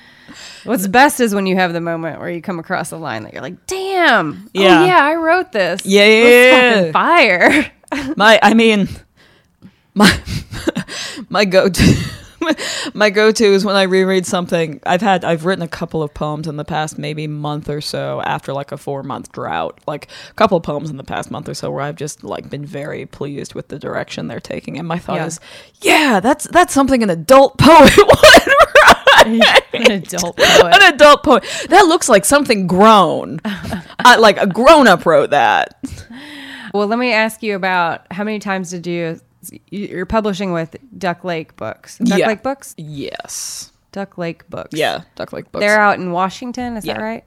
What's 0.65 0.87
best 0.87 1.21
is 1.21 1.35
when 1.35 1.47
you 1.47 1.57
have 1.57 1.73
the 1.73 1.81
moment 1.81 2.21
where 2.21 2.31
you 2.31 2.41
come 2.43 2.59
across 2.59 2.91
a 2.93 2.97
line 2.97 3.23
that 3.25 3.33
you're 3.33 3.43
like, 3.43 3.67
"Damn, 3.67 4.45
oh, 4.47 4.49
Yeah. 4.61 4.81
oh 4.83 4.85
yeah, 4.87 4.99
I 5.05 5.15
wrote 5.15 5.53
this." 5.53 5.85
Yeah, 5.85 6.07
yeah, 6.07 6.81
yeah. 6.87 6.93
fire. 6.93 7.71
My, 8.17 8.39
I 8.43 8.55
mean, 8.55 8.89
my, 9.95 10.11
my 11.29 11.45
go-to, 11.45 11.97
my 12.95 13.11
go-to 13.11 13.45
is 13.45 13.65
when 13.65 13.77
I 13.77 13.83
reread 13.85 14.27
something. 14.27 14.81
I've 14.85 15.01
had, 15.01 15.25
I've 15.25 15.45
written 15.45 15.63
a 15.63 15.69
couple 15.69 16.03
of 16.03 16.13
poems 16.13 16.49
in 16.49 16.57
the 16.57 16.65
past 16.65 16.99
maybe 16.99 17.27
month 17.29 17.69
or 17.69 17.81
so 17.81 18.21
after 18.23 18.53
like 18.53 18.73
a 18.73 18.77
four-month 18.77 19.31
drought. 19.31 19.79
Like 19.87 20.09
a 20.31 20.35
couple 20.35 20.57
of 20.57 20.65
poems 20.65 20.91
in 20.91 20.97
the 20.97 21.05
past 21.05 21.31
month 21.31 21.49
or 21.49 21.55
so 21.55 21.71
where 21.71 21.83
I've 21.83 21.95
just 21.97 22.25
like 22.25 22.51
been 22.51 22.67
very 22.67 23.07
pleased 23.07 23.55
with 23.55 23.69
the 23.69 23.79
direction 23.79 24.27
they're 24.27 24.41
taking. 24.41 24.77
And 24.79 24.89
my 24.89 24.99
thought 24.99 25.17
Yeah. 25.17 25.27
is, 25.27 25.41
yeah, 25.81 26.21
that's 26.21 26.49
that's 26.49 26.75
something 26.75 27.03
an 27.03 27.11
adult 27.11 27.59
poet 27.59 27.97
would 27.97 28.07
write. 28.09 28.94
An 29.73 29.91
adult 29.91 30.37
poet. 30.37 30.75
An 30.75 30.95
adult 30.95 31.23
poet. 31.23 31.45
That 31.69 31.83
looks 31.87 32.09
like 32.09 32.25
something 32.25 32.67
grown. 32.67 33.41
I, 33.45 33.83
uh, 34.05 34.21
like 34.21 34.39
a 34.39 34.47
grown-up 34.47 35.07
wrote 35.07 35.31
that. 35.31 35.81
Well, 36.73 36.87
let 36.87 36.99
me 36.99 37.13
ask 37.13 37.43
you 37.43 37.55
about 37.57 38.11
how 38.13 38.25
many 38.25 38.39
times 38.39 38.71
did 38.71 38.87
you 38.87 39.21
you're 39.71 40.07
publishing 40.07 40.53
with 40.53 40.77
Duck 40.97 41.23
Lake 41.25 41.55
Books? 41.57 41.99
Duck 41.99 42.19
Yeah. 42.19 42.29
Lake 42.29 42.43
Books? 42.43 42.75
Yes. 42.79 43.73
Duck 43.93 44.19
Lake 44.19 44.49
Books. 44.49 44.77
Yeah. 44.77 45.03
Duck 45.15 45.33
Lake 45.33 45.51
books. 45.53 45.63
They're 45.63 45.79
out 45.79 45.99
in 45.99 46.11
Washington, 46.13 46.77
is 46.77 46.85
that 46.85 47.01
right? 47.01 47.25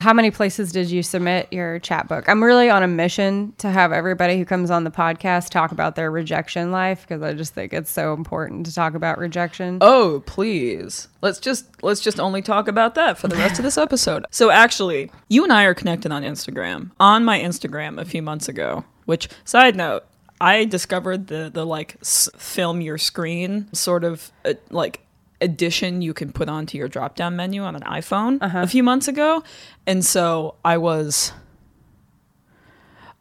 How 0.00 0.12
many 0.12 0.30
places 0.30 0.72
did 0.72 0.90
you 0.90 1.02
submit 1.02 1.48
your 1.52 1.78
chapbook? 1.78 2.28
I'm 2.28 2.42
really 2.42 2.68
on 2.70 2.82
a 2.82 2.86
mission 2.88 3.54
to 3.58 3.70
have 3.70 3.92
everybody 3.92 4.36
who 4.38 4.44
comes 4.44 4.70
on 4.70 4.84
the 4.84 4.90
podcast 4.90 5.50
talk 5.50 5.72
about 5.72 5.96
their 5.96 6.10
rejection 6.10 6.70
life 6.70 7.02
because 7.02 7.22
I 7.22 7.32
just 7.32 7.54
think 7.54 7.72
it's 7.72 7.90
so 7.90 8.12
important 8.12 8.66
to 8.66 8.74
talk 8.74 8.94
about 8.94 9.18
rejection. 9.18 9.78
Oh, 9.80 10.22
please. 10.26 11.08
Let's 11.22 11.38
just 11.40 11.66
let's 11.82 12.00
just 12.00 12.20
only 12.20 12.42
talk 12.42 12.68
about 12.68 12.94
that 12.94 13.18
for 13.18 13.28
the 13.28 13.36
rest 13.36 13.58
of 13.58 13.64
this 13.64 13.78
episode. 13.78 14.26
So 14.30 14.50
actually, 14.50 15.10
you 15.28 15.44
and 15.44 15.52
I 15.52 15.64
are 15.64 15.74
connected 15.74 16.12
on 16.12 16.22
Instagram. 16.22 16.90
On 17.00 17.24
my 17.24 17.40
Instagram 17.40 17.98
a 18.00 18.04
few 18.04 18.22
months 18.22 18.48
ago, 18.48 18.84
which 19.06 19.28
side 19.44 19.76
note, 19.76 20.04
I 20.40 20.66
discovered 20.66 21.28
the 21.28 21.50
the 21.52 21.64
like 21.64 21.96
s- 22.02 22.28
film 22.36 22.80
your 22.82 22.98
screen 22.98 23.72
sort 23.72 24.04
of 24.04 24.30
uh, 24.44 24.54
like 24.70 25.00
addition 25.40 26.02
you 26.02 26.14
can 26.14 26.32
put 26.32 26.48
onto 26.48 26.78
your 26.78 26.88
drop 26.88 27.16
down 27.16 27.36
menu 27.36 27.62
on 27.62 27.76
an 27.76 27.82
iPhone 27.82 28.38
uh-huh. 28.40 28.60
a 28.60 28.66
few 28.66 28.82
months 28.82 29.08
ago. 29.08 29.42
And 29.86 30.04
so 30.04 30.56
I 30.64 30.78
was 30.78 31.32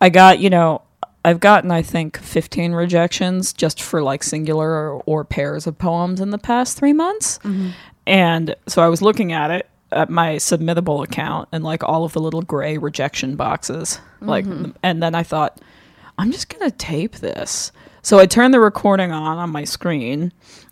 I 0.01 0.09
got, 0.09 0.39
you 0.39 0.49
know, 0.49 0.82
I've 1.24 1.39
gotten 1.39 1.72
I 1.72 1.82
think 1.82 2.18
15 2.18 2.74
rejections 2.74 3.53
just 3.53 3.82
for 3.82 4.01
like 4.03 4.24
singular 4.24 4.70
or, 4.70 5.03
or 5.05 5.24
pairs 5.24 5.68
of 5.68 5.78
poems 5.78 6.22
in 6.22 6.30
the 6.30 6.38
past 6.38 6.78
3 6.78 6.93
months. 6.93 7.39
Mm-hmm. 7.39 7.70
And 8.07 8.55
so 8.68 8.84
I 8.84 8.88
was 8.88 9.01
looking 9.01 9.32
at 9.32 9.51
it 9.51 9.68
at 9.91 10.09
my 10.09 10.36
submittable 10.36 11.03
account 11.03 11.47
and 11.51 11.63
like 11.63 11.84
all 11.84 12.03
of 12.03 12.13
the 12.13 12.20
little 12.20 12.41
gray 12.41 12.78
rejection 12.78 13.36
boxes. 13.36 13.99
Like 14.22 14.45
mm-hmm. 14.45 14.72
and 14.84 15.01
then 15.01 15.16
I 15.16 15.24
thought 15.24 15.59
I'm 16.18 16.32
just 16.32 16.49
going 16.49 16.70
to 16.70 16.76
tape 16.78 17.18
this. 17.18 17.72
So 18.01 18.20
I 18.20 18.28
turned 18.28 18.53
the 18.53 18.59
recording 18.59 19.11
on 19.11 19.38
on 19.38 19.49
my 19.49 19.63
screen 19.63 20.32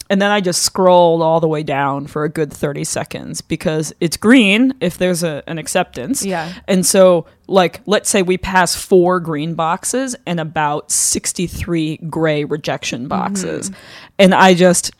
and 0.10 0.22
then 0.22 0.32
I 0.32 0.41
just 0.41 0.64
scrolled 0.64 1.22
all 1.22 1.39
the 1.39 1.47
way 1.47 1.64
down 1.64 2.08
for 2.08 2.24
a 2.24 2.30
good 2.30 2.51
30 2.51 2.84
seconds 2.84 3.41
because 3.41 3.93
it's 3.99 4.18
green 4.18 4.74
if 4.80 4.97
there's 4.97 5.24
a, 5.24 5.43
an 5.47 5.58
acceptance. 5.58 6.26
Yeah. 6.26 6.54
And 6.68 6.86
so, 6.86 7.26
like, 7.47 7.82
let's 7.86 8.10
say 8.10 8.22
we 8.22 8.38
pass 8.38 8.76
four 8.76 9.20
green 9.20 9.54
boxes 9.54 10.16
and 10.26 10.39
about 10.39 10.91
63 10.91 11.97
gray 12.10 12.43
rejection 12.43 13.01
mm-hmm. 13.01 13.08
boxes. 13.08 13.72
And 14.20 14.34
I 14.34 14.54
just, 14.54 14.91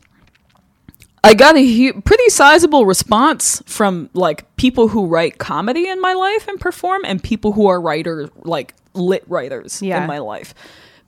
I 1.22 1.34
got 1.34 1.56
a 1.56 1.64
hu- 1.64 2.00
pretty 2.02 2.28
sizable 2.30 2.86
response 2.86 3.62
from 3.66 4.10
like 4.14 4.56
people 4.56 4.88
who 4.88 5.06
write 5.06 5.38
comedy 5.38 5.88
in 5.88 6.00
my 6.00 6.14
life 6.14 6.48
and 6.48 6.60
perform, 6.60 7.02
and 7.04 7.22
people 7.22 7.52
who 7.52 7.66
are 7.66 7.80
writers, 7.80 8.30
like 8.42 8.74
lit 8.94 9.24
writers 9.28 9.80
Yeah. 9.82 10.00
in 10.02 10.06
my 10.06 10.18
life, 10.18 10.54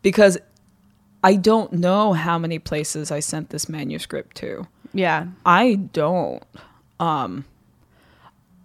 because 0.02 0.38
I 1.22 1.34
don't 1.36 1.72
know 1.72 2.12
how 2.12 2.38
many 2.38 2.58
places 2.58 3.10
I 3.10 3.20
sent 3.20 3.50
this 3.50 3.68
manuscript 3.68 4.36
to. 4.38 4.66
Yeah. 4.92 5.26
I 5.44 5.74
don't. 5.74 6.42
Um, 7.00 7.44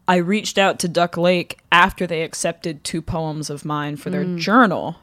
I 0.08 0.18
reached 0.18 0.58
out 0.58 0.80
to 0.80 0.88
Duck 0.88 1.18
Lake 1.18 1.60
after 1.72 2.06
they 2.06 2.24
accepted 2.24 2.84
two 2.84 3.02
poems 3.02 3.50
of 3.50 3.66
mine 3.66 3.96
for 3.96 4.10
their 4.10 4.26
journal 4.38 4.98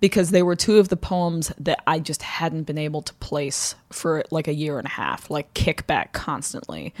because 0.00 0.32
they 0.32 0.42
were 0.42 0.56
two 0.56 0.78
of 0.78 0.88
the 0.88 0.96
poems 0.96 1.52
that 1.58 1.80
I 1.86 2.00
just 2.00 2.22
hadn't 2.22 2.64
been 2.64 2.78
able 2.78 3.02
to 3.02 3.14
place 3.14 3.76
for 3.90 4.24
like 4.32 4.48
a 4.48 4.54
year 4.54 4.78
and 4.78 4.86
a 4.86 4.90
half, 4.90 5.30
like 5.30 5.54
kickback 5.54 6.12
constantly. 6.12 6.92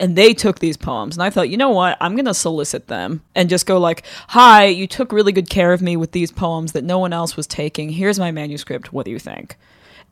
And 0.00 0.16
they 0.16 0.32
took 0.34 0.58
these 0.58 0.76
poems, 0.78 1.14
and 1.14 1.22
I 1.22 1.28
thought, 1.30 1.50
you 1.50 1.56
know 1.58 1.68
what? 1.70 1.96
I'm 2.00 2.16
gonna 2.16 2.34
solicit 2.34 2.88
them 2.88 3.22
and 3.34 3.48
just 3.50 3.66
go 3.66 3.78
like, 3.78 4.02
"Hi, 4.28 4.64
you 4.64 4.86
took 4.86 5.12
really 5.12 5.30
good 5.30 5.50
care 5.50 5.72
of 5.74 5.82
me 5.82 5.96
with 5.96 6.12
these 6.12 6.32
poems 6.32 6.72
that 6.72 6.84
no 6.84 6.98
one 6.98 7.12
else 7.12 7.36
was 7.36 7.46
taking. 7.46 7.90
Here's 7.90 8.18
my 8.18 8.30
manuscript. 8.32 8.92
What 8.94 9.04
do 9.04 9.12
you 9.12 9.18
think?" 9.18 9.56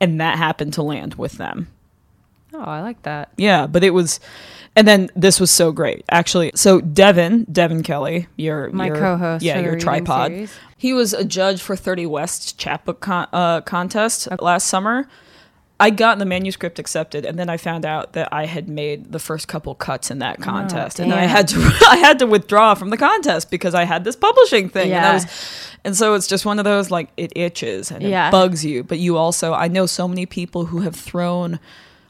And 0.00 0.20
that 0.20 0.36
happened 0.38 0.74
to 0.74 0.82
land 0.82 1.14
with 1.14 1.32
them. 1.38 1.68
Oh, 2.54 2.60
I 2.60 2.80
like 2.82 3.02
that. 3.02 3.30
Yeah, 3.36 3.66
but 3.66 3.82
it 3.82 3.90
was, 3.90 4.20
and 4.76 4.86
then 4.86 5.10
this 5.16 5.40
was 5.40 5.50
so 5.50 5.72
great 5.72 6.04
actually. 6.10 6.50
So 6.54 6.80
Devin, 6.80 7.46
Devin 7.50 7.82
Kelly, 7.82 8.26
your 8.36 8.70
My 8.70 8.86
your- 8.88 8.96
co-host 8.96 9.42
yeah, 9.44 9.58
your 9.60 9.78
tripod. 9.78 10.30
series. 10.32 10.52
He 10.76 10.92
was 10.92 11.12
a 11.14 11.24
judge 11.24 11.60
for 11.62 11.76
Thirty 11.76 12.04
West 12.06 12.58
chapbook 12.58 13.00
con- 13.00 13.28
uh, 13.32 13.62
contest 13.62 14.28
last 14.40 14.66
summer. 14.66 15.08
I 15.80 15.90
got 15.90 16.18
the 16.18 16.24
manuscript 16.24 16.80
accepted, 16.80 17.24
and 17.24 17.38
then 17.38 17.48
I 17.48 17.56
found 17.56 17.86
out 17.86 18.14
that 18.14 18.32
I 18.32 18.46
had 18.46 18.68
made 18.68 19.12
the 19.12 19.20
first 19.20 19.46
couple 19.46 19.74
cuts 19.76 20.10
in 20.10 20.18
that 20.18 20.38
oh, 20.40 20.42
contest, 20.42 20.98
and 20.98 21.12
then 21.12 21.18
I 21.18 21.26
had 21.26 21.46
to 21.48 21.56
I 21.88 21.96
had 21.96 22.18
to 22.18 22.26
withdraw 22.26 22.74
from 22.74 22.90
the 22.90 22.96
contest 22.96 23.50
because 23.50 23.74
I 23.74 23.84
had 23.84 24.02
this 24.04 24.16
publishing 24.16 24.68
thing, 24.68 24.90
and 24.92 25.04
I 25.04 25.08
Yeah. 25.08 25.14
was, 25.14 25.26
and 25.84 25.96
so 25.96 26.14
it's 26.14 26.26
just 26.26 26.44
one 26.44 26.58
of 26.58 26.64
those 26.64 26.90
like 26.90 27.10
it 27.16 27.32
itches 27.36 27.92
and 27.92 28.02
Yeah. 28.02 28.28
it 28.28 28.32
bugs 28.32 28.64
you, 28.64 28.82
but 28.82 28.98
you 28.98 29.16
also 29.16 29.52
I 29.54 29.68
know 29.68 29.86
so 29.86 30.08
many 30.08 30.26
people 30.26 30.66
who 30.66 30.80
have 30.80 30.96
thrown 30.96 31.60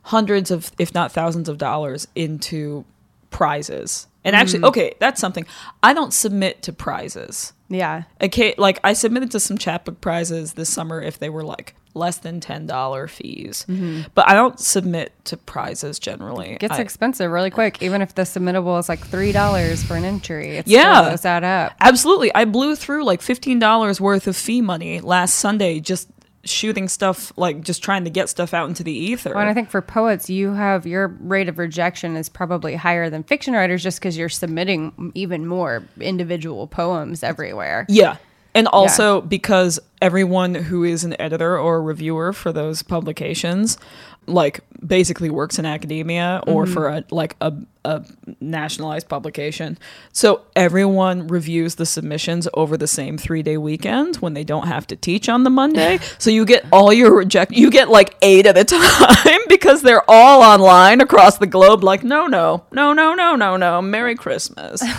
hundreds 0.04 0.50
of 0.50 0.72
if 0.78 0.94
not 0.94 1.12
thousands 1.12 1.48
of 1.50 1.58
dollars 1.58 2.08
into 2.14 2.86
prizes, 3.30 4.06
and 4.24 4.34
actually, 4.34 4.60
mm. 4.60 4.68
okay, 4.68 4.94
that's 4.98 5.20
something 5.20 5.44
I 5.82 5.92
don't 5.92 6.14
submit 6.14 6.62
to 6.62 6.72
prizes. 6.72 7.52
Yeah. 7.68 8.04
Okay, 8.22 8.54
like 8.56 8.80
I 8.82 8.94
submitted 8.94 9.30
to 9.32 9.40
some 9.40 9.58
chapbook 9.58 10.00
prizes 10.00 10.54
this 10.54 10.70
summer 10.70 11.02
if 11.02 11.18
they 11.18 11.28
were 11.28 11.44
like 11.44 11.74
less 11.98 12.18
than 12.18 12.40
ten 12.40 12.66
dollar 12.66 13.08
fees, 13.08 13.66
mm-hmm. 13.68 14.02
but 14.14 14.28
I 14.28 14.34
don't 14.34 14.58
submit 14.58 15.12
to 15.26 15.36
prizes 15.36 15.98
generally. 15.98 16.50
It 16.52 16.60
gets 16.60 16.74
I- 16.78 16.80
expensive 16.80 17.30
really 17.30 17.50
quick, 17.50 17.82
even 17.82 18.00
if 18.00 18.14
the 18.14 18.22
submittable 18.22 18.78
is 18.78 18.88
like 18.88 19.06
three 19.06 19.32
dollars 19.32 19.82
for 19.82 19.96
an 19.96 20.04
entry. 20.04 20.56
It 20.58 20.66
Yeah. 20.66 21.10
goes 21.10 21.22
that 21.22 21.44
up. 21.44 21.72
Absolutely, 21.80 22.34
I 22.34 22.44
blew 22.44 22.76
through 22.76 23.04
like 23.04 23.20
fifteen 23.20 23.58
dollars 23.58 24.00
worth 24.00 24.26
of 24.26 24.36
fee 24.36 24.60
money 24.60 25.00
last 25.00 25.34
Sunday 25.34 25.80
just 25.80 26.08
shooting 26.44 26.88
stuff 26.88 27.32
like 27.36 27.60
just 27.62 27.82
trying 27.82 28.04
to 28.04 28.10
get 28.10 28.28
stuff 28.28 28.54
out 28.54 28.68
into 28.68 28.82
the 28.82 28.92
ether. 28.92 29.30
Well, 29.30 29.40
and 29.40 29.50
I 29.50 29.54
think 29.54 29.70
for 29.70 29.82
poets, 29.82 30.30
you 30.30 30.52
have 30.54 30.86
your 30.86 31.08
rate 31.20 31.48
of 31.48 31.58
rejection 31.58 32.16
is 32.16 32.28
probably 32.28 32.74
higher 32.74 33.10
than 33.10 33.22
fiction 33.22 33.54
writers 33.54 33.82
just 33.82 33.98
because 33.98 34.16
you're 34.16 34.28
submitting 34.28 35.12
even 35.14 35.46
more 35.46 35.82
individual 36.00 36.66
poems 36.66 37.22
everywhere. 37.22 37.86
Yeah. 37.88 38.16
And 38.54 38.66
also 38.68 39.20
because 39.20 39.78
everyone 40.00 40.54
who 40.54 40.84
is 40.84 41.04
an 41.04 41.20
editor 41.20 41.58
or 41.58 41.76
a 41.76 41.80
reviewer 41.80 42.32
for 42.32 42.52
those 42.52 42.82
publications 42.82 43.78
like 44.26 44.60
basically 44.86 45.30
works 45.30 45.58
in 45.58 45.64
academia 45.64 46.42
or 46.46 46.64
mm-hmm. 46.64 46.74
for 46.74 46.88
a 46.88 47.04
like 47.10 47.34
a, 47.40 47.52
a 47.84 48.04
nationalized 48.40 49.08
publication. 49.08 49.78
So 50.12 50.42
everyone 50.54 51.28
reviews 51.28 51.76
the 51.76 51.86
submissions 51.86 52.46
over 52.52 52.76
the 52.76 52.86
same 52.86 53.16
3-day 53.16 53.56
weekend 53.56 54.16
when 54.16 54.34
they 54.34 54.44
don't 54.44 54.66
have 54.66 54.86
to 54.88 54.96
teach 54.96 55.30
on 55.30 55.44
the 55.44 55.50
Monday. 55.50 55.98
so 56.18 56.30
you 56.30 56.44
get 56.44 56.66
all 56.70 56.92
your 56.92 57.16
reject 57.16 57.52
you 57.52 57.70
get 57.70 57.88
like 57.88 58.16
8 58.20 58.46
at 58.46 58.58
a 58.58 58.64
time 58.64 59.40
because 59.48 59.82
they're 59.82 60.08
all 60.08 60.42
online 60.42 61.00
across 61.00 61.38
the 61.38 61.46
globe 61.46 61.82
like 61.82 62.04
no 62.04 62.26
no 62.26 62.64
no 62.70 62.92
no 62.92 63.14
no 63.14 63.34
no 63.34 63.56
no 63.56 63.80
Merry 63.80 64.14
Christmas. 64.14 64.82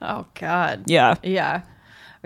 Oh 0.00 0.26
God. 0.34 0.84
Yeah. 0.86 1.16
Yeah. 1.22 1.62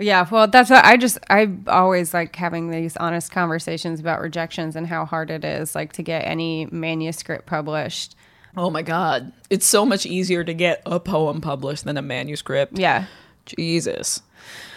Yeah, 0.03 0.27
well, 0.29 0.47
that's 0.47 0.69
what 0.69 0.83
I 0.83 0.97
just 0.97 1.17
I 1.29 1.49
always 1.67 2.13
like 2.13 2.35
having 2.35 2.69
these 2.71 2.97
honest 2.97 3.31
conversations 3.31 3.99
about 3.99 4.19
rejections 4.19 4.75
and 4.75 4.85
how 4.85 5.05
hard 5.05 5.31
it 5.31 5.45
is 5.45 5.75
like 5.75 5.93
to 5.93 6.03
get 6.03 6.27
any 6.27 6.67
manuscript 6.71 7.45
published. 7.45 8.15
Oh 8.57 8.69
my 8.69 8.81
god. 8.81 9.31
It's 9.49 9.65
so 9.65 9.85
much 9.85 10.05
easier 10.05 10.43
to 10.43 10.53
get 10.53 10.81
a 10.85 10.99
poem 10.99 11.39
published 11.41 11.85
than 11.85 11.97
a 11.97 12.01
manuscript. 12.01 12.77
Yeah. 12.77 13.05
Jesus. 13.45 14.21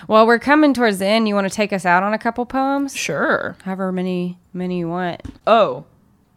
Well, 0.08 0.26
we're 0.26 0.38
coming 0.38 0.72
towards 0.72 0.98
the 0.98 1.06
end. 1.06 1.28
You 1.28 1.34
want 1.34 1.48
to 1.48 1.54
take 1.54 1.72
us 1.72 1.84
out 1.84 2.02
on 2.02 2.14
a 2.14 2.18
couple 2.18 2.46
poems? 2.46 2.96
Sure. 2.96 3.56
However 3.64 3.90
many 3.90 4.38
many 4.52 4.78
you 4.78 4.88
want. 4.88 5.22
Oh. 5.46 5.84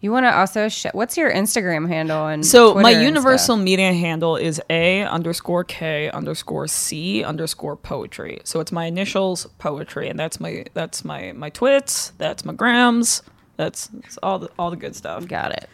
You 0.02 0.12
want 0.14 0.26
to 0.26 0.34
also 0.34 0.70
sh- 0.70 0.86
what's 0.94 1.18
your 1.18 1.30
Instagram 1.32 1.88
handle 1.90 2.28
and 2.28 2.46
So 2.46 2.74
my 2.74 2.82
Twitter 2.84 2.98
and 3.00 3.06
universal 3.06 3.56
stuff? 3.56 3.64
media 3.66 3.92
handle 3.92 4.38
is 4.38 4.62
A 4.70 5.04
underscore 5.04 5.66
K 5.66 6.10
underscore 6.10 6.68
C 6.68 7.22
underscore 7.24 7.76
poetry. 7.76 8.40
So 8.46 8.62
it's 8.62 8.72
my 8.72 8.86
initials 8.86 9.46
poetry, 9.58 10.08
and 10.08 10.18
that's 10.18 10.40
my 10.40 10.66
that's 10.74 11.04
my 11.04 11.34
my 11.34 11.50
twits, 11.50 12.14
that's 12.18 12.46
my 12.46 12.54
grams, 12.54 13.24
that's, 13.58 13.88
that's 13.88 14.18
all 14.24 14.40
the 14.40 14.50
all 14.58 14.70
the 14.70 14.78
good 14.78 14.96
stuff. 14.96 15.28
got 15.28 15.52
it. 15.52 15.70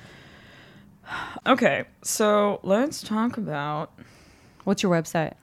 Okay, 1.46 1.84
so 2.02 2.60
let's 2.64 3.04
talk 3.04 3.38
about 3.38 3.92
What's 4.64 4.82
your 4.82 4.92
website? 4.92 5.34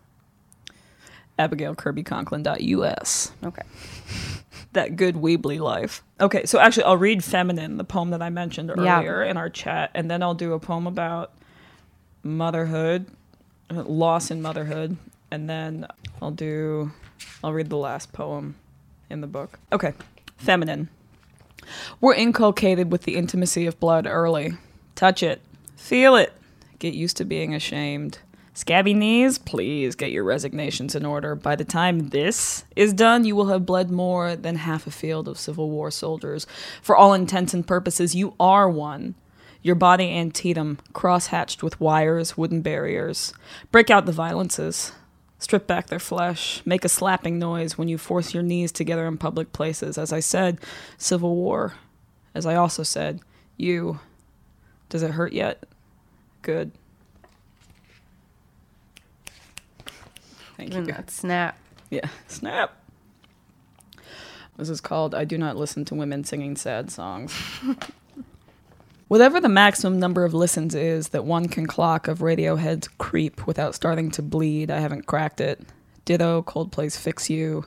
abigailkirbyconklin.us. 1.39 3.33
Okay. 3.45 3.63
That 4.73 4.97
good 4.97 5.17
Weebly 5.17 5.59
life. 5.61 6.03
Okay, 6.21 6.45
so 6.47 6.59
actually, 6.59 6.85
I'll 6.85 6.97
read 6.97 7.23
Feminine, 7.23 7.77
the 7.77 7.85
poem 7.85 8.11
that 8.11 8.23
I 8.23 8.31
mentioned 8.31 8.73
Yeah. 8.79 8.99
earlier 8.99 9.23
in 9.23 9.37
our 9.37 9.51
chat, 9.51 9.91
and 9.95 10.11
then 10.11 10.23
I'll 10.23 10.35
do 10.35 10.53
a 10.55 10.59
poem 10.59 10.87
about 10.87 11.33
motherhood, 12.23 13.07
loss 13.71 14.31
in 14.31 14.43
motherhood, 14.43 14.97
and 15.31 15.49
then 15.49 15.87
I'll 16.21 16.31
do, 16.31 16.93
I'll 17.43 17.53
read 17.53 17.69
the 17.71 17.77
last 17.77 18.13
poem 18.13 18.55
in 19.11 19.21
the 19.21 19.27
book. 19.27 19.59
Okay, 19.73 19.93
Feminine. 20.37 20.89
We're 22.01 22.15
inculcated 22.15 22.91
with 22.91 23.03
the 23.03 23.17
intimacy 23.17 23.67
of 23.67 23.79
blood 23.79 24.07
early. 24.07 24.55
Touch 24.95 25.23
it, 25.23 25.41
feel 25.77 26.17
it, 26.17 26.33
get 26.79 26.95
used 26.95 27.17
to 27.19 27.25
being 27.25 27.55
ashamed. 27.55 28.19
Scabby 28.55 28.93
knees, 28.93 29.39
please 29.39 29.95
get 29.95 30.11
your 30.11 30.25
resignations 30.25 30.95
in 30.95 31.07
order. 31.07 31.35
By 31.35 31.57
the 31.57 31.65
time 31.65 32.11
this 32.11 32.65
is 32.77 32.93
done, 32.93 33.25
you 33.25 33.35
will 33.35 33.47
have 33.47 33.65
bled 33.65 33.91
more 33.91 34.37
than 34.37 34.57
half 34.57 34.87
a 34.87 34.91
field 34.91 35.27
of 35.27 35.39
Civil 35.39 35.71
War 35.71 35.91
soldiers. 35.91 36.47
For 36.83 36.95
all 36.95 37.15
intents 37.15 37.55
and 37.55 37.67
purposes, 37.67 38.15
you 38.15 38.35
are 38.39 38.69
one. 38.69 39.15
Your 39.63 39.75
body 39.75 40.15
Antietam, 40.15 40.79
cross-hatched 40.93 41.63
with 41.63 41.81
wires, 41.81 42.37
wooden 42.37 42.61
barriers. 42.61 43.33
Break 43.71 43.89
out 43.89 44.05
the 44.05 44.13
violences. 44.13 44.93
Strip 45.39 45.67
back 45.67 45.87
their 45.87 45.99
flesh. 45.99 46.61
Make 46.67 46.85
a 46.85 46.91
slapping 46.91 47.39
noise 47.39 47.79
when 47.79 47.89
you 47.89 47.97
force 47.97 48.35
your 48.35 48.43
knees 48.43 48.71
together 48.71 49.07
in 49.07 49.17
public 49.17 49.53
places. 49.53 49.97
As 49.97 50.13
I 50.13 50.21
said, 50.21 50.59
Civil 50.99 51.37
War. 51.37 51.75
As 52.35 52.45
I 52.45 52.55
also 52.57 52.83
said, 52.83 53.21
you. 53.57 54.01
Does 54.91 55.03
it 55.03 55.13
hurt 55.13 55.33
yet? 55.33 55.65
Good. 56.43 56.73
Thank 60.57 60.75
you. 60.75 60.87
Guys. 60.87 61.05
Snap. 61.09 61.59
Yeah, 61.91 62.09
snap. 62.29 62.77
This 64.57 64.69
is 64.69 64.81
called 64.81 65.15
I 65.15 65.25
Do 65.25 65.39
Not 65.39 65.57
Listen 65.57 65.85
to 65.87 65.95
Women 65.95 66.25
Singing 66.25 66.57
Sad 66.57 66.91
Songs. 66.91 67.33
Whatever 69.09 69.41
the 69.41 69.49
maximum 69.49 69.99
number 69.99 70.25
of 70.25 70.33
listens 70.33 70.75
is 70.75 71.09
that 71.09 71.25
one 71.25 71.49
can 71.49 71.67
clock 71.67 72.09
of 72.09 72.21
Radiohead's 72.21 72.89
Creep 72.89 73.47
without 73.47 73.75
starting 73.75 74.11
to 74.13 74.23
bleed, 74.23 74.71
I 74.71 74.81
haven't 74.81 75.07
cracked 75.07 75.41
it. 75.41 75.61
Ditto 76.05 76.43
Coldplay's 76.43 76.97
Fix 76.97 77.31
You. 77.31 77.65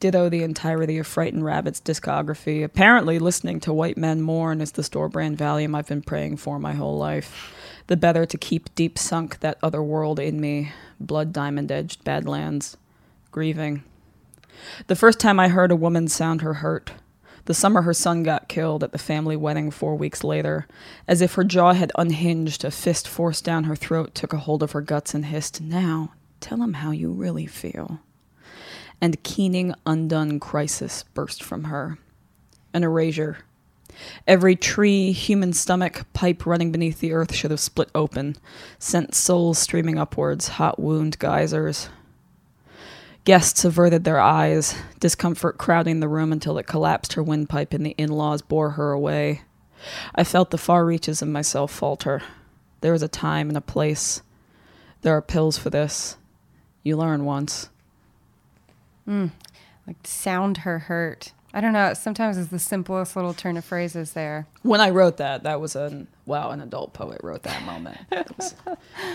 Ditto 0.00 0.28
the 0.28 0.42
entirety 0.42 0.98
of 0.98 1.06
Frightened 1.06 1.44
Rabbit's 1.44 1.80
discography. 1.80 2.64
Apparently, 2.64 3.18
listening 3.18 3.60
to 3.60 3.72
White 3.72 3.98
Men 3.98 4.22
Mourn 4.22 4.60
is 4.60 4.72
the 4.72 4.82
store 4.82 5.08
brand 5.08 5.36
Valium 5.36 5.76
I've 5.76 5.88
been 5.88 6.02
praying 6.02 6.38
for 6.38 6.58
my 6.58 6.72
whole 6.72 6.96
life. 6.96 7.52
The 7.86 7.96
better 7.96 8.24
to 8.24 8.38
keep 8.38 8.74
deep 8.74 8.98
sunk 8.98 9.40
that 9.40 9.58
other 9.62 9.82
world 9.82 10.18
in 10.18 10.40
me, 10.40 10.72
blood 10.98 11.32
diamond 11.32 11.70
edged 11.70 12.02
badlands. 12.04 12.76
Grieving. 13.30 13.82
The 14.86 14.96
first 14.96 15.20
time 15.20 15.38
I 15.38 15.48
heard 15.48 15.70
a 15.70 15.76
woman 15.76 16.08
sound 16.08 16.40
her 16.40 16.54
hurt, 16.54 16.92
the 17.46 17.54
summer 17.54 17.82
her 17.82 17.92
son 17.92 18.22
got 18.22 18.48
killed 18.48 18.82
at 18.82 18.92
the 18.92 18.98
family 18.98 19.36
wedding 19.36 19.70
four 19.70 19.96
weeks 19.96 20.24
later, 20.24 20.66
as 21.06 21.20
if 21.20 21.34
her 21.34 21.44
jaw 21.44 21.74
had 21.74 21.92
unhinged, 21.96 22.64
a 22.64 22.70
fist 22.70 23.06
forced 23.06 23.44
down 23.44 23.64
her 23.64 23.76
throat 23.76 24.14
took 24.14 24.32
a 24.32 24.38
hold 24.38 24.62
of 24.62 24.72
her 24.72 24.80
guts 24.80 25.12
and 25.12 25.26
hissed, 25.26 25.60
Now, 25.60 26.12
tell 26.40 26.62
him 26.62 26.74
how 26.74 26.90
you 26.90 27.10
really 27.10 27.46
feel. 27.46 28.00
And 29.00 29.22
keening, 29.22 29.74
undone 29.84 30.40
crisis 30.40 31.04
burst 31.12 31.42
from 31.42 31.64
her. 31.64 31.98
An 32.72 32.82
erasure. 32.82 33.38
Every 34.26 34.56
tree, 34.56 35.12
human 35.12 35.52
stomach, 35.52 36.06
pipe 36.12 36.46
running 36.46 36.72
beneath 36.72 37.00
the 37.00 37.12
earth 37.12 37.34
should 37.34 37.50
have 37.50 37.60
split 37.60 37.90
open, 37.94 38.36
sent 38.78 39.14
souls 39.14 39.58
streaming 39.58 39.98
upwards, 39.98 40.48
hot 40.48 40.78
wound 40.78 41.18
geysers. 41.18 41.88
Guests 43.24 43.64
averted 43.64 44.04
their 44.04 44.20
eyes, 44.20 44.74
discomfort 45.00 45.56
crowding 45.56 46.00
the 46.00 46.08
room 46.08 46.30
until 46.32 46.58
it 46.58 46.66
collapsed 46.66 47.14
her 47.14 47.22
windpipe 47.22 47.72
and 47.72 47.86
the 47.86 47.94
in 47.96 48.10
laws 48.10 48.42
bore 48.42 48.70
her 48.70 48.92
away. 48.92 49.42
I 50.14 50.24
felt 50.24 50.50
the 50.50 50.58
far 50.58 50.84
reaches 50.84 51.22
of 51.22 51.28
myself 51.28 51.72
falter. 51.72 52.22
There 52.80 52.92
is 52.92 53.02
a 53.02 53.08
time 53.08 53.48
and 53.48 53.56
a 53.56 53.62
place. 53.62 54.20
There 55.00 55.16
are 55.16 55.22
pills 55.22 55.56
for 55.56 55.70
this. 55.70 56.16
You 56.82 56.98
learn 56.98 57.24
once. 57.24 57.70
Mm. 59.08 59.30
Like 59.86 59.96
sound 60.04 60.58
her 60.58 60.80
hurt. 60.80 61.32
I 61.54 61.60
don't 61.60 61.72
know. 61.72 61.94
Sometimes 61.94 62.36
it's 62.36 62.50
the 62.50 62.58
simplest 62.58 63.14
little 63.14 63.32
turn 63.32 63.56
of 63.56 63.64
phrases 63.64 64.12
there. 64.12 64.48
When 64.62 64.80
I 64.80 64.90
wrote 64.90 65.18
that, 65.18 65.44
that 65.44 65.60
was 65.60 65.76
an 65.76 66.08
wow, 66.26 66.50
an 66.50 66.60
adult 66.60 66.94
poet 66.94 67.20
wrote 67.22 67.44
that 67.44 67.62
moment. 67.62 67.96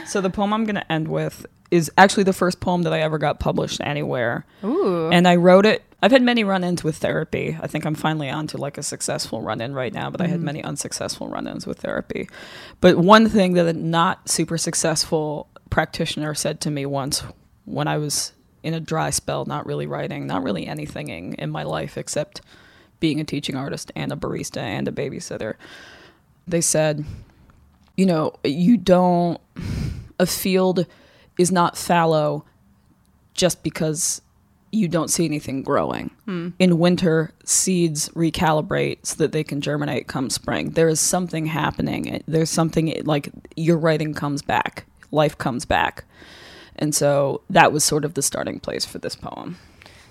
So 0.07 0.21
the 0.21 0.29
poem 0.29 0.53
I'm 0.53 0.63
going 0.63 0.75
to 0.75 0.91
end 0.91 1.09
with 1.09 1.45
is 1.69 1.91
actually 1.97 2.23
the 2.23 2.33
first 2.33 2.61
poem 2.61 2.83
that 2.83 2.93
I 2.93 3.01
ever 3.01 3.17
got 3.17 3.39
published 3.39 3.81
anywhere. 3.81 4.45
Ooh. 4.63 5.09
And 5.11 5.27
I 5.27 5.35
wrote 5.35 5.65
it. 5.65 5.83
I've 6.01 6.11
had 6.11 6.21
many 6.21 6.45
run-ins 6.45 6.81
with 6.81 6.95
therapy. 6.95 7.57
I 7.61 7.67
think 7.67 7.85
I'm 7.85 7.93
finally 7.93 8.29
on 8.29 8.47
to 8.47 8.57
like 8.57 8.77
a 8.77 8.83
successful 8.83 9.41
run-in 9.41 9.73
right 9.73 9.93
now, 9.93 10.09
but 10.09 10.21
I 10.21 10.27
had 10.27 10.37
mm-hmm. 10.37 10.45
many 10.45 10.63
unsuccessful 10.63 11.27
run-ins 11.27 11.67
with 11.67 11.79
therapy. 11.79 12.29
But 12.79 12.97
one 12.97 13.27
thing 13.27 13.53
that 13.53 13.67
a 13.67 13.73
not 13.73 14.29
super 14.29 14.57
successful 14.57 15.49
practitioner 15.69 16.33
said 16.33 16.61
to 16.61 16.71
me 16.71 16.85
once 16.85 17.23
when 17.65 17.87
I 17.87 17.97
was 17.97 18.31
in 18.63 18.73
a 18.73 18.79
dry 18.79 19.09
spell, 19.09 19.45
not 19.45 19.65
really 19.65 19.87
writing, 19.87 20.27
not 20.27 20.43
really 20.43 20.67
anything 20.67 21.33
in 21.33 21.49
my 21.49 21.63
life 21.63 21.97
except 21.97 22.41
being 22.99 23.19
a 23.19 23.23
teaching 23.23 23.55
artist 23.55 23.91
and 23.95 24.11
a 24.11 24.15
barista 24.15 24.57
and 24.57 24.87
a 24.87 24.91
babysitter. 24.91 25.55
They 26.47 26.61
said, 26.61 27.05
you 27.95 28.05
know, 28.05 28.33
you 28.43 28.77
don't 28.77 29.39
a 30.19 30.25
field 30.25 30.85
is 31.37 31.51
not 31.51 31.77
fallow 31.77 32.45
just 33.33 33.63
because 33.63 34.21
you 34.71 34.87
don't 34.87 35.09
see 35.09 35.25
anything 35.25 35.63
growing. 35.63 36.11
Hmm. 36.25 36.49
In 36.59 36.77
winter, 36.77 37.31
seeds 37.43 38.09
recalibrate 38.09 38.99
so 39.03 39.15
that 39.15 39.31
they 39.31 39.43
can 39.43 39.61
germinate 39.61 40.07
come 40.07 40.29
spring. 40.29 40.71
There 40.71 40.89
is 40.89 40.99
something 40.99 41.47
happening. 41.47 42.21
There's 42.27 42.49
something 42.49 43.01
like 43.05 43.29
your 43.55 43.77
writing 43.77 44.13
comes 44.13 44.41
back, 44.41 44.85
life 45.11 45.37
comes 45.37 45.65
back. 45.65 46.05
And 46.79 46.95
so 46.95 47.41
that 47.49 47.71
was 47.71 47.83
sort 47.83 48.05
of 48.05 48.13
the 48.15 48.21
starting 48.21 48.59
place 48.59 48.85
for 48.85 48.97
this 48.99 49.15
poem. 49.15 49.57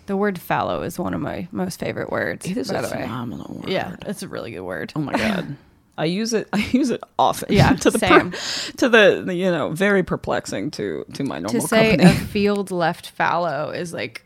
the 0.06 0.16
word 0.16 0.38
fallow 0.38 0.82
is 0.82 0.98
one 0.98 1.14
of 1.14 1.20
my 1.20 1.48
most 1.50 1.80
favorite 1.80 2.10
words. 2.10 2.46
It 2.46 2.56
is 2.56 2.70
by 2.70 2.78
a 2.78 2.82
the 2.82 2.88
way. 2.88 3.02
phenomenal 3.02 3.54
word. 3.60 3.68
Yeah, 3.70 3.96
it's 4.06 4.22
a 4.22 4.28
really 4.28 4.50
good 4.52 4.60
word. 4.62 4.92
Oh 4.94 5.00
my 5.00 5.12
god. 5.16 5.56
I 5.96 6.04
use 6.04 6.32
it. 6.32 6.46
I 6.52 6.58
use 6.72 6.90
it 6.90 7.00
often. 7.18 7.52
Yeah, 7.52 7.72
to 7.84 7.90
the 7.90 7.98
same. 7.98 8.30
to 8.76 8.88
the, 8.88 9.22
the 9.26 9.34
you 9.34 9.50
know 9.50 9.70
very 9.70 10.02
perplexing 10.04 10.70
to 10.72 11.04
to 11.14 11.24
my 11.24 11.38
normal. 11.40 11.60
to 11.60 11.66
say 11.66 11.96
company. 11.96 12.10
a 12.10 12.14
field 12.26 12.70
left 12.70 13.08
fallow 13.10 13.70
is 13.70 13.92
like, 13.92 14.24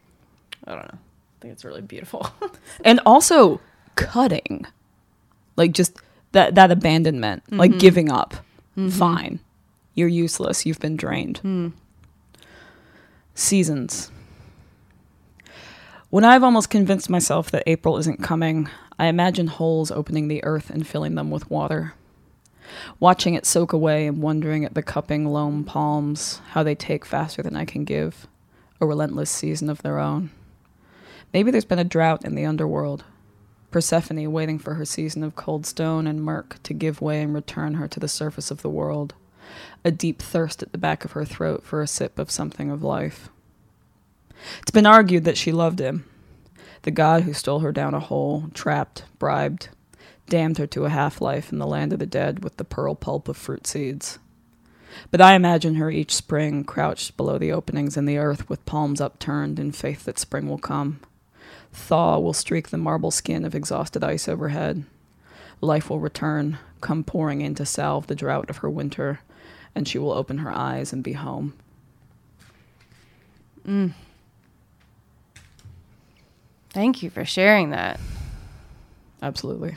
I 0.67 0.73
don't 0.73 0.83
know. 0.93 0.99
I 0.99 1.37
think 1.41 1.53
it's 1.53 1.65
really 1.65 1.81
beautiful. 1.81 2.27
and 2.85 3.01
also 3.07 3.61
cutting 3.97 4.67
like 5.57 5.73
just 5.73 5.97
that 6.33 6.55
that 6.57 6.71
abandonment 6.71 7.45
Mm-hmm. 7.47 7.57
like 7.59 7.79
giving 7.79 8.11
up 8.11 8.35
fine 8.91 9.39
you're 9.95 10.09
useless 10.09 10.65
you've 10.65 10.81
been 10.81 10.97
drained 10.97 11.41
Mm. 11.43 11.73
Seasons. 13.35 14.11
When 16.11 16.25
i've 16.25 16.43
almost 16.43 16.69
convinced 16.69 17.09
myself 17.09 17.51
that 17.51 17.63
april 17.67 17.97
isn't 17.97 18.23
coming 18.23 18.69
i 18.99 19.07
imagine 19.07 19.47
holes 19.47 19.91
opening 19.91 20.29
the 20.29 20.45
earth 20.45 20.69
and 20.69 20.87
filling 20.87 21.15
them 21.15 21.31
with 21.31 21.51
water. 21.51 21.95
Watching 23.01 23.35
it 23.35 23.47
soak 23.47 23.73
away 23.73 24.07
and 24.07 24.23
wondering 24.23 24.65
at 24.65 24.75
the 24.75 24.83
cupping 24.83 25.27
loam 25.27 25.65
palms 25.65 26.41
how 26.51 26.63
they 26.63 26.75
take 26.75 27.05
faster 27.05 27.43
than 27.43 27.57
i 27.57 27.65
can 27.65 27.85
give 27.85 28.27
a 28.81 28.87
relentless 28.87 29.31
season 29.31 29.71
of 29.71 29.81
their 29.83 29.99
own. 29.99 30.31
Maybe 31.33 31.51
there's 31.51 31.65
been 31.65 31.79
a 31.79 31.85
drought 31.85 32.25
in 32.25 32.35
the 32.35 32.45
underworld. 32.45 33.05
Persephone 33.71 34.31
waiting 34.33 34.59
for 34.59 34.75
her 34.75 34.85
season 34.85 35.23
of 35.23 35.37
cold 35.37 35.65
stone 35.65 36.07
and 36.07 36.23
murk 36.23 36.63
to 36.65 36.75
give 36.75 37.01
way 37.01 37.23
and 37.23 37.33
return 37.33 37.75
her 37.75 37.89
to 37.89 37.99
the 37.99 38.09
surface 38.09 38.51
of 38.51 38.61
the 38.61 38.69
world. 38.69 39.15
A 39.85 39.91
deep 39.91 40.23
thirst 40.23 40.63
at 40.63 40.73
the 40.73 40.79
back 40.79 41.05
of 41.05 41.13
her 41.13 41.25
throat 41.25 41.65
for 41.65 41.83
a 41.83 41.87
sip 41.87 42.19
of 42.19 42.31
something 42.31 42.71
of 42.71 42.83
life. 42.83 43.29
It's 44.61 44.71
been 44.71 44.87
argued 44.87 45.25
that 45.25 45.37
she 45.37 45.53
loved 45.53 45.81
him. 45.81 46.05
The 46.83 46.91
god 46.91 47.23
who 47.23 47.33
stole 47.33 47.61
her 47.61 47.73
down 47.73 47.95
a 47.95 48.01
hole, 48.01 48.45
trapped, 48.55 49.05
bribed, 49.19 49.69
damned 50.29 50.59
her 50.59 50.67
to 50.69 50.85
a 50.85 50.91
half 50.91 51.21
life 51.21 51.53
in 51.53 51.59
the 51.59 51.67
land 51.67 51.93
of 51.93 51.99
the 51.99 52.07
dead 52.07 52.43
with 52.43 52.57
the 52.57 52.65
pearl 52.65 52.95
pulp 52.95 53.29
of 53.29 53.37
fruit 53.37 53.67
seeds. 53.67 54.19
But 55.11 55.21
I 55.21 55.35
imagine 55.35 55.77
her 55.77 55.91
each 55.91 56.15
spring 56.15 56.65
crouched 56.65 57.17
below 57.17 57.39
the 57.39 57.53
openings 57.53 57.97
in 57.97 58.05
the 58.05 58.19
earth 58.19 58.49
with 58.49 58.65
palms 58.67 59.01
upturned 59.01 59.59
in 59.59 59.73
faith 59.73 60.05
that 60.05 60.19
spring 60.19 60.49
will 60.49 60.59
come. 60.59 61.01
Thaw 61.73 62.19
will 62.19 62.35
streak 62.35 62.69
the 62.69 62.79
marble 62.79 63.11
skin 63.11 63.45
of 63.45 63.55
exhausted 63.55 64.05
ice 64.05 64.29
overhead. 64.29 64.85
Life 65.61 65.89
will 65.89 66.01
return, 66.01 66.59
come 66.81 67.05
pouring 67.05 67.41
in 67.41 67.55
to 67.55 67.65
salve 67.65 68.07
the 68.07 68.15
drought 68.15 68.51
of 68.51 68.59
her 68.59 68.71
winter, 68.71 69.21
and 69.75 69.87
she 69.87 69.99
will 69.99 70.13
open 70.13 70.39
her 70.39 70.51
eyes 70.51 70.93
and 70.93 71.03
be 71.03 71.13
home. 71.13 71.55
Mm. 73.67 73.93
Thank 76.71 77.03
you 77.03 77.11
for 77.11 77.25
sharing 77.25 77.71
that. 77.71 78.01
Absolutely. 79.23 79.77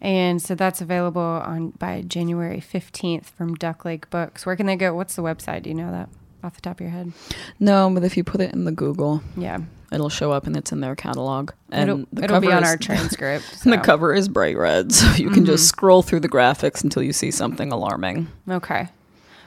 And 0.00 0.40
so 0.40 0.54
that's 0.54 0.80
available 0.80 1.20
on 1.20 1.70
by 1.70 2.02
January 2.02 2.60
15th 2.60 3.24
from 3.24 3.54
Duck 3.54 3.84
Lake 3.84 4.08
Books. 4.10 4.44
Where 4.44 4.54
can 4.54 4.66
they 4.66 4.76
go? 4.76 4.94
What's 4.94 5.16
the 5.16 5.22
website? 5.22 5.62
Do 5.62 5.70
you 5.70 5.74
know 5.74 5.90
that 5.90 6.08
off 6.46 6.54
the 6.54 6.60
top 6.60 6.76
of 6.76 6.80
your 6.80 6.90
head? 6.90 7.12
No, 7.60 7.90
but 7.92 8.04
if 8.04 8.16
you 8.16 8.24
put 8.24 8.40
it 8.40 8.52
in 8.52 8.64
the 8.64 8.72
Google, 8.72 9.22
Yeah. 9.36 9.58
it'll 9.92 10.08
show 10.08 10.32
up 10.32 10.46
and 10.46 10.56
it's 10.56 10.72
in 10.72 10.80
their 10.80 10.94
catalog. 10.96 11.50
And 11.70 11.90
it'll 11.90 12.06
the 12.12 12.24
it'll 12.24 12.40
be 12.40 12.52
on 12.52 12.62
is- 12.62 12.68
our 12.70 12.76
transcript. 12.78 13.64
And 13.64 13.72
the 13.72 13.78
cover 13.78 14.14
is 14.14 14.28
bright 14.28 14.56
red, 14.56 14.92
so 14.94 15.12
you 15.16 15.30
can 15.30 15.44
just 15.44 15.64
mm-hmm. 15.64 15.68
scroll 15.68 16.02
through 16.02 16.20
the 16.20 16.28
graphics 16.28 16.82
until 16.82 17.02
you 17.02 17.12
see 17.12 17.30
something 17.30 17.72
alarming. 17.72 18.28
Okay. 18.48 18.88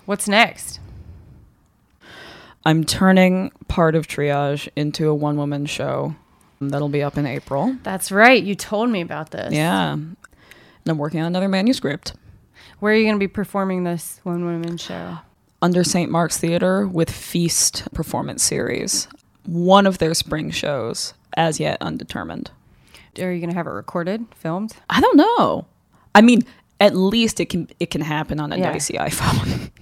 What's 0.06 0.28
next? 0.28 0.80
I'm 2.66 2.84
turning 2.84 3.52
part 3.68 3.96
of 3.96 4.08
Triage 4.08 4.68
into 4.76 5.10
a 5.10 5.16
one 5.16 5.38
woman 5.38 5.66
show 5.66 6.16
that'll 6.60 6.90
be 6.90 7.02
up 7.02 7.18
in 7.18 7.26
April. 7.26 7.78
That's 7.84 8.12
right. 8.12 8.42
You 8.44 8.54
told 8.56 8.90
me 8.90 9.02
about 9.02 9.32
this. 9.32 9.54
Yeah. 9.54 9.94
And 9.94 10.18
I'm 10.86 10.98
working 10.98 11.20
on 11.20 11.28
another 11.28 11.48
manuscript 11.48 12.14
Where 12.80 12.94
are 12.94 12.96
you 12.96 13.04
going 13.04 13.16
to 13.16 13.20
be 13.20 13.28
performing 13.28 13.84
this 13.84 14.20
one 14.24 14.44
woman 14.46 14.78
show? 14.78 15.20
Under 15.62 15.84
St. 15.84 16.10
Mark's 16.12 16.38
Theater 16.38 16.88
with 16.88 17.10
Feast 17.12 17.88
Performance 17.94 18.44
Series, 18.44 19.08
one 19.46 19.86
of 19.86 19.98
their 19.98 20.14
spring 20.14 20.52
shows, 20.52 21.14
as 21.36 21.60
yet 21.60 21.78
undetermined. 21.82 22.52
Are 23.20 23.32
you 23.32 23.40
going 23.40 23.50
to 23.50 23.56
have 23.56 23.68
it 23.68 23.72
recorded, 23.72 24.26
filmed? 24.36 24.74
I 24.90 25.02
don't 25.02 25.18
know. 25.18 25.66
I 26.16 26.22
mean, 26.22 26.44
at 26.80 26.96
least 26.96 27.40
it 27.40 27.48
can 27.50 27.68
it 27.80 27.90
can 27.92 28.02
happen 28.02 28.40
on 28.40 28.54
a 28.54 28.58
Yeah. 28.58 28.72
dicey 28.74 28.94
iPhone. 28.94 29.72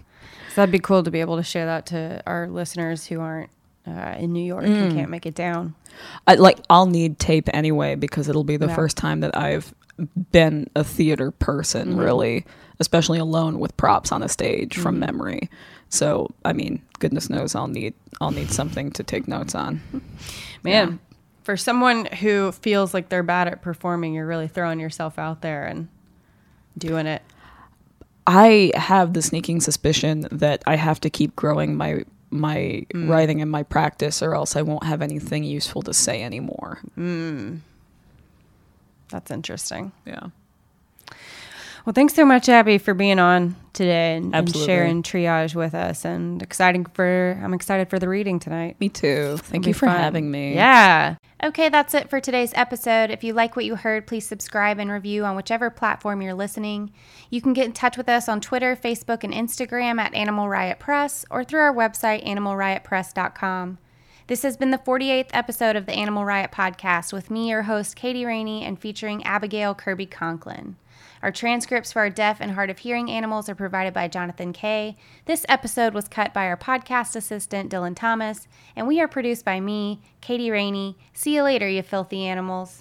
So 0.49 0.61
that'd 0.61 0.71
be 0.71 0.79
cool 0.79 1.03
to 1.03 1.11
be 1.11 1.21
able 1.21 1.37
to 1.37 1.43
share 1.43 1.67
that 1.67 1.85
to 1.87 2.23
our 2.25 2.47
listeners 2.47 3.05
who 3.05 3.19
aren't 3.19 3.51
uh, 3.85 4.15
in 4.17 4.33
New 4.33 4.43
York 4.43 4.63
and 4.65 4.91
can't 4.91 5.11
make 5.11 5.27
it 5.27 5.35
down. 5.35 5.75
I, 6.25 6.33
like 6.33 6.57
I'll 6.67 6.87
need 6.87 7.19
tape 7.19 7.47
anyway 7.53 7.93
because 7.93 8.27
it'll 8.27 8.43
be 8.43 8.57
the 8.57 8.65
Yeah. 8.65 8.73
first 8.75 8.97
time 8.97 9.19
that 9.19 9.37
I've 9.37 9.71
been 10.31 10.67
a 10.75 10.83
theater 10.83 11.29
person 11.29 11.89
Mm-hmm. 11.89 11.99
really, 11.99 12.45
especially 12.79 13.19
alone 13.19 13.59
with 13.59 13.75
props 13.77 14.11
on 14.11 14.21
a 14.23 14.29
stage 14.29 14.73
Mm-hmm. 14.73 14.81
from 14.83 14.99
memory. 14.99 15.49
So, 15.89 16.29
I 16.43 16.53
mean, 16.53 16.81
goodness 16.99 17.29
knows 17.29 17.55
I'll 17.55 17.67
need 17.67 17.93
I'll 18.19 18.31
need 18.31 18.51
something 18.51 18.91
to 18.91 19.03
take 19.03 19.27
notes 19.27 19.55
on. 19.55 19.81
Man, 20.63 20.99
for 21.43 21.55
someone 21.55 22.05
who 22.05 22.51
feels 22.51 22.93
like 22.93 23.07
they're 23.09 23.23
bad 23.23 23.47
at 23.47 23.61
performing, 23.61 24.13
you're 24.13 24.27
really 24.27 24.47
throwing 24.49 24.79
yourself 24.81 25.17
out 25.17 25.41
there 25.41 25.65
and 25.65 25.87
doing 26.77 27.07
it. 27.07 27.21
I 28.29 28.71
have 28.75 29.13
the 29.13 29.21
sneaking 29.21 29.61
suspicion 29.61 30.27
that 30.31 30.61
I 30.67 30.75
have 30.75 30.99
to 31.01 31.09
keep 31.09 31.35
growing 31.37 31.75
my 31.75 32.03
my 32.29 32.85
Mm. 32.93 33.07
writing 33.07 33.41
and 33.41 33.49
my 33.49 33.63
practice 33.63 34.21
or 34.21 34.35
else 34.35 34.57
I 34.57 34.61
won't 34.61 34.83
have 34.83 35.01
anything 35.01 35.45
useful 35.45 35.81
to 35.83 35.93
say 35.93 36.21
anymore. 36.21 36.79
That's 39.09 39.31
interesting. 39.31 39.93
Yeah. 40.05 40.27
Well, 41.87 41.93
thanks 41.93 42.15
so 42.15 42.25
much, 42.25 42.49
Abby, 42.49 42.79
for 42.79 42.93
being 42.93 43.17
on 43.17 43.55
today 43.71 44.17
and, 44.17 44.35
and 44.35 44.53
sharing 44.53 45.03
triage 45.03 45.55
with 45.55 45.73
us. 45.73 46.03
And 46.03 46.41
exciting 46.41 46.85
for 46.85 47.39
I'm 47.41 47.53
excited 47.53 47.89
for 47.89 47.97
the 47.97 48.09
reading 48.09 48.39
tonight. 48.39 48.75
Me 48.81 48.89
too. 48.89 49.37
Thank 49.37 49.63
It'll 49.63 49.69
you 49.69 49.73
for 49.73 49.85
fun. 49.85 49.95
having 49.95 50.29
me. 50.29 50.53
Yeah. 50.53 51.15
Okay, 51.41 51.69
that's 51.69 51.93
it 51.93 52.09
for 52.09 52.19
today's 52.19 52.51
episode. 52.55 53.09
If 53.09 53.23
you 53.23 53.31
like 53.31 53.55
what 53.55 53.63
you 53.63 53.77
heard, 53.77 54.05
please 54.05 54.27
subscribe 54.27 54.79
and 54.79 54.91
review 54.91 55.23
on 55.23 55.37
whichever 55.37 55.69
platform 55.69 56.21
you're 56.21 56.33
listening. 56.33 56.91
You 57.29 57.41
can 57.41 57.53
get 57.53 57.67
in 57.67 57.71
touch 57.71 57.95
with 57.95 58.09
us 58.09 58.27
on 58.27 58.41
Twitter, 58.41 58.75
Facebook, 58.75 59.23
and 59.23 59.33
Instagram 59.33 59.97
at 59.97 60.13
Animal 60.13 60.49
Riot 60.49 60.79
Press 60.79 61.23
or 61.31 61.45
through 61.45 61.61
our 61.61 61.73
website, 61.73 62.27
animalriotpress.com. 62.27 63.77
This 64.27 64.41
has 64.41 64.57
been 64.57 64.71
the 64.71 64.77
48th 64.77 65.29
episode 65.31 65.77
of 65.77 65.85
the 65.85 65.93
Animal 65.93 66.25
Riot 66.25 66.51
podcast 66.51 67.13
with 67.13 67.31
me, 67.31 67.47
your 67.47 67.61
host, 67.61 67.95
Katie 67.95 68.25
Rainey, 68.25 68.65
and 68.65 68.77
featuring 68.77 69.23
Abigail 69.23 69.73
Kirby 69.73 70.05
Conklin. 70.05 70.75
Our 71.21 71.31
transcripts 71.31 71.91
for 71.91 71.99
our 71.99 72.09
deaf 72.09 72.37
and 72.39 72.51
hard 72.51 72.69
of 72.69 72.79
hearing 72.79 73.09
animals 73.09 73.49
are 73.49 73.55
provided 73.55 73.93
by 73.93 74.07
Jonathan 74.07 74.53
Kay. 74.53 74.95
This 75.25 75.45
episode 75.49 75.93
was 75.93 76.07
cut 76.07 76.33
by 76.33 76.45
our 76.45 76.57
podcast 76.57 77.15
assistant, 77.15 77.71
Dylan 77.71 77.95
Thomas, 77.95 78.47
and 78.75 78.87
we 78.87 79.01
are 79.01 79.07
produced 79.07 79.43
by 79.43 79.59
me, 79.59 80.01
Katie 80.21 80.51
Rainey. 80.51 80.97
See 81.13 81.35
you 81.35 81.43
later, 81.43 81.67
you 81.67 81.81
filthy 81.81 82.25
animals. 82.25 82.79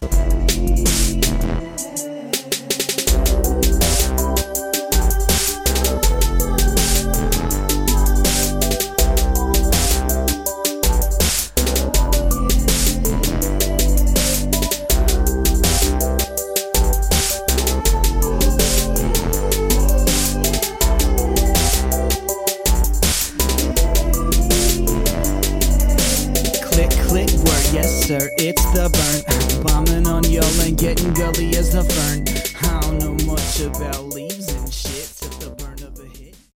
Y'all 30.36 30.60
and 30.60 30.76
getting 30.76 31.14
gully 31.14 31.56
as 31.56 31.72
the 31.72 31.82
fern. 31.82 32.22
I 32.70 32.80
don't 32.80 32.98
know 32.98 33.16
much 33.24 33.60
about 33.60 34.04
Lee. 34.14 34.35